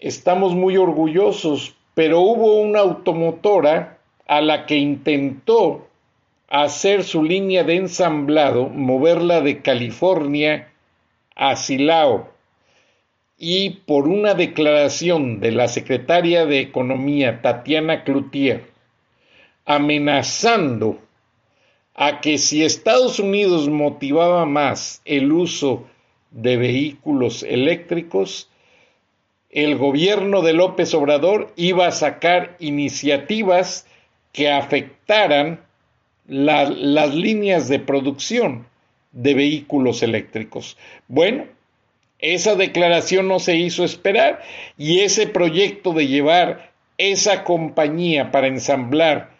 estamos 0.00 0.52
muy 0.52 0.76
orgullosos, 0.76 1.76
pero 1.94 2.22
hubo 2.22 2.60
una 2.60 2.80
automotora 2.80 3.98
a 4.26 4.40
la 4.40 4.66
que 4.66 4.78
intentó 4.78 5.86
hacer 6.48 7.04
su 7.04 7.22
línea 7.22 7.64
de 7.64 7.76
ensamblado, 7.76 8.68
moverla 8.68 9.40
de 9.40 9.62
California 9.62 10.72
a 11.34 11.56
Silao, 11.56 12.32
y 13.38 13.70
por 13.86 14.08
una 14.08 14.34
declaración 14.34 15.40
de 15.40 15.52
la 15.52 15.68
secretaria 15.68 16.46
de 16.46 16.60
Economía, 16.60 17.42
Tatiana 17.42 18.04
Cloutier, 18.04 18.64
amenazando 19.66 20.98
a 21.94 22.20
que 22.20 22.38
si 22.38 22.64
Estados 22.64 23.18
Unidos 23.18 23.68
motivaba 23.68 24.46
más 24.46 25.02
el 25.04 25.32
uso 25.32 25.86
de 26.30 26.56
vehículos 26.56 27.42
eléctricos, 27.42 28.48
el 29.50 29.76
gobierno 29.76 30.42
de 30.42 30.52
López 30.52 30.94
Obrador 30.94 31.52
iba 31.56 31.86
a 31.86 31.92
sacar 31.92 32.56
iniciativas 32.58 33.86
que 34.32 34.50
afectaran 34.50 35.65
las 36.26 37.14
líneas 37.14 37.68
de 37.68 37.78
producción 37.78 38.66
de 39.12 39.34
vehículos 39.34 40.02
eléctricos. 40.02 40.76
Bueno, 41.08 41.46
esa 42.18 42.54
declaración 42.54 43.28
no 43.28 43.38
se 43.38 43.56
hizo 43.56 43.84
esperar 43.84 44.42
y 44.76 45.00
ese 45.00 45.26
proyecto 45.26 45.92
de 45.92 46.06
llevar 46.06 46.72
esa 46.98 47.44
compañía 47.44 48.30
para 48.30 48.46
ensamblar 48.46 49.30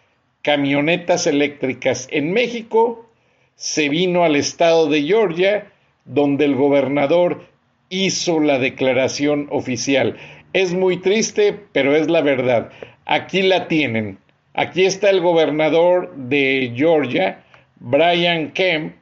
camionetas 0.41 1.27
eléctricas 1.27 2.07
en 2.11 2.31
México 2.31 3.09
se 3.55 3.89
vino 3.89 4.23
al 4.23 4.35
estado 4.35 4.87
de 4.87 5.01
Georgia, 5.01 5.71
donde 6.05 6.45
el 6.45 6.55
gobernador 6.55 7.47
hizo 7.89 8.39
la 8.39 8.59
declaración 8.59 9.47
oficial. 9.49 10.17
Es 10.53 10.73
muy 10.73 10.97
triste, 10.97 11.59
pero 11.71 11.95
es 11.95 12.09
la 12.09 12.21
verdad. 12.21 12.69
Aquí 13.05 13.41
la 13.41 13.67
tienen. 13.67 14.19
Aquí 14.59 14.85
está 14.85 15.11
el 15.11 15.21
gobernador 15.21 16.15
de 16.15 16.73
Georgia, 16.75 17.43
Brian 17.75 18.53
Kemp, 18.53 18.95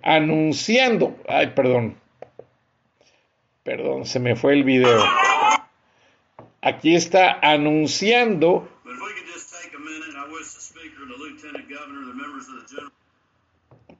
anunciando, 0.00 1.16
ay, 1.28 1.48
perdón, 1.48 1.96
perdón, 3.64 4.06
se 4.06 4.20
me 4.20 4.36
fue 4.36 4.52
el 4.52 4.62
video. 4.62 5.02
Aquí 6.60 6.94
está 6.94 7.40
anunciando 7.42 8.68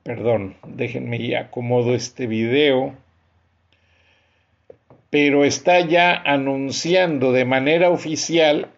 Perdón, 0.04 0.56
déjenme 0.66 1.16
y 1.16 1.34
acomodo 1.34 1.96
este 1.96 2.28
video. 2.28 2.94
Pero 5.10 5.44
está 5.44 5.80
ya 5.80 6.14
anunciando 6.14 7.32
de 7.32 7.44
manera 7.44 7.90
oficial 7.90 8.70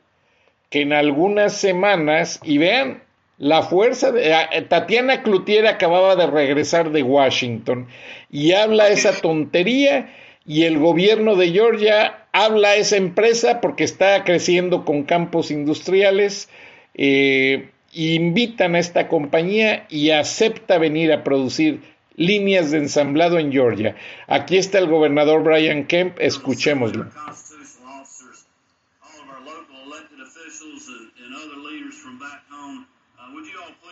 en 0.83 0.93
algunas 0.93 1.57
semanas, 1.57 2.41
y 2.43 2.59
vean, 2.59 3.03
la 3.39 3.63
fuerza 3.63 4.13
de 4.13 4.31
eh, 4.31 4.63
Tatiana 4.69 5.23
Cloutier 5.23 5.67
acababa 5.67 6.15
de 6.17 6.27
regresar 6.27 6.93
de 6.93 7.03
Washington 7.03 7.89
y 8.31 8.53
habla 8.53 8.89
esa 8.89 9.13
tontería 9.21 10.15
y 10.47 10.65
el 10.65 10.79
gobierno 10.79 11.35
de 11.35 11.51
Georgia 11.51 12.27
habla 12.33 12.77
esa 12.77 12.97
empresa 12.97 13.61
porque 13.61 13.83
está 13.83 14.23
creciendo 14.23 14.85
con 14.85 15.03
campos 15.03 15.51
industriales 15.51 16.49
eh, 16.95 17.71
invitan 17.93 18.77
a 18.77 18.79
esta 18.79 19.09
compañía 19.09 19.87
y 19.89 20.11
acepta 20.11 20.79
venir 20.79 21.13
a 21.13 21.25
producir 21.25 21.81
líneas 22.17 22.71
de 22.71 22.79
ensamblado 22.79 23.39
en 23.39 23.51
Georgia. 23.51 23.97
Aquí 24.29 24.57
está 24.57 24.79
el 24.79 24.87
gobernador 24.87 25.43
Brian 25.43 25.87
Kemp, 25.87 26.21
escuchémoslo. 26.21 27.07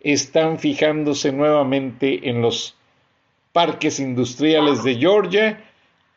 están 0.00 0.58
fijándose 0.58 1.32
nuevamente 1.32 2.28
en 2.28 2.42
los 2.42 2.76
parques 3.52 3.98
industriales 3.98 4.84
de 4.84 4.96
Georgia 4.96 5.64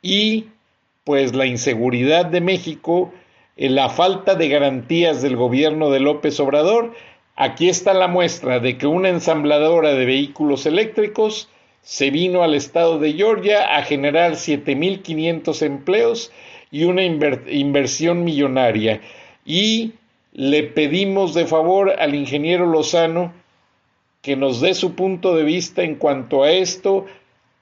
y 0.01 0.47
pues 1.03 1.33
la 1.33 1.45
inseguridad 1.45 2.25
de 2.25 2.41
México, 2.41 3.13
eh, 3.57 3.69
la 3.69 3.89
falta 3.89 4.35
de 4.35 4.47
garantías 4.47 5.21
del 5.21 5.35
gobierno 5.35 5.89
de 5.89 5.99
López 5.99 6.39
Obrador. 6.39 6.93
Aquí 7.35 7.69
está 7.69 7.93
la 7.93 8.07
muestra 8.07 8.59
de 8.59 8.77
que 8.77 8.87
una 8.87 9.09
ensambladora 9.09 9.93
de 9.93 10.05
vehículos 10.05 10.65
eléctricos 10.65 11.49
se 11.81 12.11
vino 12.11 12.43
al 12.43 12.53
estado 12.53 12.99
de 12.99 13.13
Georgia 13.13 13.75
a 13.75 13.83
generar 13.83 14.33
7.500 14.33 15.65
empleos 15.65 16.31
y 16.69 16.83
una 16.83 17.03
inversión 17.03 18.23
millonaria. 18.23 19.01
Y 19.45 19.93
le 20.33 20.63
pedimos 20.63 21.33
de 21.33 21.47
favor 21.47 21.95
al 21.99 22.13
ingeniero 22.13 22.67
Lozano 22.67 23.33
que 24.21 24.35
nos 24.35 24.61
dé 24.61 24.73
su 24.73 24.95
punto 24.95 25.35
de 25.35 25.43
vista 25.43 25.83
en 25.83 25.95
cuanto 25.95 26.43
a 26.43 26.51
esto, 26.51 27.05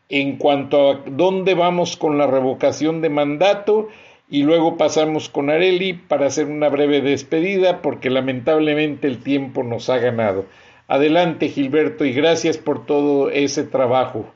en 0.10 0.38
cuanto 0.38 0.92
a 0.92 0.96
dónde 1.06 1.54
vamos 1.54 1.98
con 1.98 2.18
la 2.18 2.28
revocación 2.28 3.02
de 3.02 3.10
mandato 3.10 3.88
y 4.30 4.44
luego 4.44 4.78
pasamos 4.78 5.30
con 5.30 5.50
Areli 5.50 5.94
para 5.94 6.28
hacer 6.28 6.46
una 6.48 6.70
breve 6.70 7.02
despedida 7.02 7.82
porque 7.82 8.10
lamentablemente 8.10 9.08
el 9.08 9.24
tiempo 9.24 9.64
nos 9.64 9.90
ha 9.90 9.98
ganado. 9.98 10.46
Adelante 10.88 11.50
Gilberto 11.50 12.06
y 12.06 12.14
gracias 12.14 12.58
por 12.58 12.86
todo 12.86 13.30
ese 13.30 13.64
trabajo. 13.64 14.32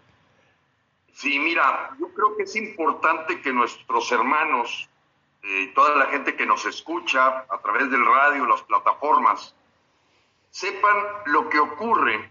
Sí, 1.14 1.40
mira, 1.40 1.92
yo 2.00 2.08
creo 2.14 2.36
que 2.38 2.44
es 2.44 2.56
importante 2.56 3.42
que 3.42 3.52
nuestros 3.52 4.12
hermanos 4.12 4.90
eh, 5.44 5.72
toda 5.76 5.96
la 5.98 6.06
gente 6.06 6.36
que 6.38 6.46
nos 6.46 6.66
escucha 6.66 7.46
a 7.50 7.58
través 7.62 7.92
del 7.92 8.06
radio, 8.06 8.46
las 8.46 8.62
plataformas, 8.62 9.54
sepan 10.54 10.96
lo 11.26 11.50
que 11.50 11.60
ocurre 11.60 12.30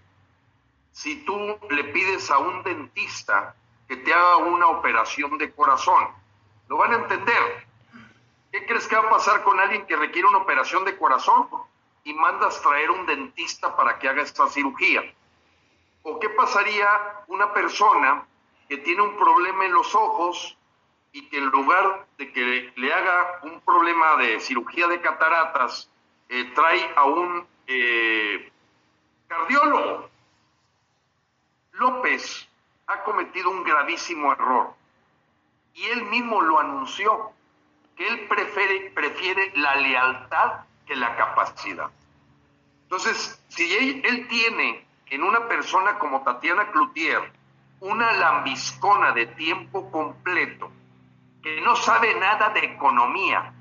si 0.93 1.25
tú 1.25 1.59
le 1.71 1.85
pides 1.85 2.31
a 2.31 2.39
un 2.39 2.63
dentista 2.63 3.57
que 3.89 3.97
te 3.97 4.15
haga 4.15 4.37
una 4.37 4.69
operación 4.69 5.39
de 5.39 5.53
corazón. 5.53 6.07
Lo 6.69 6.77
van 6.77 6.93
a 6.93 6.97
entender. 6.99 7.67
¿Qué 8.53 8.65
crees 8.65 8.87
que 8.87 8.95
va 8.95 9.09
a 9.09 9.11
pasar 9.11 9.43
con 9.43 9.59
alguien 9.59 9.87
que 9.87 9.97
requiere 9.97 10.29
una 10.29 10.39
operación 10.39 10.85
de 10.85 10.97
corazón 10.97 11.49
y 12.05 12.15
mandas 12.15 12.63
traer 12.63 12.93
un 12.93 13.07
dentista 13.07 13.75
para 13.77 13.99
que 13.99 14.09
haga 14.09 14.23
esta 14.23 14.47
cirugía? 14.49 15.03
¿O 16.05 16.21
qué 16.21 16.29
pasaría 16.29 16.89
una 17.27 17.53
persona 17.53 18.25
que 18.69 18.79
tiene 18.79 19.03
un 19.03 19.17
problema 19.17 19.65
en 19.65 19.73
los 19.73 19.97
ojos 19.97 20.57
y 21.11 21.29
que 21.29 21.39
en 21.39 21.47
lugar 21.47 22.07
de 22.19 22.33
que 22.33 22.73
le 22.77 22.95
haga 22.95 23.41
un 23.43 23.61
problema 23.63 24.17
de 24.17 24.39
cirugía 24.39 24.87
de 24.87 25.01
cataratas, 25.01 25.91
eh, 26.29 26.53
trae 26.55 26.93
a 26.95 27.05
un 27.05 27.52
eh, 27.67 28.51
cardiólogo? 29.29 30.11
López 31.73 32.49
ha 32.87 33.03
cometido 33.03 33.51
un 33.51 33.65
gravísimo 33.65 34.33
error 34.33 34.75
y 35.75 35.85
él 35.87 36.05
mismo 36.05 36.43
lo 36.43 36.61
anunció, 36.61 37.33
que 37.97 38.07
él 38.07 38.29
prefiere, 38.29 38.91
prefiere 38.91 39.53
la 39.57 39.77
lealtad 39.77 40.65
que 40.87 40.95
la 40.97 41.17
capacidad. 41.17 41.91
Entonces, 42.85 43.43
si 43.49 43.75
él, 43.75 44.03
él 44.05 44.29
tiene 44.29 44.87
en 45.07 45.23
una 45.23 45.49
persona 45.49 45.99
como 45.99 46.23
Tatiana 46.23 46.71
Cloutier 46.71 47.33
una 47.81 48.13
lambiscona 48.13 49.13
de 49.13 49.27
tiempo 49.27 49.91
completo 49.91 50.71
que 51.43 51.61
no 51.61 51.75
sabe 51.77 52.15
nada 52.15 52.51
de 52.51 52.61
economía. 52.61 53.53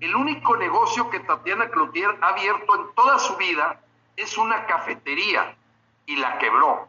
El 0.00 0.14
único 0.14 0.56
negocio 0.56 1.08
que 1.08 1.20
Tatiana 1.20 1.70
Cloutier 1.70 2.18
ha 2.20 2.28
abierto 2.28 2.74
en 2.74 2.94
toda 2.94 3.18
su 3.18 3.36
vida 3.36 3.80
es 4.16 4.36
una 4.36 4.66
cafetería 4.66 5.56
y 6.04 6.16
la 6.16 6.38
quebró. 6.38 6.88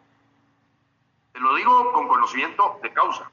Te 1.31 1.39
lo 1.39 1.55
digo 1.55 1.93
con 1.93 2.07
conocimiento 2.07 2.79
de 2.81 2.91
causa. 2.91 3.31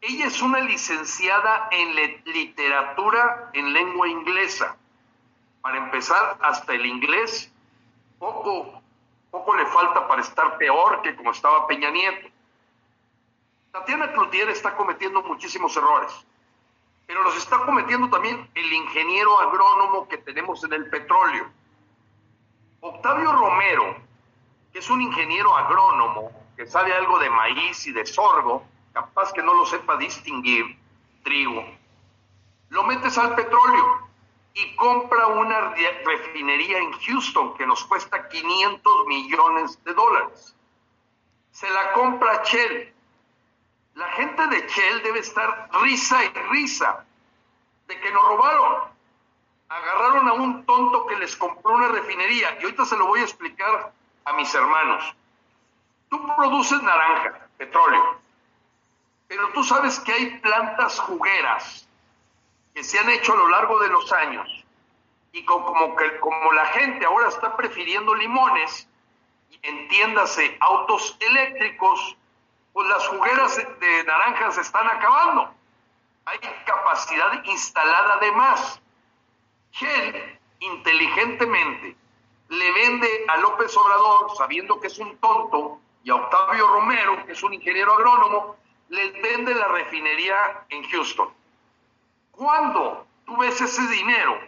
Ella 0.00 0.26
es 0.26 0.40
una 0.40 0.60
licenciada 0.60 1.68
en 1.70 1.94
literatura 2.24 3.50
en 3.52 3.72
lengua 3.72 4.08
inglesa. 4.08 4.76
Para 5.60 5.78
empezar, 5.78 6.38
hasta 6.40 6.74
el 6.74 6.86
inglés 6.86 7.52
poco, 8.18 8.80
poco 9.30 9.56
le 9.56 9.66
falta 9.66 10.06
para 10.06 10.22
estar 10.22 10.56
peor 10.58 11.02
que 11.02 11.16
como 11.16 11.32
estaba 11.32 11.66
Peña 11.66 11.90
Nieto. 11.90 12.28
Tatiana 13.72 14.12
Cloutier 14.12 14.48
está 14.48 14.74
cometiendo 14.76 15.22
muchísimos 15.22 15.76
errores, 15.76 16.12
pero 17.06 17.22
los 17.22 17.36
está 17.36 17.64
cometiendo 17.64 18.10
también 18.10 18.48
el 18.54 18.72
ingeniero 18.72 19.38
agrónomo 19.40 20.08
que 20.08 20.18
tenemos 20.18 20.62
en 20.64 20.72
el 20.72 20.90
petróleo. 20.90 21.48
Octavio 22.80 23.32
Romero, 23.32 23.96
que 24.72 24.80
es 24.80 24.90
un 24.90 25.00
ingeniero 25.00 25.56
agrónomo 25.56 26.30
que 26.56 26.66
sabe 26.66 26.92
algo 26.92 27.18
de 27.18 27.30
maíz 27.30 27.86
y 27.86 27.92
de 27.92 28.04
sorgo, 28.06 28.64
capaz 28.92 29.32
que 29.32 29.42
no 29.42 29.54
lo 29.54 29.66
sepa 29.66 29.96
distinguir, 29.96 30.78
trigo, 31.22 31.64
lo 32.70 32.82
metes 32.84 33.16
al 33.18 33.34
petróleo 33.34 34.08
y 34.54 34.74
compra 34.76 35.26
una 35.26 35.74
refinería 36.04 36.78
en 36.78 36.92
Houston 36.92 37.54
que 37.54 37.66
nos 37.66 37.84
cuesta 37.84 38.28
500 38.28 39.06
millones 39.06 39.84
de 39.84 39.92
dólares. 39.92 40.56
Se 41.50 41.68
la 41.70 41.92
compra 41.92 42.42
Shell 42.42 42.95
la 43.96 44.12
gente 44.12 44.46
de 44.48 44.66
Shell 44.68 45.02
debe 45.02 45.20
estar 45.20 45.68
risa 45.82 46.22
y 46.22 46.28
risa 46.50 47.04
de 47.88 47.98
que 47.98 48.12
nos 48.12 48.22
robaron. 48.28 48.84
Agarraron 49.68 50.28
a 50.28 50.32
un 50.34 50.66
tonto 50.66 51.06
que 51.06 51.16
les 51.16 51.34
compró 51.34 51.74
una 51.74 51.88
refinería 51.88 52.58
y 52.60 52.64
ahorita 52.64 52.84
se 52.84 52.96
lo 52.96 53.06
voy 53.06 53.20
a 53.20 53.24
explicar 53.24 53.92
a 54.26 54.32
mis 54.34 54.54
hermanos. 54.54 55.14
Tú 56.10 56.24
produces 56.36 56.80
naranja, 56.82 57.48
petróleo, 57.56 58.20
pero 59.28 59.48
tú 59.52 59.64
sabes 59.64 59.98
que 60.00 60.12
hay 60.12 60.38
plantas 60.38 61.00
jugueras 61.00 61.88
que 62.74 62.84
se 62.84 62.98
han 62.98 63.08
hecho 63.08 63.32
a 63.32 63.36
lo 63.36 63.48
largo 63.48 63.78
de 63.80 63.88
los 63.88 64.12
años 64.12 64.46
y 65.32 65.42
como, 65.44 65.96
que, 65.96 66.18
como 66.20 66.52
la 66.52 66.66
gente 66.66 67.06
ahora 67.06 67.28
está 67.28 67.56
prefiriendo 67.56 68.14
limones, 68.14 68.88
entiéndase, 69.62 70.56
autos 70.60 71.16
eléctricos, 71.20 72.16
pues 72.76 72.90
las 72.90 73.08
jugueras 73.08 73.56
de 73.56 74.04
naranjas 74.04 74.56
se 74.56 74.60
están 74.60 74.86
acabando. 74.86 75.50
Hay 76.26 76.38
capacidad 76.66 77.42
instalada 77.44 78.18
de 78.18 78.32
más. 78.32 78.78
Shell, 79.72 80.38
inteligentemente, 80.58 81.96
le 82.50 82.72
vende 82.72 83.24
a 83.28 83.38
López 83.38 83.74
Obrador, 83.78 84.36
sabiendo 84.36 84.78
que 84.78 84.88
es 84.88 84.98
un 84.98 85.16
tonto, 85.16 85.80
y 86.04 86.10
a 86.10 86.16
Octavio 86.16 86.66
Romero, 86.66 87.24
que 87.24 87.32
es 87.32 87.42
un 87.42 87.54
ingeniero 87.54 87.94
agrónomo, 87.94 88.56
les 88.90 89.10
vende 89.22 89.54
la 89.54 89.68
refinería 89.68 90.66
en 90.68 90.86
Houston. 90.90 91.30
Cuando 92.32 93.06
tú 93.24 93.38
ves 93.38 93.58
ese 93.58 93.86
dinero, 93.86 94.38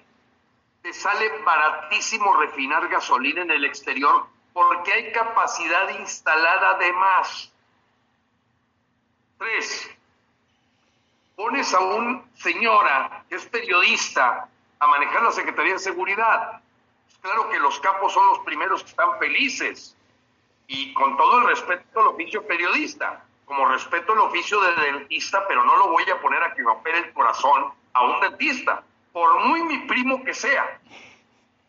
te 0.82 0.92
sale 0.92 1.30
baratísimo 1.46 2.36
refinar 2.36 2.88
gasolina 2.88 3.40
en 3.40 3.52
el 3.52 3.64
exterior 3.64 4.26
porque 4.52 4.92
hay 4.92 5.12
capacidad 5.12 5.98
instalada 5.98 6.76
de 6.76 6.92
más. 6.92 7.54
Tres, 9.38 9.90
pones 11.36 11.72
a 11.72 11.78
un 11.80 12.28
señora 12.34 13.24
que 13.28 13.36
es 13.36 13.46
periodista 13.46 14.48
a 14.80 14.86
manejar 14.88 15.22
la 15.22 15.32
Secretaría 15.32 15.74
de 15.74 15.78
Seguridad. 15.78 16.60
claro 17.20 17.48
que 17.48 17.58
los 17.58 17.78
capos 17.80 18.12
son 18.12 18.26
los 18.28 18.40
primeros 18.40 18.82
que 18.82 18.90
están 18.90 19.18
felices. 19.18 19.96
Y 20.66 20.92
con 20.92 21.16
todo 21.16 21.38
el 21.38 21.46
respeto 21.46 22.00
al 22.00 22.08
oficio 22.08 22.46
periodista, 22.46 23.24
como 23.44 23.66
respeto 23.66 24.12
el 24.12 24.18
oficio 24.18 24.60
de 24.60 24.74
dentista, 24.74 25.46
pero 25.46 25.64
no 25.64 25.76
lo 25.76 25.88
voy 25.88 26.04
a 26.10 26.20
poner 26.20 26.42
a 26.42 26.52
que 26.54 26.62
me 26.62 26.70
opere 26.70 26.98
el 26.98 27.12
corazón 27.12 27.72
a 27.94 28.02
un 28.02 28.20
dentista, 28.20 28.82
por 29.12 29.46
muy 29.46 29.62
mi 29.62 29.78
primo 29.86 30.22
que 30.24 30.34
sea. 30.34 30.78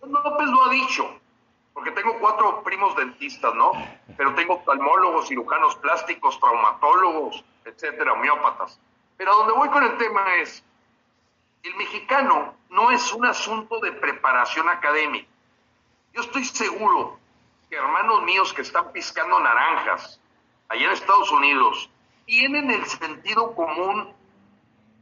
López 0.01 0.47
lo 0.47 0.65
ha 0.65 0.69
dicho, 0.69 1.18
porque 1.73 1.91
tengo 1.91 2.19
cuatro 2.19 2.63
primos 2.63 2.95
dentistas, 2.95 3.53
¿no? 3.55 3.71
Pero 4.17 4.33
tengo 4.35 4.55
oftalmólogos, 4.55 5.27
cirujanos 5.27 5.75
plásticos, 5.77 6.39
traumatólogos, 6.39 7.43
etcétera, 7.65 8.13
homeópatas. 8.13 8.79
Pero 9.17 9.31
a 9.31 9.35
donde 9.35 9.53
voy 9.53 9.69
con 9.69 9.83
el 9.83 9.97
tema 9.97 10.35
es, 10.35 10.63
el 11.63 11.75
mexicano 11.75 12.55
no 12.69 12.91
es 12.91 13.13
un 13.13 13.25
asunto 13.25 13.79
de 13.79 13.91
preparación 13.91 14.69
académica. 14.69 15.29
Yo 16.13 16.21
estoy 16.21 16.45
seguro 16.45 17.19
que 17.69 17.75
hermanos 17.75 18.23
míos 18.23 18.53
que 18.53 18.61
están 18.61 18.91
piscando 18.91 19.39
naranjas 19.39 20.19
allá 20.69 20.85
en 20.85 20.91
Estados 20.91 21.31
Unidos 21.31 21.89
tienen 22.25 22.71
el 22.71 22.85
sentido 22.85 23.55
común 23.55 24.13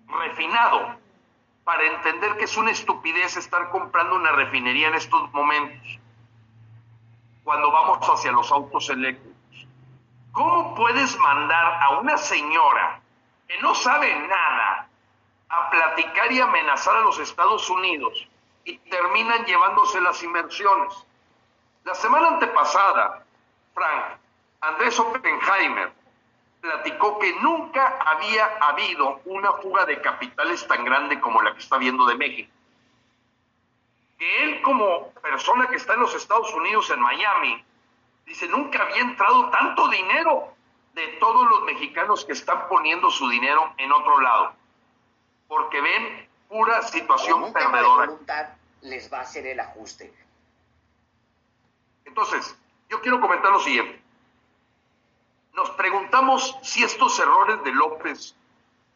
refinado 0.07 0.98
para 1.64 1.85
entender 1.85 2.38
que 2.38 2.45
es 2.45 2.57
una 2.57 2.72
estupidez 2.72 3.35
estar 3.38 3.69
comprando 3.69 4.15
una 4.15 4.31
refinería 4.31 4.88
en 4.88 4.95
estos 4.95 5.31
momentos 5.34 5.99
cuando 7.48 7.72
vamos 7.72 7.99
hacia 8.02 8.34
los 8.34 8.52
autos 8.52 8.90
eléctricos. 8.90 9.65
¿Cómo 10.34 10.76
puedes 10.76 11.18
mandar 11.18 11.82
a 11.82 11.91
una 11.99 12.18
señora 12.18 12.99
que 13.48 13.57
no 13.61 13.74
sabe 13.74 14.14
nada 14.28 14.90
a 15.48 15.69
platicar 15.69 16.30
y 16.30 16.41
amenazar 16.41 16.98
a 16.98 17.02
los 17.03 17.18
Estados 17.19 17.69
Unidos 17.69 18.28
y 18.65 18.78
terminan 18.80 19.45
llevándose 19.45 20.02
las 20.02 20.22
inversiones? 20.24 20.94
La 21.86 21.95
semana 21.95 22.28
antepasada, 22.28 23.24
Frank, 23.74 24.18
Andrés 24.60 24.99
Oppenheimer 24.99 25.94
platicó 26.60 27.18
que 27.18 27.34
nunca 27.40 27.98
había 28.06 28.57
habido 28.60 29.22
una 29.24 29.53
fuga 29.53 29.86
de 29.86 30.02
capitales 30.02 30.68
tan 30.68 30.84
grande 30.84 31.22
como 31.22 31.41
la 31.41 31.53
que 31.53 31.60
está 31.60 31.78
viendo 31.78 32.06
de 32.07 32.15
México 32.15 32.56
que 34.18 34.44
él 34.44 34.61
como 34.61 35.11
persona 35.14 35.68
que 35.68 35.76
está 35.76 35.94
en 35.94 36.02
los 36.02 36.15
Estados 36.15 36.53
Unidos, 36.53 36.89
en 36.89 36.99
Miami, 36.99 37.64
dice, 38.26 38.48
nunca 38.48 38.84
había 38.84 39.02
entrado 39.02 39.49
tanto 39.49 39.88
dinero 39.89 40.53
de 40.94 41.07
todos 41.19 41.48
los 41.49 41.64
mexicanos 41.64 42.26
que 42.26 42.34
están 42.34 42.68
poniendo 42.68 43.10
su 43.11 43.30
dinero 43.30 43.73
en 43.77 43.91
otro 43.91 44.19
lado, 44.19 44.53
porque 45.48 45.80
ven 45.80 46.27
pura 46.49 46.81
situación 46.81 47.53
perdedora. 47.53 48.11
les 48.81 49.11
va 49.11 49.19
a 49.19 49.22
hacer 49.22 49.45
el 49.45 49.60
ajuste. 49.60 50.14
Entonces, 52.06 52.57
yo 52.89 53.02
quiero 53.02 53.22
comentar 53.22 53.52
lo 53.52 53.60
siguiente. 53.60 54.02
Nos 55.53 55.69
preguntamos 55.72 56.57
si 56.64 56.84
estos 56.84 57.19
errores 57.19 57.64
de 57.64 57.72
López 57.72 58.35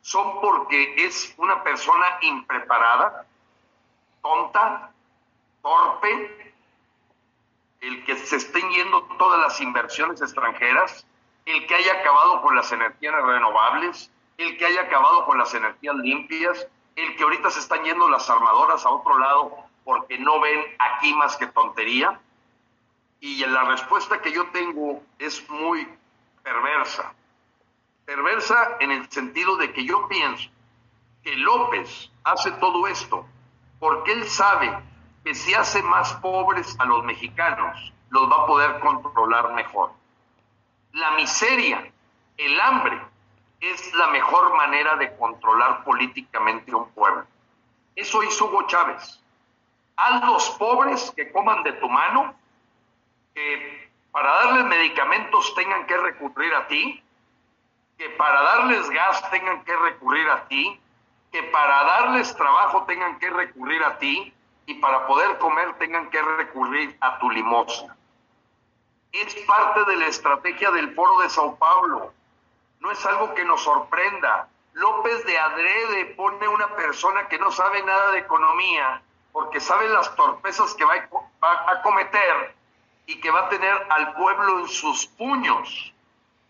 son 0.02 0.42
porque 0.42 1.06
es 1.06 1.34
una 1.38 1.64
persona 1.64 2.06
impreparada, 2.22 3.26
tonta, 4.22 4.92
torpe, 5.62 6.54
el 7.82 8.06
que 8.06 8.16
se 8.16 8.36
estén 8.36 8.70
yendo 8.72 9.04
todas 9.18 9.40
las 9.42 9.60
inversiones 9.62 10.22
extranjeras, 10.22 11.06
el 11.46 11.66
que 11.66 11.76
haya 11.76 11.94
acabado 11.94 12.42
con 12.42 12.56
las 12.56 12.72
energías 12.72 13.14
renovables, 13.24 14.12
el 14.38 14.58
que 14.58 14.66
haya 14.66 14.82
acabado 14.82 15.26
con 15.26 15.38
las 15.38 15.54
energías 15.54 15.96
limpias, 15.96 16.68
el 16.96 17.16
que 17.16 17.24
ahorita 17.24 17.50
se 17.50 17.60
están 17.60 17.84
yendo 17.84 18.08
las 18.10 18.30
armadoras 18.30 18.86
a 18.86 18.90
otro 18.90 19.18
lado 19.18 19.56
porque 19.84 20.18
no 20.20 20.40
ven 20.40 20.64
aquí 20.80 21.14
más 21.14 21.38
que 21.38 21.48
tontería. 21.48 22.20
Y 23.20 23.46
la 23.46 23.64
respuesta 23.66 24.22
que 24.22 24.32
yo 24.32 24.48
tengo 24.50 25.02
es 25.20 25.48
muy 25.50 25.88
perversa. 26.44 27.14
Perversa 28.06 28.78
en 28.80 28.92
el 28.92 29.10
sentido 29.12 29.58
de 29.58 29.72
que 29.74 29.86
yo 29.86 30.08
pienso 30.08 30.50
que 31.24 31.36
López 31.36 32.12
hace 32.24 32.52
todo 32.54 32.88
esto 32.88 33.26
porque 33.80 34.12
él 34.12 34.26
sabe 34.26 34.76
que 35.24 35.36
si 35.36 35.54
hace 35.54 35.82
más 35.84 36.14
pobres 36.14 36.76
a 36.80 36.86
los 36.86 37.04
mexicanos, 37.04 37.94
los 38.10 38.30
va 38.30 38.44
a 38.44 38.46
poder 38.46 38.80
controlar 38.80 39.54
mejor. 39.54 39.92
La 40.94 41.12
miseria, 41.12 41.92
el 42.38 42.60
hambre, 42.60 43.00
es 43.60 43.94
la 43.94 44.08
mejor 44.08 44.56
manera 44.56 44.96
de 44.96 45.16
controlar 45.16 45.84
políticamente 45.84 46.74
un 46.74 46.90
pueblo. 46.92 47.26
Eso 47.96 48.24
hizo 48.24 48.46
Hugo 48.46 48.66
Chávez. 48.68 49.22
Haz 49.96 50.26
los 50.26 50.50
pobres 50.52 51.14
que 51.16 51.32
coman 51.32 51.62
de 51.64 51.74
tu 51.74 51.88
mano, 51.88 52.34
que 53.36 53.92
para 54.12 54.30
darles 54.30 54.66
medicamentos 54.66 55.54
tengan 55.54 55.86
que 55.86 55.96
recurrir 55.98 56.54
a 56.56 56.68
ti, 56.68 57.04
que 57.98 58.10
para 58.12 58.42
darles 58.42 58.90
gas 58.90 59.30
tengan 59.30 59.64
que 59.64 59.76
recurrir 59.76 60.28
a 60.30 60.48
ti, 60.48 60.80
que 61.32 61.44
para 61.44 61.84
darles 61.84 62.36
trabajo 62.36 62.84
tengan 62.86 63.20
que 63.20 63.30
recurrir 63.30 63.84
a 63.84 64.00
ti 64.00 64.34
y 64.72 64.76
para 64.76 65.06
poder 65.06 65.38
comer 65.38 65.74
tengan 65.78 66.10
que 66.10 66.22
recurrir 66.22 66.98
a 67.02 67.20
tu 67.20 67.30
limosna. 67.30 67.94
Es 69.12 69.36
parte 69.46 69.84
de 69.84 69.98
la 69.98 70.08
estrategia 70.08 70.72
del 70.72 70.96
Foro 70.96 71.20
de 71.20 71.30
Sao 71.30 71.58
Paulo. 71.58 72.14
No 72.80 72.90
es 72.90 73.06
algo 73.06 73.34
que 73.34 73.44
nos 73.44 73.62
sorprenda. 73.62 74.48
López 74.72 75.26
de 75.26 75.38
Adrede 75.38 76.06
pone 76.16 76.48
una 76.48 76.74
persona 76.76 77.28
que 77.28 77.38
no 77.38 77.52
sabe 77.52 77.84
nada 77.84 78.12
de 78.12 78.20
economía 78.20 79.02
porque 79.34 79.60
sabe 79.60 79.90
las 79.90 80.16
torpezas 80.16 80.74
que 80.76 80.86
va 80.86 80.96
a 81.42 81.82
cometer 81.82 82.56
y 83.06 83.20
que 83.20 83.30
va 83.30 83.48
a 83.48 83.50
tener 83.50 83.88
al 83.90 84.14
pueblo 84.14 84.60
en 84.60 84.70
sus 84.70 85.06
puños, 85.06 85.94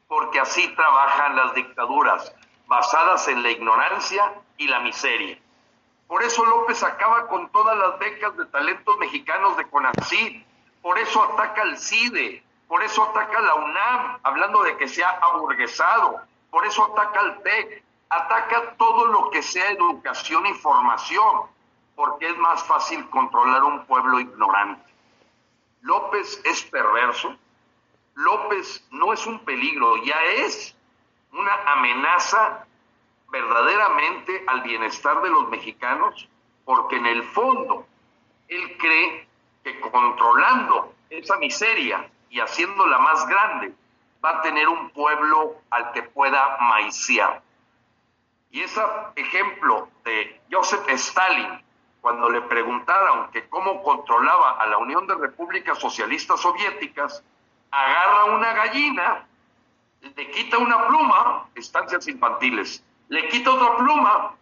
porque 0.08 0.40
así 0.40 0.68
trabajan 0.76 1.36
las 1.36 1.56
dictaduras, 1.56 2.36
basadas 2.68 3.28
en 3.30 3.42
la 3.42 3.50
ignorancia 3.50 4.32
y 4.58 4.68
la 4.68 4.80
miseria. 4.80 5.40
Por 6.12 6.24
eso 6.24 6.44
López 6.44 6.84
acaba 6.84 7.26
con 7.30 7.48
todas 7.54 7.78
las 7.78 7.98
becas 7.98 8.36
de 8.36 8.46
talentos 8.48 8.98
mexicanos 8.98 9.56
de 9.56 9.66
CONACYT, 9.70 10.46
por 10.82 11.00
eso 11.00 11.24
ataca 11.24 11.62
al 11.62 11.78
CIDE, 11.78 12.44
por 12.68 12.84
eso 12.84 13.02
ataca 13.02 13.38
a 13.38 13.42
la 13.42 13.56
UNAM, 13.56 14.20
hablando 14.22 14.62
de 14.64 14.76
que 14.76 14.90
se 14.90 15.06
ha 15.06 15.10
aburguesado, 15.12 16.20
por 16.50 16.66
eso 16.66 16.84
ataca 16.84 17.18
al 17.18 17.42
TEC, 17.44 17.82
ataca 18.10 18.76
todo 18.76 19.06
lo 19.06 19.30
que 19.30 19.42
sea 19.42 19.72
educación 19.72 20.48
y 20.48 20.54
formación, 20.56 21.44
porque 21.96 22.28
es 22.28 22.38
más 22.40 22.62
fácil 22.66 23.10
controlar 23.10 23.64
un 23.64 23.86
pueblo 23.86 24.20
ignorante. 24.20 24.92
López 25.80 26.42
es 26.44 26.62
perverso, 26.64 27.38
López 28.16 28.86
no 28.92 29.14
es 29.14 29.26
un 29.26 29.40
peligro, 29.46 29.96
ya 30.04 30.22
es 30.26 30.76
una 31.32 31.54
amenaza 31.72 32.66
verdaderamente 33.32 34.44
al 34.48 34.62
bienestar 34.62 35.22
de 35.22 35.30
los 35.30 35.50
mexicanos, 35.50 36.28
porque 36.66 36.98
en 36.98 37.06
el 37.08 37.24
fondo 37.24 37.88
él 38.48 38.78
cree 38.78 39.28
que 39.64 39.80
controlando 39.80 40.94
esa 41.10 41.38
miseria 41.38 42.10
y 42.30 42.40
haciéndola 42.40 43.00
más 43.00 43.26
grande, 43.28 43.74
va 44.24 44.38
a 44.38 44.42
tener 44.42 44.68
un 44.68 44.90
pueblo 44.92 45.56
al 45.70 45.92
que 45.94 46.04
pueda 46.04 46.58
maiciar. 46.60 47.42
Y 48.52 48.62
ese 48.62 48.82
ejemplo 49.16 49.90
de 50.04 50.42
Joseph 50.52 50.88
Stalin, 50.90 51.64
cuando 52.02 52.30
le 52.30 52.42
preguntaron 52.42 53.32
que 53.32 53.48
cómo 53.48 53.82
controlaba 53.82 54.52
a 54.60 54.66
la 54.68 54.78
Unión 54.78 55.08
de 55.08 55.16
Repúblicas 55.16 55.80
Socialistas 55.80 56.42
Soviéticas, 56.42 57.24
agarra 57.72 58.26
una 58.26 58.54
gallina, 58.54 59.26
le 60.02 60.32
quita 60.32 60.58
una 60.58 60.88
pluma, 60.88 61.48
estancias 61.56 62.08
infantiles, 62.08 62.84
le 63.12 63.28
quita 63.28 63.52
otra 63.52 63.76
pluma, 63.76 64.36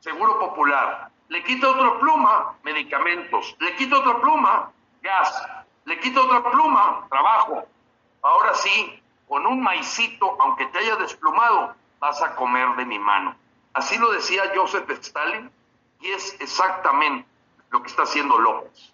seguro 0.00 0.38
popular, 0.38 1.10
le 1.28 1.42
quita 1.44 1.70
otra 1.70 1.98
pluma, 1.98 2.58
medicamentos, 2.62 3.56
le 3.58 3.74
quita 3.76 4.00
otra 4.00 4.20
pluma, 4.20 4.70
gas, 5.00 5.48
le 5.86 5.98
quita 5.98 6.20
otra 6.20 6.42
pluma, 6.50 7.06
trabajo. 7.08 7.66
Ahora 8.20 8.52
sí, 8.52 9.02
con 9.26 9.46
un 9.46 9.62
maicito, 9.62 10.36
aunque 10.42 10.66
te 10.66 10.80
haya 10.80 10.96
desplumado, 10.96 11.74
vas 12.00 12.20
a 12.22 12.36
comer 12.36 12.76
de 12.76 12.84
mi 12.84 12.98
mano. 12.98 13.34
Así 13.72 13.96
lo 13.96 14.12
decía 14.12 14.52
Joseph 14.54 14.90
Stalin 14.90 15.50
y 16.00 16.10
es 16.10 16.38
exactamente 16.38 17.26
lo 17.70 17.80
que 17.80 17.88
está 17.88 18.02
haciendo 18.02 18.38
López. 18.38 18.92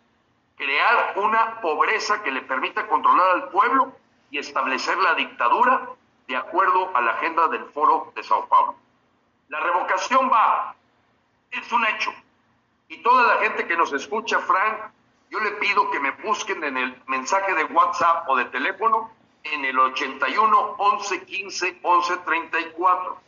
Crear 0.57 1.15
una 1.19 1.61
pobreza 1.61 2.23
que 2.23 2.31
le 2.31 2.43
permita 2.43 2.87
controlar 2.87 3.31
al 3.31 3.49
pueblo 3.49 3.93
y 4.31 4.39
establecer 4.39 4.97
la 4.99 5.15
dictadura 5.15 5.89
de 6.29 6.37
acuerdo 6.37 6.97
a 6.97 7.01
la 7.01 7.15
agenda 7.15 7.49
del 7.49 7.65
Foro 7.65 8.13
de 8.15 8.23
Sao 8.23 8.47
Paulo. 8.47 8.77
La 9.49 9.61
revocación 9.61 10.31
va, 10.31 10.75
es 11.51 11.73
un 11.73 11.87
hecho. 11.87 12.13
Y 12.89 13.03
toda 13.03 13.35
la 13.35 13.41
gente 13.43 13.67
que 13.67 13.77
nos 13.77 13.93
escucha, 13.93 14.39
Frank, 14.41 14.93
yo 15.31 15.41
le 15.41 15.53
pido 15.53 15.91
que 15.91 16.01
me 16.01 16.11
busquen 16.13 16.65
en 16.65 16.77
el 16.77 17.03
mensaje 17.07 17.55
de 17.55 17.65
WhatsApp 17.65 18.29
o 18.29 18.37
de 18.37 18.47
teléfono 18.47 19.11
en 19.45 19.65
el 19.65 19.79
81 19.79 20.75
11 20.79 21.25
15 21.25 21.81
11 21.83 22.17
34, 22.19 23.21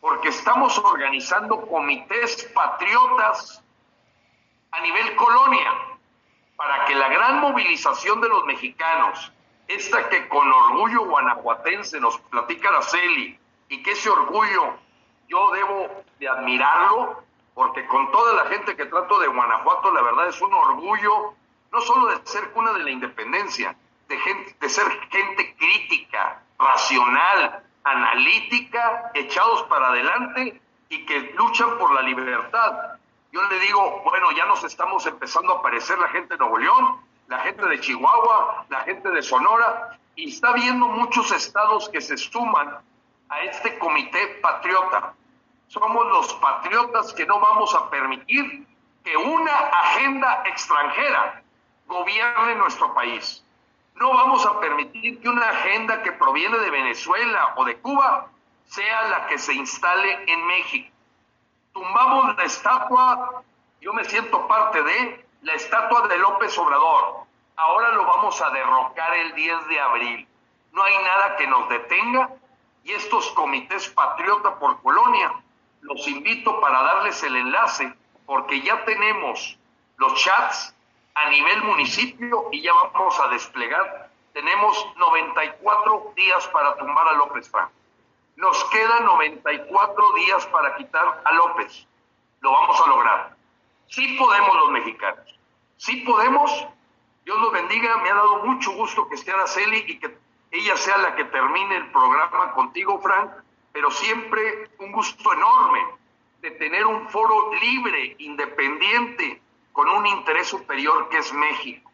porque 0.00 0.28
estamos 0.28 0.78
organizando 0.78 1.66
comités 1.66 2.44
patriotas 2.54 3.62
a 4.70 4.80
nivel 4.80 5.16
colonia 5.16 5.72
para 6.56 6.84
que 6.86 6.94
la 6.94 7.08
gran 7.08 7.40
movilización 7.40 8.20
de 8.20 8.28
los 8.28 8.44
mexicanos, 8.44 9.32
esta 9.68 10.08
que 10.08 10.28
con 10.28 10.50
orgullo 10.50 11.06
guanajuatense 11.06 12.00
nos 12.00 12.18
platica 12.18 12.68
Araceli, 12.68 13.38
y 13.68 13.82
que 13.82 13.92
ese 13.92 14.10
orgullo 14.10 14.74
yo 15.34 15.50
debo 15.50 15.90
de 16.20 16.28
admirarlo, 16.28 17.24
porque 17.54 17.84
con 17.88 18.10
toda 18.12 18.34
la 18.34 18.50
gente 18.50 18.76
que 18.76 18.86
trato 18.86 19.18
de 19.18 19.26
Guanajuato, 19.26 19.92
la 19.92 20.00
verdad 20.00 20.28
es 20.28 20.40
un 20.40 20.54
orgullo, 20.54 21.34
no 21.72 21.80
solo 21.80 22.06
de 22.06 22.24
ser 22.24 22.52
cuna 22.52 22.72
de 22.72 22.84
la 22.84 22.90
independencia, 22.90 23.74
de, 24.06 24.16
gente, 24.16 24.54
de 24.60 24.68
ser 24.68 24.84
gente 25.10 25.56
crítica, 25.56 26.40
racional, 26.56 27.64
analítica, 27.82 29.10
echados 29.14 29.64
para 29.64 29.88
adelante 29.88 30.60
y 30.88 31.04
que 31.04 31.34
luchan 31.36 31.78
por 31.78 31.92
la 31.92 32.02
libertad. 32.02 32.96
Yo 33.32 33.42
le 33.48 33.58
digo, 33.58 34.02
bueno, 34.04 34.30
ya 34.36 34.46
nos 34.46 34.62
estamos 34.62 35.04
empezando 35.06 35.52
a 35.52 35.58
aparecer 35.58 35.98
la 35.98 36.08
gente 36.10 36.34
de 36.34 36.38
Nuevo 36.38 36.58
León, 36.58 37.00
la 37.26 37.40
gente 37.40 37.66
de 37.66 37.80
Chihuahua, 37.80 38.66
la 38.68 38.80
gente 38.82 39.10
de 39.10 39.20
Sonora, 39.20 39.98
y 40.14 40.30
está 40.30 40.52
viendo 40.52 40.86
muchos 40.86 41.32
estados 41.32 41.88
que 41.88 42.00
se 42.00 42.16
suman 42.16 42.78
a 43.28 43.40
este 43.40 43.76
comité 43.80 44.38
patriota. 44.40 45.14
Somos 45.74 46.06
los 46.06 46.32
patriotas 46.34 47.12
que 47.14 47.26
no 47.26 47.40
vamos 47.40 47.74
a 47.74 47.90
permitir 47.90 48.64
que 49.02 49.16
una 49.16 49.52
agenda 49.52 50.44
extranjera 50.46 51.42
gobierne 51.88 52.54
nuestro 52.54 52.94
país. 52.94 53.44
No 53.96 54.14
vamos 54.14 54.46
a 54.46 54.60
permitir 54.60 55.20
que 55.20 55.28
una 55.28 55.48
agenda 55.48 56.00
que 56.04 56.12
proviene 56.12 56.58
de 56.58 56.70
Venezuela 56.70 57.54
o 57.56 57.64
de 57.64 57.76
Cuba 57.78 58.28
sea 58.66 59.08
la 59.08 59.26
que 59.26 59.36
se 59.36 59.52
instale 59.52 60.32
en 60.32 60.46
México. 60.46 60.94
Tumbamos 61.72 62.36
la 62.36 62.44
estatua, 62.44 63.42
yo 63.80 63.92
me 63.92 64.04
siento 64.04 64.46
parte 64.46 64.80
de 64.80 65.26
la 65.42 65.54
estatua 65.54 66.06
de 66.06 66.18
López 66.18 66.56
Obrador. 66.56 67.24
Ahora 67.56 67.90
lo 67.90 68.06
vamos 68.06 68.40
a 68.40 68.50
derrocar 68.50 69.12
el 69.14 69.34
10 69.34 69.66
de 69.66 69.80
abril. 69.80 70.28
No 70.70 70.84
hay 70.84 70.96
nada 70.98 71.34
que 71.36 71.48
nos 71.48 71.68
detenga 71.68 72.30
y 72.84 72.92
estos 72.92 73.32
comités 73.32 73.88
patriota 73.88 74.56
por 74.60 74.80
colonia, 74.80 75.34
los 75.84 76.08
invito 76.08 76.60
para 76.60 76.82
darles 76.82 77.22
el 77.22 77.36
enlace 77.36 77.94
porque 78.24 78.62
ya 78.62 78.84
tenemos 78.86 79.58
los 79.98 80.14
chats 80.14 80.74
a 81.14 81.28
nivel 81.28 81.62
municipio 81.62 82.48
y 82.50 82.62
ya 82.62 82.72
vamos 82.92 83.20
a 83.20 83.28
desplegar. 83.28 84.10
Tenemos 84.32 84.86
94 84.96 86.12
días 86.16 86.48
para 86.48 86.76
tumbar 86.76 87.06
a 87.08 87.12
López 87.12 87.48
Franco. 87.50 87.72
Nos 88.36 88.64
quedan 88.70 89.04
94 89.04 90.12
días 90.14 90.46
para 90.46 90.74
quitar 90.76 91.22
a 91.22 91.32
López. 91.32 91.86
Lo 92.40 92.50
vamos 92.50 92.80
a 92.80 92.88
lograr. 92.88 93.36
Sí 93.86 94.16
podemos 94.18 94.54
los 94.56 94.70
mexicanos. 94.70 95.38
Sí 95.76 95.96
podemos. 96.00 96.66
Dios 97.26 97.38
los 97.40 97.52
bendiga. 97.52 97.98
Me 97.98 98.10
ha 98.10 98.14
dado 98.14 98.44
mucho 98.44 98.72
gusto 98.72 99.06
que 99.08 99.16
esté 99.16 99.32
Araceli 99.32 99.84
y 99.86 99.98
que 99.98 100.16
ella 100.50 100.76
sea 100.78 100.96
la 100.96 101.14
que 101.14 101.24
termine 101.24 101.76
el 101.76 101.92
programa 101.92 102.52
contigo, 102.52 102.98
Frank, 103.00 103.30
pero 103.74 103.90
siempre 103.90 104.70
un 104.78 104.92
gusto 104.92 105.32
enorme 105.32 105.84
de 106.40 106.52
tener 106.52 106.86
un 106.86 107.08
foro 107.08 107.52
libre, 107.54 108.14
independiente, 108.18 109.42
con 109.72 109.88
un 109.88 110.06
interés 110.06 110.46
superior 110.46 111.08
que 111.08 111.18
es 111.18 111.32
México. 111.32 111.90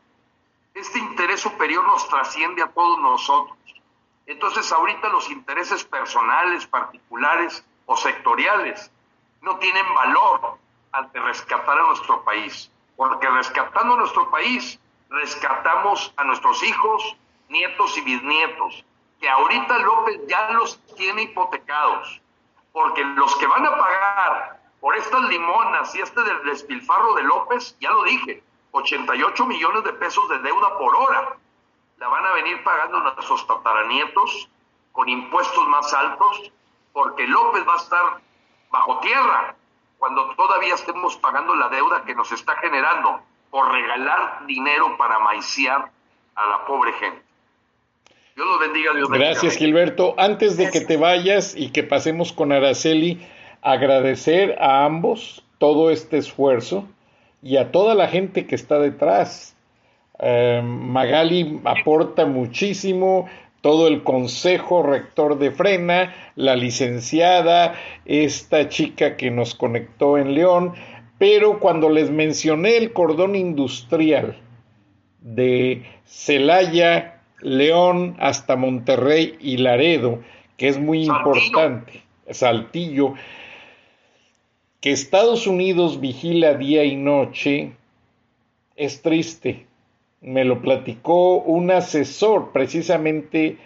Este 0.74 0.98
interés 0.98 1.40
superior 1.40 1.82
nos 1.86 2.06
trasciende 2.06 2.62
a 2.62 2.66
todos 2.66 2.98
nosotros. 2.98 3.56
Entonces 4.26 4.70
ahorita 4.70 5.08
los 5.08 5.30
intereses 5.30 5.82
personales, 5.82 6.66
particulares 6.66 7.64
o 7.86 7.96
sectoriales 7.96 8.90
no 9.40 9.56
tienen 9.56 9.94
valor 9.94 10.58
ante 10.92 11.18
rescatar 11.18 11.78
a 11.78 11.86
nuestro 11.86 12.22
país, 12.24 12.70
porque 12.94 13.26
rescatando 13.26 13.94
a 13.94 14.00
nuestro 14.00 14.30
país, 14.30 14.78
rescatamos 15.08 16.12
a 16.18 16.24
nuestros 16.24 16.62
hijos, 16.62 17.16
nietos 17.48 17.96
y 17.96 18.02
bisnietos, 18.02 18.84
que 19.20 19.28
ahorita 19.28 19.78
López 19.78 20.20
ya 20.26 20.50
los 20.50 20.78
tiene 20.96 21.22
hipotecados, 21.22 22.20
porque 22.72 23.04
los 23.04 23.36
que 23.36 23.46
van 23.46 23.66
a 23.66 23.76
pagar 23.76 24.60
por 24.80 24.96
estas 24.96 25.22
limonas 25.24 25.94
y 25.94 26.00
este 26.00 26.22
del 26.22 26.42
despilfarro 26.44 27.14
de 27.14 27.22
López, 27.24 27.76
ya 27.80 27.90
lo 27.90 28.02
dije, 28.04 28.42
88 28.72 29.46
millones 29.46 29.84
de 29.84 29.92
pesos 29.92 30.28
de 30.30 30.38
deuda 30.38 30.78
por 30.78 30.96
hora, 30.96 31.36
la 31.98 32.08
van 32.08 32.24
a 32.24 32.32
venir 32.32 32.64
pagando 32.64 33.00
nuestros 33.00 33.46
tataranietos 33.46 34.48
con 34.92 35.08
impuestos 35.08 35.68
más 35.68 35.92
altos, 35.92 36.50
porque 36.92 37.26
López 37.26 37.66
va 37.68 37.74
a 37.74 37.76
estar 37.76 38.20
bajo 38.70 39.00
tierra 39.00 39.54
cuando 39.98 40.34
todavía 40.34 40.74
estemos 40.74 41.16
pagando 41.18 41.54
la 41.54 41.68
deuda 41.68 42.04
que 42.04 42.14
nos 42.14 42.32
está 42.32 42.56
generando 42.56 43.20
por 43.50 43.70
regalar 43.70 44.46
dinero 44.46 44.96
para 44.96 45.18
maiciar 45.18 45.90
a 46.36 46.46
la 46.46 46.64
pobre 46.64 46.94
gente. 46.94 47.29
Dios 48.36 48.46
los 48.46 48.60
bendiga, 48.60 48.94
Dios 48.94 49.10
Gracias, 49.10 49.56
Gilberto. 49.56 50.14
Antes 50.16 50.56
de 50.56 50.70
que 50.70 50.80
te 50.80 50.96
vayas 50.96 51.54
y 51.56 51.70
que 51.70 51.82
pasemos 51.82 52.32
con 52.32 52.52
Araceli, 52.52 53.20
agradecer 53.62 54.56
a 54.60 54.84
ambos 54.84 55.44
todo 55.58 55.90
este 55.90 56.18
esfuerzo 56.18 56.88
y 57.42 57.56
a 57.56 57.70
toda 57.70 57.94
la 57.94 58.08
gente 58.08 58.46
que 58.46 58.54
está 58.54 58.78
detrás. 58.78 59.56
Eh, 60.18 60.62
Magali 60.64 61.60
aporta 61.64 62.26
muchísimo, 62.26 63.28
todo 63.60 63.88
el 63.88 64.02
consejo 64.02 64.82
rector 64.82 65.38
de 65.38 65.50
Frena, 65.50 66.14
la 66.36 66.56
licenciada, 66.56 67.74
esta 68.06 68.68
chica 68.68 69.16
que 69.16 69.30
nos 69.30 69.54
conectó 69.54 70.16
en 70.18 70.34
León, 70.34 70.74
pero 71.18 71.58
cuando 71.58 71.90
les 71.90 72.10
mencioné 72.10 72.78
el 72.78 72.92
cordón 72.92 73.34
industrial 73.34 74.38
de 75.20 75.84
Celaya, 76.06 77.09
León 77.42 78.16
hasta 78.18 78.56
Monterrey 78.56 79.36
y 79.40 79.58
Laredo, 79.58 80.20
que 80.56 80.68
es 80.68 80.78
muy 80.78 81.04
importante, 81.04 82.02
Saltillo, 82.30 83.14
que 84.80 84.92
Estados 84.92 85.46
Unidos 85.46 86.00
vigila 86.00 86.54
día 86.54 86.84
y 86.84 86.96
noche, 86.96 87.72
es 88.76 89.02
triste. 89.02 89.66
Me 90.22 90.44
lo 90.44 90.62
platicó 90.62 91.38
un 91.38 91.70
asesor 91.70 92.52
precisamente 92.52 93.58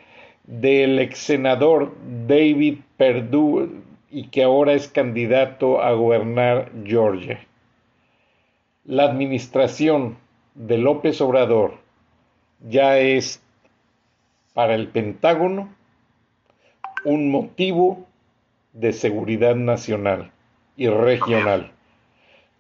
del 0.44 0.98
ex 0.98 1.18
senador 1.18 1.94
David 2.26 2.78
Perdue 2.96 3.68
y 4.10 4.28
que 4.28 4.42
ahora 4.42 4.74
es 4.74 4.88
candidato 4.88 5.80
a 5.82 5.92
gobernar 5.92 6.70
Georgia. 6.84 7.44
La 8.84 9.04
administración 9.04 10.18
de 10.54 10.78
López 10.78 11.20
Obrador 11.20 11.78
ya 12.68 12.98
es 12.98 13.43
para 14.54 14.74
el 14.74 14.88
Pentágono 14.88 15.74
un 17.04 17.30
motivo 17.30 18.06
de 18.72 18.92
seguridad 18.92 19.56
nacional 19.56 20.30
y 20.76 20.88
regional. 20.88 21.72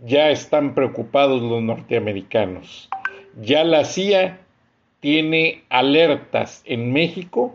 Ya 0.00 0.28
están 0.30 0.74
preocupados 0.74 1.40
los 1.40 1.62
norteamericanos 1.62 2.90
ya 3.40 3.64
la 3.64 3.84
CIA 3.84 4.38
tiene 5.00 5.62
alertas 5.68 6.62
en 6.64 6.92
México 6.92 7.54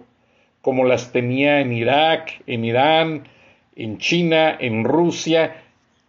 como 0.61 0.83
las 0.83 1.11
tenía 1.11 1.61
en 1.61 1.71
Irak, 1.71 2.41
en 2.45 2.65
Irán, 2.65 3.23
en 3.75 3.97
China, 3.97 4.55
en 4.59 4.83
Rusia. 4.83 5.55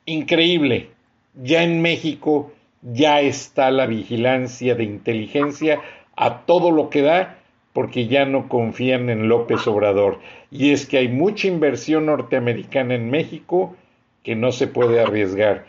Increíble. 0.07 0.91
Ya 1.35 1.63
en 1.63 1.81
México 1.83 2.53
ya 2.83 3.21
está 3.21 3.71
la 3.71 3.87
vigilancia 3.87 4.75
de 4.75 4.85
inteligencia 4.85 5.81
a 6.17 6.41
todo 6.41 6.73
lo 6.73 6.91
que 6.91 7.03
da 7.03 7.39
porque 7.73 8.09
ya 8.09 8.25
no 8.25 8.49
confían 8.49 9.09
en 9.11 9.29
López 9.29 9.67
Obrador. 9.67 10.21
Y 10.51 10.73
es 10.73 10.87
que 10.87 10.99
hay 10.99 11.09
mucha 11.09 11.47
inversión 11.47 12.07
norteamericana 12.07 12.95
en 12.95 13.11
México 13.11 13.77
que 14.23 14.35
no 14.35 14.53
se 14.53 14.67
puede 14.67 15.01
arriesgar. 15.01 15.67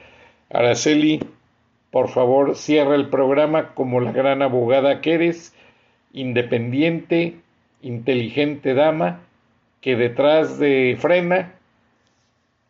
Araceli, 0.50 1.22
por 1.92 2.10
favor, 2.10 2.56
cierra 2.56 2.96
el 2.96 3.10
programa 3.10 3.74
como 3.74 4.00
la 4.00 4.12
gran 4.12 4.42
abogada 4.42 5.02
que 5.02 5.14
eres, 5.14 5.54
independiente, 6.14 7.36
inteligente 7.82 8.74
dama, 8.74 9.22
que 9.80 9.96
detrás 9.96 10.58
de 10.60 10.98
frena 11.00 11.54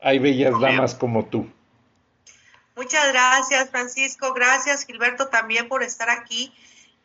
hay 0.01 0.19
bellas 0.19 0.59
damas 0.59 0.95
como 0.95 1.25
tú. 1.25 1.47
Muchas 2.75 3.11
gracias, 3.11 3.69
Francisco. 3.69 4.33
Gracias, 4.33 4.85
Gilberto, 4.85 5.27
también 5.27 5.67
por 5.67 5.83
estar 5.83 6.09
aquí. 6.09 6.51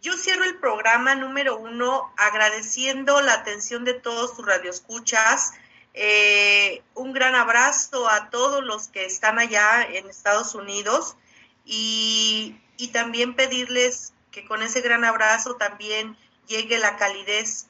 Yo 0.03 0.17
cierro 0.17 0.45
el 0.45 0.59
programa 0.59 1.15
número 1.15 1.57
uno 1.59 2.13
agradeciendo 2.17 3.21
la 3.21 3.35
atención 3.35 3.85
de 3.85 3.95
todos 3.95 4.37
tus 4.37 4.47
radioescuchas. 4.47 5.53
Eh, 5.95 6.83
un 6.95 7.13
gran 7.13 7.35
abrazo 7.35 8.09
a 8.09 8.31
todos 8.31 8.63
los 8.63 8.89
que 8.89 9.07
están 9.07 9.39
allá 9.39 9.83
en 9.83 10.09
Estados 10.09 10.55
Unidos 10.55 11.17
y, 11.65 12.61
también 12.93 13.35
pedirles 13.35 14.13
que 14.31 14.47
con 14.47 14.63
ese 14.63 14.81
gran 14.81 15.05
abrazo 15.05 15.57
también 15.57 16.17
llegue 16.47 16.79
la 16.79 16.97
calidez 16.97 17.67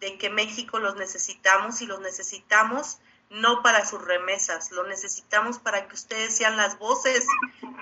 de 0.00 0.16
que 0.16 0.30
México 0.30 0.78
los 0.78 0.96
necesitamos 0.96 1.80
y 1.82 1.86
los 1.86 2.00
necesitamos 2.00 2.98
no 3.30 3.62
para 3.62 3.86
sus 3.86 4.02
remesas, 4.02 4.70
lo 4.72 4.86
necesitamos 4.86 5.58
para 5.58 5.86
que 5.86 5.94
ustedes 5.94 6.36
sean 6.36 6.56
las 6.56 6.78
voces 6.78 7.26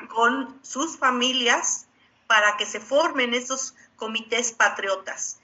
con 0.08 0.58
sus 0.62 0.98
familias 0.98 1.86
para 2.26 2.56
que 2.58 2.66
se 2.66 2.80
formen 2.80 3.34
esos 3.34 3.74
comités 3.98 4.52
patriotas. 4.52 5.40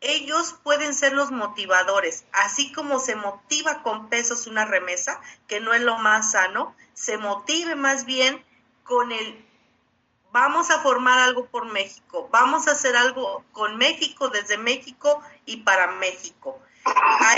Ellos 0.00 0.54
pueden 0.62 0.94
ser 0.94 1.14
los 1.14 1.32
motivadores, 1.32 2.24
así 2.32 2.72
como 2.72 3.00
se 3.00 3.16
motiva 3.16 3.82
con 3.82 4.08
pesos 4.08 4.46
una 4.46 4.64
remesa, 4.64 5.20
que 5.48 5.60
no 5.60 5.74
es 5.74 5.80
lo 5.80 5.96
más 5.96 6.32
sano, 6.32 6.76
se 6.92 7.16
motive 7.16 7.74
más 7.74 8.04
bien 8.04 8.44
con 8.84 9.10
el 9.10 9.44
vamos 10.30 10.70
a 10.72 10.80
formar 10.80 11.20
algo 11.20 11.46
por 11.46 11.66
México, 11.66 12.28
vamos 12.32 12.66
a 12.66 12.72
hacer 12.72 12.96
algo 12.96 13.44
con 13.52 13.76
México, 13.76 14.30
desde 14.30 14.58
México 14.58 15.22
y 15.46 15.58
para 15.58 15.92
México. 15.92 16.60
A, 16.84 17.34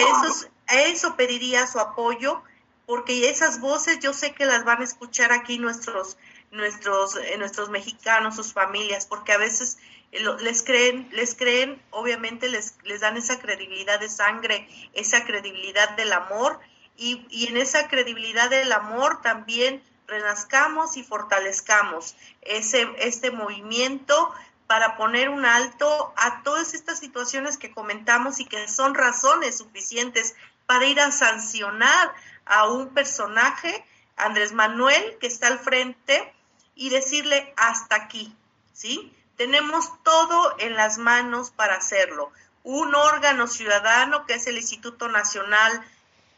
a 0.67 0.81
eso 0.81 1.15
pediría 1.15 1.67
su 1.67 1.79
apoyo, 1.79 2.43
porque 2.87 3.29
esas 3.29 3.61
voces 3.61 3.99
yo 4.01 4.15
sé 4.15 4.33
que 4.33 4.47
las 4.47 4.65
van 4.65 4.81
a 4.81 4.85
escuchar 4.85 5.31
aquí 5.31 5.59
nuestros, 5.59 6.17
nuestros, 6.53 7.17
eh, 7.17 7.37
nuestros 7.37 7.69
mexicanos, 7.69 8.37
sus 8.37 8.55
familias, 8.55 9.05
porque 9.05 9.33
a 9.33 9.39
veces 9.39 9.77
les 10.13 10.63
creen, 10.63 11.09
les 11.13 11.35
creen, 11.35 11.83
obviamente 11.91 12.49
les, 12.49 12.75
les 12.85 13.01
dan 13.01 13.17
esa 13.17 13.39
credibilidad 13.39 14.01
de 14.01 14.09
sangre, 14.09 14.69
esa 14.95 15.25
credibilidad 15.25 15.91
del 15.97 16.13
amor, 16.13 16.59
y, 16.97 17.27
y 17.29 17.49
en 17.49 17.57
esa 17.57 17.89
credibilidad 17.89 18.49
del 18.49 18.73
amor 18.73 19.21
también 19.21 19.83
renazcamos 20.07 20.97
y 20.97 21.03
fortalezcamos 21.03 22.17
ese, 22.43 22.89
este 22.99 23.31
movimiento 23.31 24.33
para 24.67 24.97
poner 24.97 25.29
un 25.29 25.45
alto 25.45 26.13
a 26.17 26.43
todas 26.43 26.75
estas 26.75 26.99
situaciones 26.99 27.57
que 27.57 27.73
comentamos 27.73 28.41
y 28.41 28.47
que 28.47 28.67
son 28.69 28.95
razones 28.95 29.59
suficientes 29.59 30.35
para 30.67 30.87
ir 30.87 31.01
a 31.01 31.13
sancionar 31.13 32.13
a 32.45 32.69
un 32.69 32.89
personaje, 32.89 33.85
Andrés 34.17 34.53
Manuel, 34.53 35.19
que 35.21 35.27
está 35.27 35.49
al 35.49 35.59
frente, 35.59 36.33
y 36.75 36.91
decirle 36.91 37.55
hasta 37.57 37.97
aquí, 37.97 38.35
¿sí? 38.73 39.13
Tenemos 39.37 39.93
todo 40.03 40.57
en 40.59 40.75
las 40.75 40.99
manos 40.99 41.51
para 41.51 41.77
hacerlo. 41.77 42.33
Un 42.63 42.95
órgano 42.95 43.47
ciudadano 43.47 44.27
que 44.27 44.35
es 44.35 44.47
el 44.47 44.57
Instituto 44.57 45.09
Nacional 45.09 45.85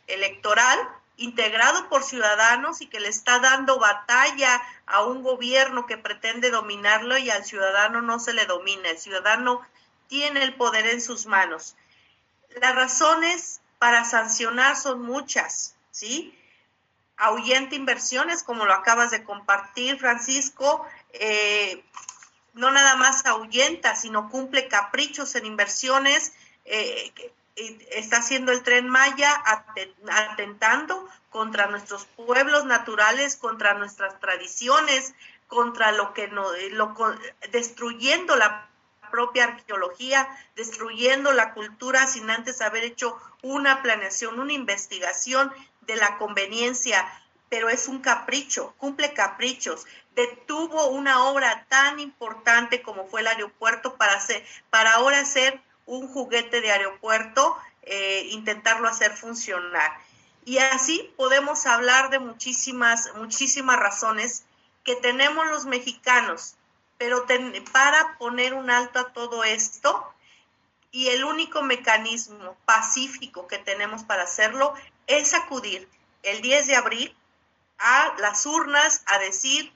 Electoral, 0.07 0.79
integrado 1.16 1.89
por 1.89 2.03
ciudadanos 2.03 2.81
y 2.81 2.87
que 2.87 3.01
le 3.01 3.09
está 3.09 3.41
dando 3.41 3.79
batalla 3.79 4.62
a 4.87 5.05
un 5.05 5.23
gobierno 5.23 5.87
que 5.87 5.99
pretende 5.99 6.51
dominarlo 6.51 7.19
y 7.19 7.31
al 7.31 7.45
ciudadano 7.45 8.03
no 8.03 8.19
se 8.19 8.33
le 8.33 8.47
domina. 8.47 8.89
El 8.89 8.99
ciudadano 8.99 9.61
tiene 10.09 10.43
el 10.43 10.55
poder 10.55 10.87
en 10.87 11.01
sus 11.01 11.27
manos. 11.27 11.77
Las 12.61 12.75
razones 12.75 13.61
para 13.79 14.05
sancionar 14.05 14.77
son 14.77 15.03
muchas, 15.03 15.75
¿sí? 15.91 16.35
Ahuyenta 17.16 17.75
inversiones, 17.75 18.43
como 18.43 18.65
lo 18.65 18.73
acabas 18.73 19.11
de 19.11 19.25
compartir, 19.25 19.99
Francisco, 19.99 20.87
eh, 21.12 21.85
no 22.55 22.70
nada 22.70 22.97
más 22.97 23.25
ahuyenta, 23.27 23.95
sino 23.95 24.31
cumple 24.31 24.69
caprichos 24.69 25.35
en 25.35 25.47
inversiones 25.47 26.33
eh, 26.65 27.12
está 27.91 28.19
haciendo 28.19 28.53
el 28.53 28.62
tren 28.62 28.89
Maya 28.89 29.43
atentando 30.11 31.09
contra 31.31 31.66
nuestros 31.66 32.05
pueblos 32.05 32.65
naturales, 32.65 33.37
contra 33.37 33.75
nuestras 33.75 34.19
tradiciones, 34.20 35.15
contra 35.47 35.93
lo 35.93 36.15
que 36.15 36.29
no, 36.29 36.47
lo, 36.70 36.95
destruyendo 37.51 38.37
la 38.37 38.69
propia 39.11 39.45
arqueología, 39.45 40.29
destruyendo 40.55 41.33
la 41.33 41.55
cultura 41.55 42.07
sin 42.07 42.31
antes 42.31 42.61
haber 42.61 42.85
hecho 42.85 43.19
una 43.43 43.83
planeación, 43.83 44.39
una 44.39 44.53
investigación 44.53 45.53
de 45.83 45.97
la 45.97 46.19
conveniencia, 46.19 47.07
pero 47.49 47.70
es 47.70 47.89
un 47.89 48.01
capricho, 48.01 48.75
cumple 48.77 49.15
caprichos. 49.15 49.87
Detuvo 50.19 50.89
una 50.89 51.27
obra 51.27 51.65
tan 51.69 52.01
importante 52.01 52.82
como 52.82 53.07
fue 53.07 53.20
el 53.20 53.28
aeropuerto 53.28 53.95
para, 53.95 54.15
hacer, 54.15 54.45
para 54.69 54.95
ahora 54.95 55.20
hacer 55.20 55.61
un 55.86 56.09
juguete 56.09 56.61
de 56.61 56.73
aeropuerto, 56.73 57.57
eh, 57.82 58.27
intentarlo 58.32 58.89
hacer 58.89 59.16
funcionar. 59.16 59.97
Y 60.45 60.59
así 60.59 61.15
podemos 61.16 61.66
hablar 61.66 62.11
de 62.11 62.19
muchísimas, 62.19 63.15
muchísimas 63.15 63.78
razones 63.78 64.45
que 64.82 64.97
tenemos 64.97 65.47
los 65.47 65.66
mexicanos, 65.66 66.57
pero 66.97 67.24
para 67.70 68.19
poner 68.19 68.55
un 68.55 68.70
alto 68.70 68.99
a 68.99 69.12
todo 69.12 69.45
esto, 69.45 70.05
y 70.90 71.11
el 71.11 71.23
único 71.23 71.62
mecanismo 71.62 72.57
pacífico 72.65 73.47
que 73.47 73.59
tenemos 73.59 74.03
para 74.03 74.24
hacerlo 74.24 74.74
es 75.07 75.32
acudir 75.32 75.89
el 76.24 76.40
10 76.40 76.66
de 76.66 76.74
abril 76.74 77.16
a 77.78 78.16
las 78.19 78.47
urnas 78.47 79.05
a 79.07 79.20
decir, 79.20 79.73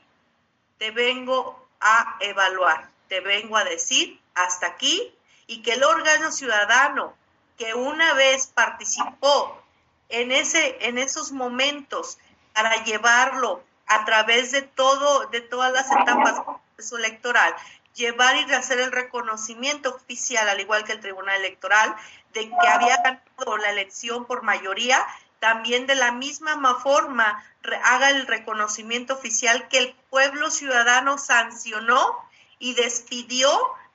te 0.82 0.90
vengo 0.90 1.64
a 1.78 2.16
evaluar, 2.18 2.90
te 3.06 3.20
vengo 3.20 3.56
a 3.56 3.62
decir 3.62 4.20
hasta 4.34 4.66
aquí, 4.66 5.14
y 5.46 5.62
que 5.62 5.74
el 5.74 5.84
órgano 5.84 6.32
ciudadano 6.32 7.14
que 7.56 7.72
una 7.72 8.14
vez 8.14 8.48
participó 8.48 9.62
en, 10.09 10.32
ese, 10.32 10.78
en 10.80 10.98
esos 10.98 11.30
momentos 11.30 12.18
para 12.52 12.82
llevarlo 12.82 13.62
a 13.86 14.04
través 14.04 14.50
de 14.50 14.62
todo, 14.62 15.26
de 15.26 15.40
todas 15.40 15.72
las 15.72 15.86
etapas 15.86 16.42
de 16.76 16.82
su 16.82 16.96
electoral, 16.96 17.54
llevar 17.94 18.34
y 18.34 18.52
hacer 18.52 18.80
el 18.80 18.90
reconocimiento 18.90 19.94
oficial, 19.94 20.48
al 20.48 20.59
igual 20.59 20.82
que 20.82 20.94
el 20.94 21.00
Tribunal 21.00 21.36
Electoral, 21.36 21.94
de 22.32 22.48
que 22.48 22.68
había 22.68 22.96
ganado 22.96 23.56
la 23.56 23.70
elección 23.70 24.24
por 24.24 24.42
mayoría, 24.42 25.06
también 25.43 25.89
de 25.89 25.97
la 25.97 26.12
misma 26.12 26.77
forma 26.77 27.44
haga 27.82 28.10
el 28.10 28.28
reconocimiento 28.28 29.14
oficial 29.14 29.66
que 29.66 29.78
el 29.78 29.94
pueblo 30.09 30.52
ciudadano 30.52 31.19
sancionó 31.19 32.16
y 32.60 32.74
despidió 32.74 33.51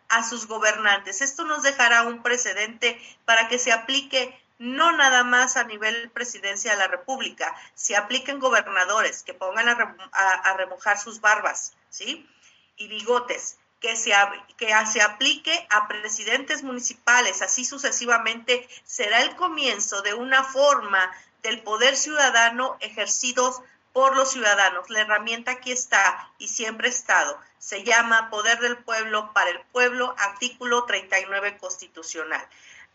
a 0.09 0.27
sus 0.27 0.47
gobernantes. 0.47 1.21
Esto 1.21 1.45
nos 1.45 1.63
dejará 1.63 2.03
un 2.03 2.21
precedente 2.21 3.01
para 3.23 3.47
que 3.47 3.59
se 3.59 3.71
aplique 3.71 4.37
no 4.59 4.91
nada 4.91 5.23
más 5.23 5.55
a 5.55 5.63
nivel 5.63 6.09
presidencia 6.09 6.71
de 6.71 6.79
la 6.79 6.89
República, 6.89 7.55
se 7.75 7.95
apliquen 7.95 8.39
gobernadores 8.39 9.23
que 9.23 9.33
pongan 9.33 9.69
a, 9.69 10.53
remojar 10.57 10.99
sus 10.99 11.21
barbas, 11.21 11.77
¿sí? 11.89 12.27
Y 12.75 12.89
bigotes, 12.89 13.57
que 13.79 13.95
se, 13.95 14.11
que 14.57 14.73
se 14.91 15.01
aplique 15.01 15.67
a 15.69 15.87
presidentes 15.87 16.63
municipales, 16.63 17.41
así 17.41 17.63
sucesivamente, 17.63 18.67
será 18.83 19.21
el 19.21 19.35
comienzo 19.37 20.01
de 20.01 20.13
una 20.15 20.43
forma 20.43 21.09
del 21.47 21.61
poder 21.61 21.95
ciudadano 21.95 22.75
ejercidos 22.81 23.61
por 23.93 24.17
los 24.17 24.33
ciudadanos. 24.33 24.89
La 24.89 24.99
herramienta 24.99 25.51
aquí 25.51 25.71
está 25.71 26.29
y 26.37 26.49
siempre 26.49 26.89
ha 26.89 26.91
estado. 26.91 27.39
Se 27.57 27.85
llama 27.85 28.29
Poder 28.29 28.59
del 28.59 28.77
Pueblo 28.77 29.31
para 29.31 29.51
el 29.51 29.61
Pueblo, 29.71 30.13
artículo 30.17 30.83
39 30.83 31.57
constitucional. 31.57 32.45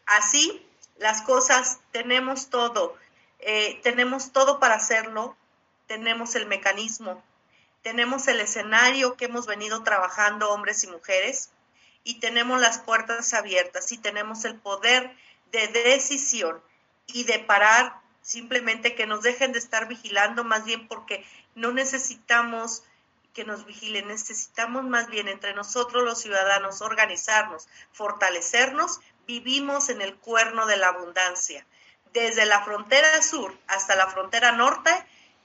Así, 0.05 0.66
las 0.99 1.23
cosas, 1.23 1.81
tenemos 1.93 2.51
todo, 2.51 2.95
eh, 3.39 3.81
tenemos 3.83 4.33
todo 4.33 4.61
para 4.61 4.74
hacerlo, 4.74 5.35
tenemos 5.87 6.35
el 6.35 6.45
mecanismo, 6.45 7.24
tenemos 7.81 8.29
el 8.29 8.39
escenario 8.39 9.16
que 9.16 9.24
hemos 9.24 9.47
venido 9.47 9.83
trabajando 9.83 10.51
hombres 10.51 10.85
y 10.85 10.89
mujeres 10.89 11.49
y 12.05 12.20
tenemos 12.20 12.61
las 12.61 12.81
puertas 12.81 13.33
abiertas 13.33 13.93
y 13.93 13.97
tenemos 13.97 14.45
el 14.45 14.57
poder 14.57 15.16
de 15.53 15.69
decisión 15.69 16.61
y 17.07 17.24
de 17.24 17.39
parar 17.39 18.02
simplemente 18.23 18.94
que 18.94 19.07
nos 19.07 19.23
dejen 19.23 19.53
de 19.53 19.59
estar 19.59 19.89
vigilando 19.89 20.44
más 20.44 20.65
bien 20.65 20.89
porque 20.89 21.27
no 21.55 21.73
necesitamos 21.73 22.82
que 23.35 23.44
nos 23.44 23.66
vigilen, 23.66 24.09
necesitamos 24.09 24.85
más 24.85 25.09
bien 25.09 25.28
entre 25.28 25.55
nosotros 25.55 26.05
los 26.05 26.20
ciudadanos 26.20 26.82
organizarnos, 26.82 27.69
fortalecernos 27.93 29.01
vivimos 29.27 29.89
en 29.89 30.03
el 30.03 30.16
cuerno 30.16 30.66
de 30.66 30.77
la 30.77 30.89
abundancia. 30.89 31.66
Desde 32.12 32.44
la 32.44 32.62
frontera 32.62 33.23
sur 33.23 33.57
hasta 33.66 33.97
la 33.97 34.09
frontera 34.09 34.53
norte, 34.53 34.90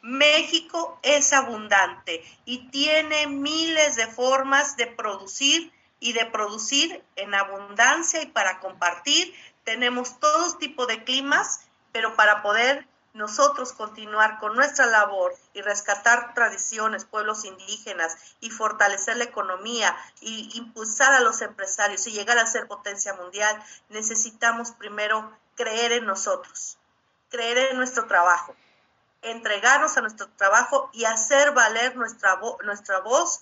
México 0.01 0.99
es 1.01 1.33
abundante 1.33 2.23
y 2.45 2.69
tiene 2.69 3.27
miles 3.27 3.95
de 3.95 4.07
formas 4.07 4.77
de 4.77 4.87
producir 4.87 5.71
y 5.99 6.13
de 6.13 6.25
producir 6.25 7.03
en 7.15 7.33
abundancia 7.33 8.21
y 8.21 8.27
para 8.27 8.59
compartir. 8.59 9.33
Tenemos 9.63 10.19
todo 10.19 10.57
tipo 10.57 10.85
de 10.85 11.03
climas, 11.03 11.61
pero 11.97 12.15
para 12.15 12.43
poder 12.43 12.87
nosotros 13.15 13.73
continuar 13.73 14.37
con 14.37 14.55
nuestra 14.55 14.85
labor 14.85 15.33
y 15.55 15.63
rescatar 15.63 16.35
tradiciones, 16.35 17.05
pueblos 17.05 17.43
indígenas 17.43 18.15
y 18.39 18.51
fortalecer 18.51 19.17
la 19.17 19.23
economía 19.23 19.97
y 20.21 20.55
impulsar 20.59 21.11
a 21.13 21.21
los 21.21 21.41
empresarios 21.41 22.05
y 22.05 22.11
llegar 22.11 22.37
a 22.37 22.45
ser 22.45 22.67
potencia 22.67 23.15
mundial, 23.15 23.59
necesitamos 23.89 24.73
primero 24.73 25.35
creer 25.55 25.91
en 25.93 26.05
nosotros, 26.05 26.77
creer 27.31 27.71
en 27.71 27.77
nuestro 27.77 28.05
trabajo, 28.05 28.55
entregarnos 29.23 29.97
a 29.97 30.01
nuestro 30.01 30.29
trabajo 30.37 30.91
y 30.93 31.05
hacer 31.05 31.51
valer 31.53 31.95
nuestra, 31.95 32.39
nuestra 32.63 32.99
voz 32.99 33.41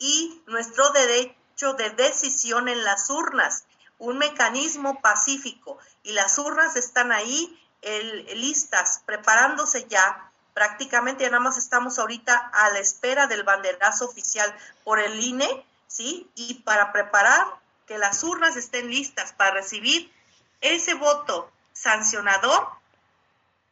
y 0.00 0.42
nuestro 0.48 0.90
derecho 0.90 1.74
de 1.74 1.90
decisión 1.90 2.66
en 2.66 2.82
las 2.82 3.10
urnas, 3.10 3.62
un 4.00 4.18
mecanismo 4.18 5.00
pacífico. 5.00 5.78
Y 6.02 6.14
las 6.14 6.36
urnas 6.38 6.74
están 6.74 7.12
ahí 7.12 7.56
el, 7.82 8.26
listas, 8.40 9.02
preparándose 9.04 9.86
ya. 9.88 10.30
Prácticamente 10.54 11.24
nada 11.26 11.40
más 11.40 11.56
estamos 11.56 11.98
ahorita 11.98 12.50
a 12.52 12.70
la 12.70 12.78
espera 12.78 13.26
del 13.26 13.42
banderazo 13.42 14.06
oficial 14.06 14.54
por 14.84 15.00
el 15.00 15.18
INE, 15.18 15.64
¿sí? 15.86 16.30
Y 16.34 16.54
para 16.54 16.92
preparar 16.92 17.46
que 17.86 17.98
las 17.98 18.22
urnas 18.22 18.56
estén 18.56 18.88
listas 18.90 19.32
para 19.32 19.52
recibir 19.52 20.12
ese 20.60 20.94
voto 20.94 21.50
sancionador 21.72 22.68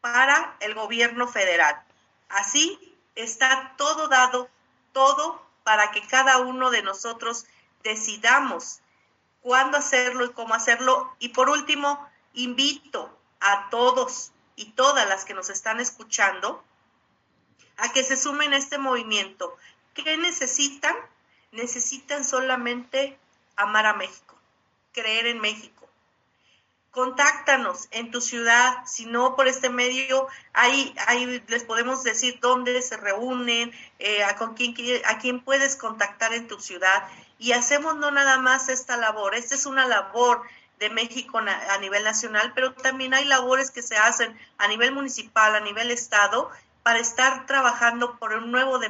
para 0.01 0.57
el 0.61 0.75
gobierno 0.75 1.29
federal. 1.29 1.83
Así 2.29 2.97
está 3.15 3.75
todo 3.77 4.09
dado, 4.09 4.49
todo 4.93 5.43
para 5.63 5.91
que 5.91 6.07
cada 6.07 6.39
uno 6.39 6.71
de 6.71 6.83
nosotros 6.83 7.47
decidamos 7.83 8.81
cuándo 9.43 9.79
hacerlo 9.79 10.25
y 10.25 10.33
cómo 10.33 10.55
hacerlo. 10.55 11.15
Y 11.19 11.31
por 11.31 11.51
último, 11.51 12.09
invito 12.33 13.20
a 13.41 13.69
todos 13.71 14.33
y 14.57 14.73
todas 14.73 15.09
las 15.09 15.25
que 15.25 15.35
nos 15.35 15.51
están 15.51 15.81
escuchando 15.81 16.63
a 17.79 17.93
que 17.93 18.05
se 18.05 18.17
sumen 18.17 18.53
a 18.53 18.59
este 18.59 18.79
movimiento. 18.79 19.57
¿Qué 19.95 20.17
necesitan? 20.17 20.95
Necesitan 21.53 22.25
solamente 22.25 23.19
amar 23.57 23.87
a 23.87 23.95
México, 23.95 24.37
creer 24.93 25.27
en 25.27 25.41
México. 25.41 25.89
Contáctanos 26.91 27.89
en 27.93 28.11
tu 28.11 28.21
ciudad, 28.21 28.85
si 28.85 29.07
no 29.07 29.37
por 29.37 29.47
este 29.47 29.71
medio, 29.71 30.27
ahí, 30.53 30.95
ahí 31.07 31.43
les 31.47 31.63
podemos 31.65 32.03
decir 32.03 32.39
dónde 32.41 32.83
se 32.83 32.97
reúnen, 32.97 33.73
eh, 33.99 34.25
a, 34.25 34.37
con 34.37 34.55
quién, 34.55 34.75
a 35.05 35.19
quién 35.19 35.41
puedes 35.41 35.77
contactar 35.77 36.35
en 36.35 36.49
tu 36.49 36.61
ciudad. 36.61 37.09
Y 37.39 37.53
hacemos 37.53 37.97
no 37.97 38.11
nada 38.11 38.39
más 38.39 38.69
esta 38.69 38.97
labor, 38.97 39.35
esta 39.35 39.55
es 39.55 39.67
una 39.67 39.87
labor 39.87 40.43
de 40.81 40.89
México 40.89 41.39
a 41.39 41.79
nivel 41.79 42.03
nacional, 42.03 42.53
pero 42.55 42.73
también 42.73 43.13
hay 43.13 43.27
labores 43.27 43.71
que 43.71 43.83
se 43.83 43.99
hacen 43.99 44.37
a 44.57 44.67
nivel 44.67 44.93
municipal, 44.93 45.55
a 45.55 45.61
nivel 45.61 45.91
estado, 45.91 46.51
para 46.83 46.99
estar 46.99 47.45
trabajando 47.47 48.19
por 48.19 48.33
un 48.33 48.51
nuevo, 48.51 48.81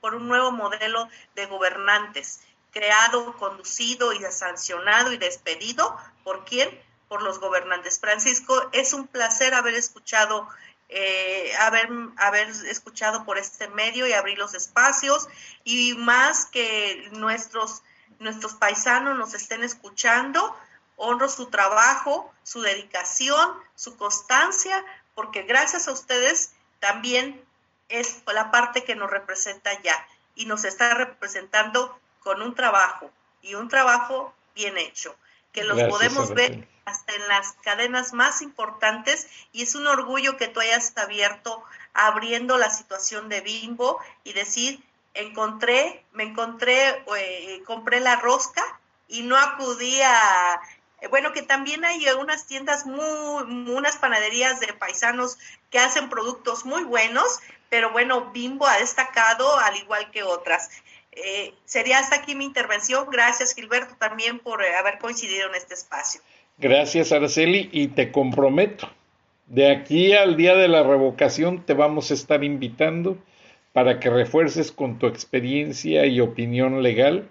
por 0.00 0.14
un 0.14 0.28
nuevo 0.28 0.52
modelo 0.52 1.08
de 1.34 1.46
gobernantes, 1.46 2.40
creado, 2.70 3.36
conducido 3.36 4.12
y 4.12 4.20
sancionado 4.30 5.12
y 5.12 5.18
despedido. 5.18 5.96
¿Por 6.22 6.44
quién? 6.44 6.70
Por 7.08 7.22
los 7.22 7.40
gobernantes. 7.40 7.98
Francisco, 7.98 8.70
es 8.70 8.92
un 8.92 9.08
placer 9.08 9.52
haber 9.52 9.74
escuchado, 9.74 10.48
eh, 10.88 11.52
haber, 11.58 11.88
haber 12.18 12.48
escuchado 12.48 13.24
por 13.24 13.38
este 13.38 13.66
medio 13.66 14.06
y 14.06 14.12
abrir 14.12 14.38
los 14.38 14.54
espacios 14.54 15.28
y 15.64 15.94
más 15.94 16.46
que 16.46 17.08
nuestros, 17.10 17.82
nuestros 18.20 18.54
paisanos 18.54 19.18
nos 19.18 19.34
estén 19.34 19.64
escuchando 19.64 20.54
honro 21.00 21.28
su 21.28 21.46
trabajo, 21.46 22.30
su 22.42 22.60
dedicación, 22.60 23.54
su 23.74 23.96
constancia, 23.96 24.84
porque 25.14 25.42
gracias 25.42 25.88
a 25.88 25.92
ustedes 25.92 26.52
también 26.78 27.42
es 27.88 28.22
la 28.26 28.50
parte 28.50 28.84
que 28.84 28.94
nos 28.94 29.10
representa 29.10 29.70
ya 29.82 30.06
y 30.34 30.44
nos 30.44 30.64
está 30.64 30.94
representando 30.94 31.98
con 32.20 32.42
un 32.42 32.54
trabajo 32.54 33.10
y 33.40 33.54
un 33.54 33.68
trabajo 33.68 34.34
bien 34.54 34.76
hecho, 34.76 35.16
que 35.52 35.64
los 35.64 35.82
podemos 35.84 36.34
ver 36.34 36.68
hasta 36.84 37.14
en 37.14 37.28
las 37.28 37.52
cadenas 37.62 38.12
más 38.12 38.42
importantes 38.42 39.26
y 39.52 39.62
es 39.62 39.74
un 39.74 39.86
orgullo 39.86 40.36
que 40.36 40.48
tú 40.48 40.60
hayas 40.60 40.96
abierto 40.98 41.64
abriendo 41.94 42.58
la 42.58 42.68
situación 42.68 43.30
de 43.30 43.40
Bimbo 43.40 43.98
y 44.22 44.34
decir, 44.34 44.84
encontré, 45.14 46.04
me 46.12 46.24
encontré, 46.24 47.04
eh, 47.16 47.62
compré 47.64 48.00
la 48.00 48.16
rosca 48.16 48.62
y 49.08 49.22
no 49.22 49.36
acudí 49.36 50.00
a, 50.02 50.60
bueno, 51.08 51.32
que 51.32 51.42
también 51.42 51.84
hay 51.84 52.04
unas 52.20 52.46
tiendas 52.46 52.84
muy, 52.84 53.00
unas 53.70 53.96
panaderías 53.96 54.60
de 54.60 54.72
paisanos 54.74 55.38
que 55.70 55.78
hacen 55.78 56.10
productos 56.10 56.64
muy 56.64 56.84
buenos, 56.84 57.40
pero 57.70 57.90
bueno, 57.90 58.30
Bimbo 58.32 58.66
ha 58.66 58.78
destacado 58.78 59.58
al 59.58 59.76
igual 59.76 60.10
que 60.10 60.22
otras. 60.22 60.70
Eh, 61.12 61.54
sería 61.64 61.98
hasta 61.98 62.16
aquí 62.16 62.34
mi 62.34 62.44
intervención. 62.44 63.06
Gracias, 63.10 63.54
Gilberto, 63.54 63.94
también 63.98 64.38
por 64.38 64.62
eh, 64.62 64.76
haber 64.76 64.98
coincidido 64.98 65.48
en 65.48 65.54
este 65.54 65.74
espacio. 65.74 66.20
Gracias, 66.58 67.12
Araceli, 67.12 67.68
y 67.72 67.88
te 67.88 68.12
comprometo. 68.12 68.88
De 69.46 69.70
aquí 69.70 70.12
al 70.12 70.36
día 70.36 70.54
de 70.54 70.68
la 70.68 70.82
revocación 70.82 71.64
te 71.64 71.74
vamos 71.74 72.10
a 72.10 72.14
estar 72.14 72.44
invitando 72.44 73.18
para 73.72 73.98
que 73.98 74.10
refuerces 74.10 74.70
con 74.70 74.98
tu 74.98 75.06
experiencia 75.06 76.06
y 76.06 76.20
opinión 76.20 76.82
legal 76.82 77.28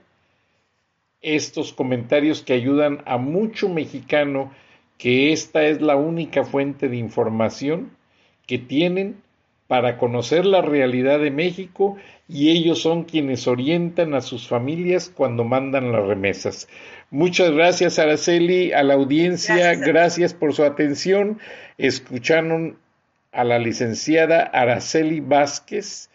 estos 1.21 1.73
comentarios 1.73 2.41
que 2.41 2.53
ayudan 2.53 3.01
a 3.05 3.17
mucho 3.17 3.69
mexicano 3.69 4.51
que 4.97 5.31
esta 5.31 5.65
es 5.65 5.81
la 5.81 5.95
única 5.95 6.43
fuente 6.43 6.89
de 6.89 6.97
información 6.97 7.91
que 8.45 8.57
tienen 8.57 9.21
para 9.67 9.97
conocer 9.97 10.45
la 10.45 10.61
realidad 10.61 11.19
de 11.19 11.31
México 11.31 11.95
y 12.27 12.49
ellos 12.49 12.81
son 12.81 13.03
quienes 13.03 13.47
orientan 13.47 14.13
a 14.13 14.21
sus 14.21 14.47
familias 14.47 15.11
cuando 15.13 15.43
mandan 15.43 15.91
las 15.91 16.05
remesas. 16.05 16.67
Muchas 17.11 17.51
gracias 17.51 17.99
Araceli, 17.99 18.73
a 18.73 18.83
la 18.83 18.95
audiencia, 18.95 19.75
gracias, 19.75 20.33
por 20.33 20.53
su 20.53 20.63
atención. 20.63 21.39
Escucharon 21.77 22.77
a 23.31 23.43
la 23.43 23.59
licenciada 23.59 24.41
Araceli 24.41 25.19
Vázquez, 25.19 26.09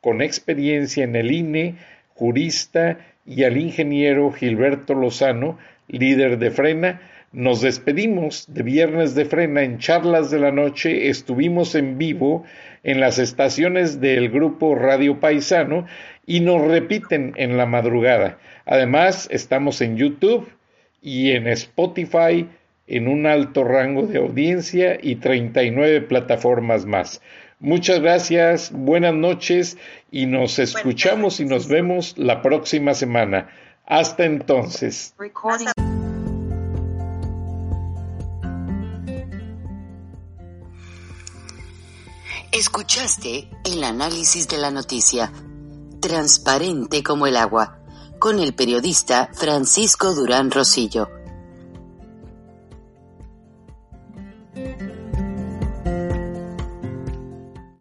con 0.00 0.20
experiencia 0.20 1.04
en 1.04 1.16
el 1.16 1.30
INE, 1.30 1.76
jurista 2.14 2.98
y 3.28 3.44
al 3.44 3.58
ingeniero 3.58 4.32
Gilberto 4.32 4.94
Lozano, 4.94 5.58
líder 5.88 6.38
de 6.38 6.50
Frena. 6.50 7.02
Nos 7.30 7.60
despedimos 7.60 8.46
de 8.48 8.62
Viernes 8.62 9.14
de 9.14 9.26
Frena 9.26 9.62
en 9.62 9.78
Charlas 9.78 10.30
de 10.30 10.38
la 10.38 10.50
Noche. 10.50 11.10
Estuvimos 11.10 11.74
en 11.74 11.98
vivo 11.98 12.44
en 12.84 13.00
las 13.00 13.18
estaciones 13.18 14.00
del 14.00 14.30
grupo 14.30 14.74
Radio 14.74 15.20
Paisano 15.20 15.86
y 16.24 16.40
nos 16.40 16.62
repiten 16.66 17.34
en 17.36 17.58
la 17.58 17.66
madrugada. 17.66 18.38
Además, 18.64 19.28
estamos 19.30 19.82
en 19.82 19.98
YouTube 19.98 20.48
y 21.02 21.32
en 21.32 21.48
Spotify 21.48 22.48
en 22.86 23.08
un 23.08 23.26
alto 23.26 23.62
rango 23.62 24.06
de 24.06 24.18
audiencia 24.18 24.98
y 25.02 25.16
39 25.16 26.00
plataformas 26.02 26.86
más. 26.86 27.20
Muchas 27.60 28.00
gracias, 28.00 28.70
buenas 28.72 29.14
noches 29.14 29.78
y 30.12 30.26
nos 30.26 30.60
escuchamos 30.60 31.40
y 31.40 31.44
nos 31.44 31.66
vemos 31.66 32.14
la 32.16 32.40
próxima 32.40 32.94
semana. 32.94 33.50
Hasta 33.84 34.24
entonces. 34.24 35.14
Escuchaste 42.52 43.50
el 43.64 43.82
análisis 43.82 44.46
de 44.46 44.58
la 44.58 44.70
noticia, 44.70 45.32
transparente 46.00 47.02
como 47.02 47.26
el 47.26 47.36
agua, 47.36 47.80
con 48.20 48.38
el 48.38 48.54
periodista 48.54 49.30
Francisco 49.34 50.14
Durán 50.14 50.52
Rosillo 50.52 51.17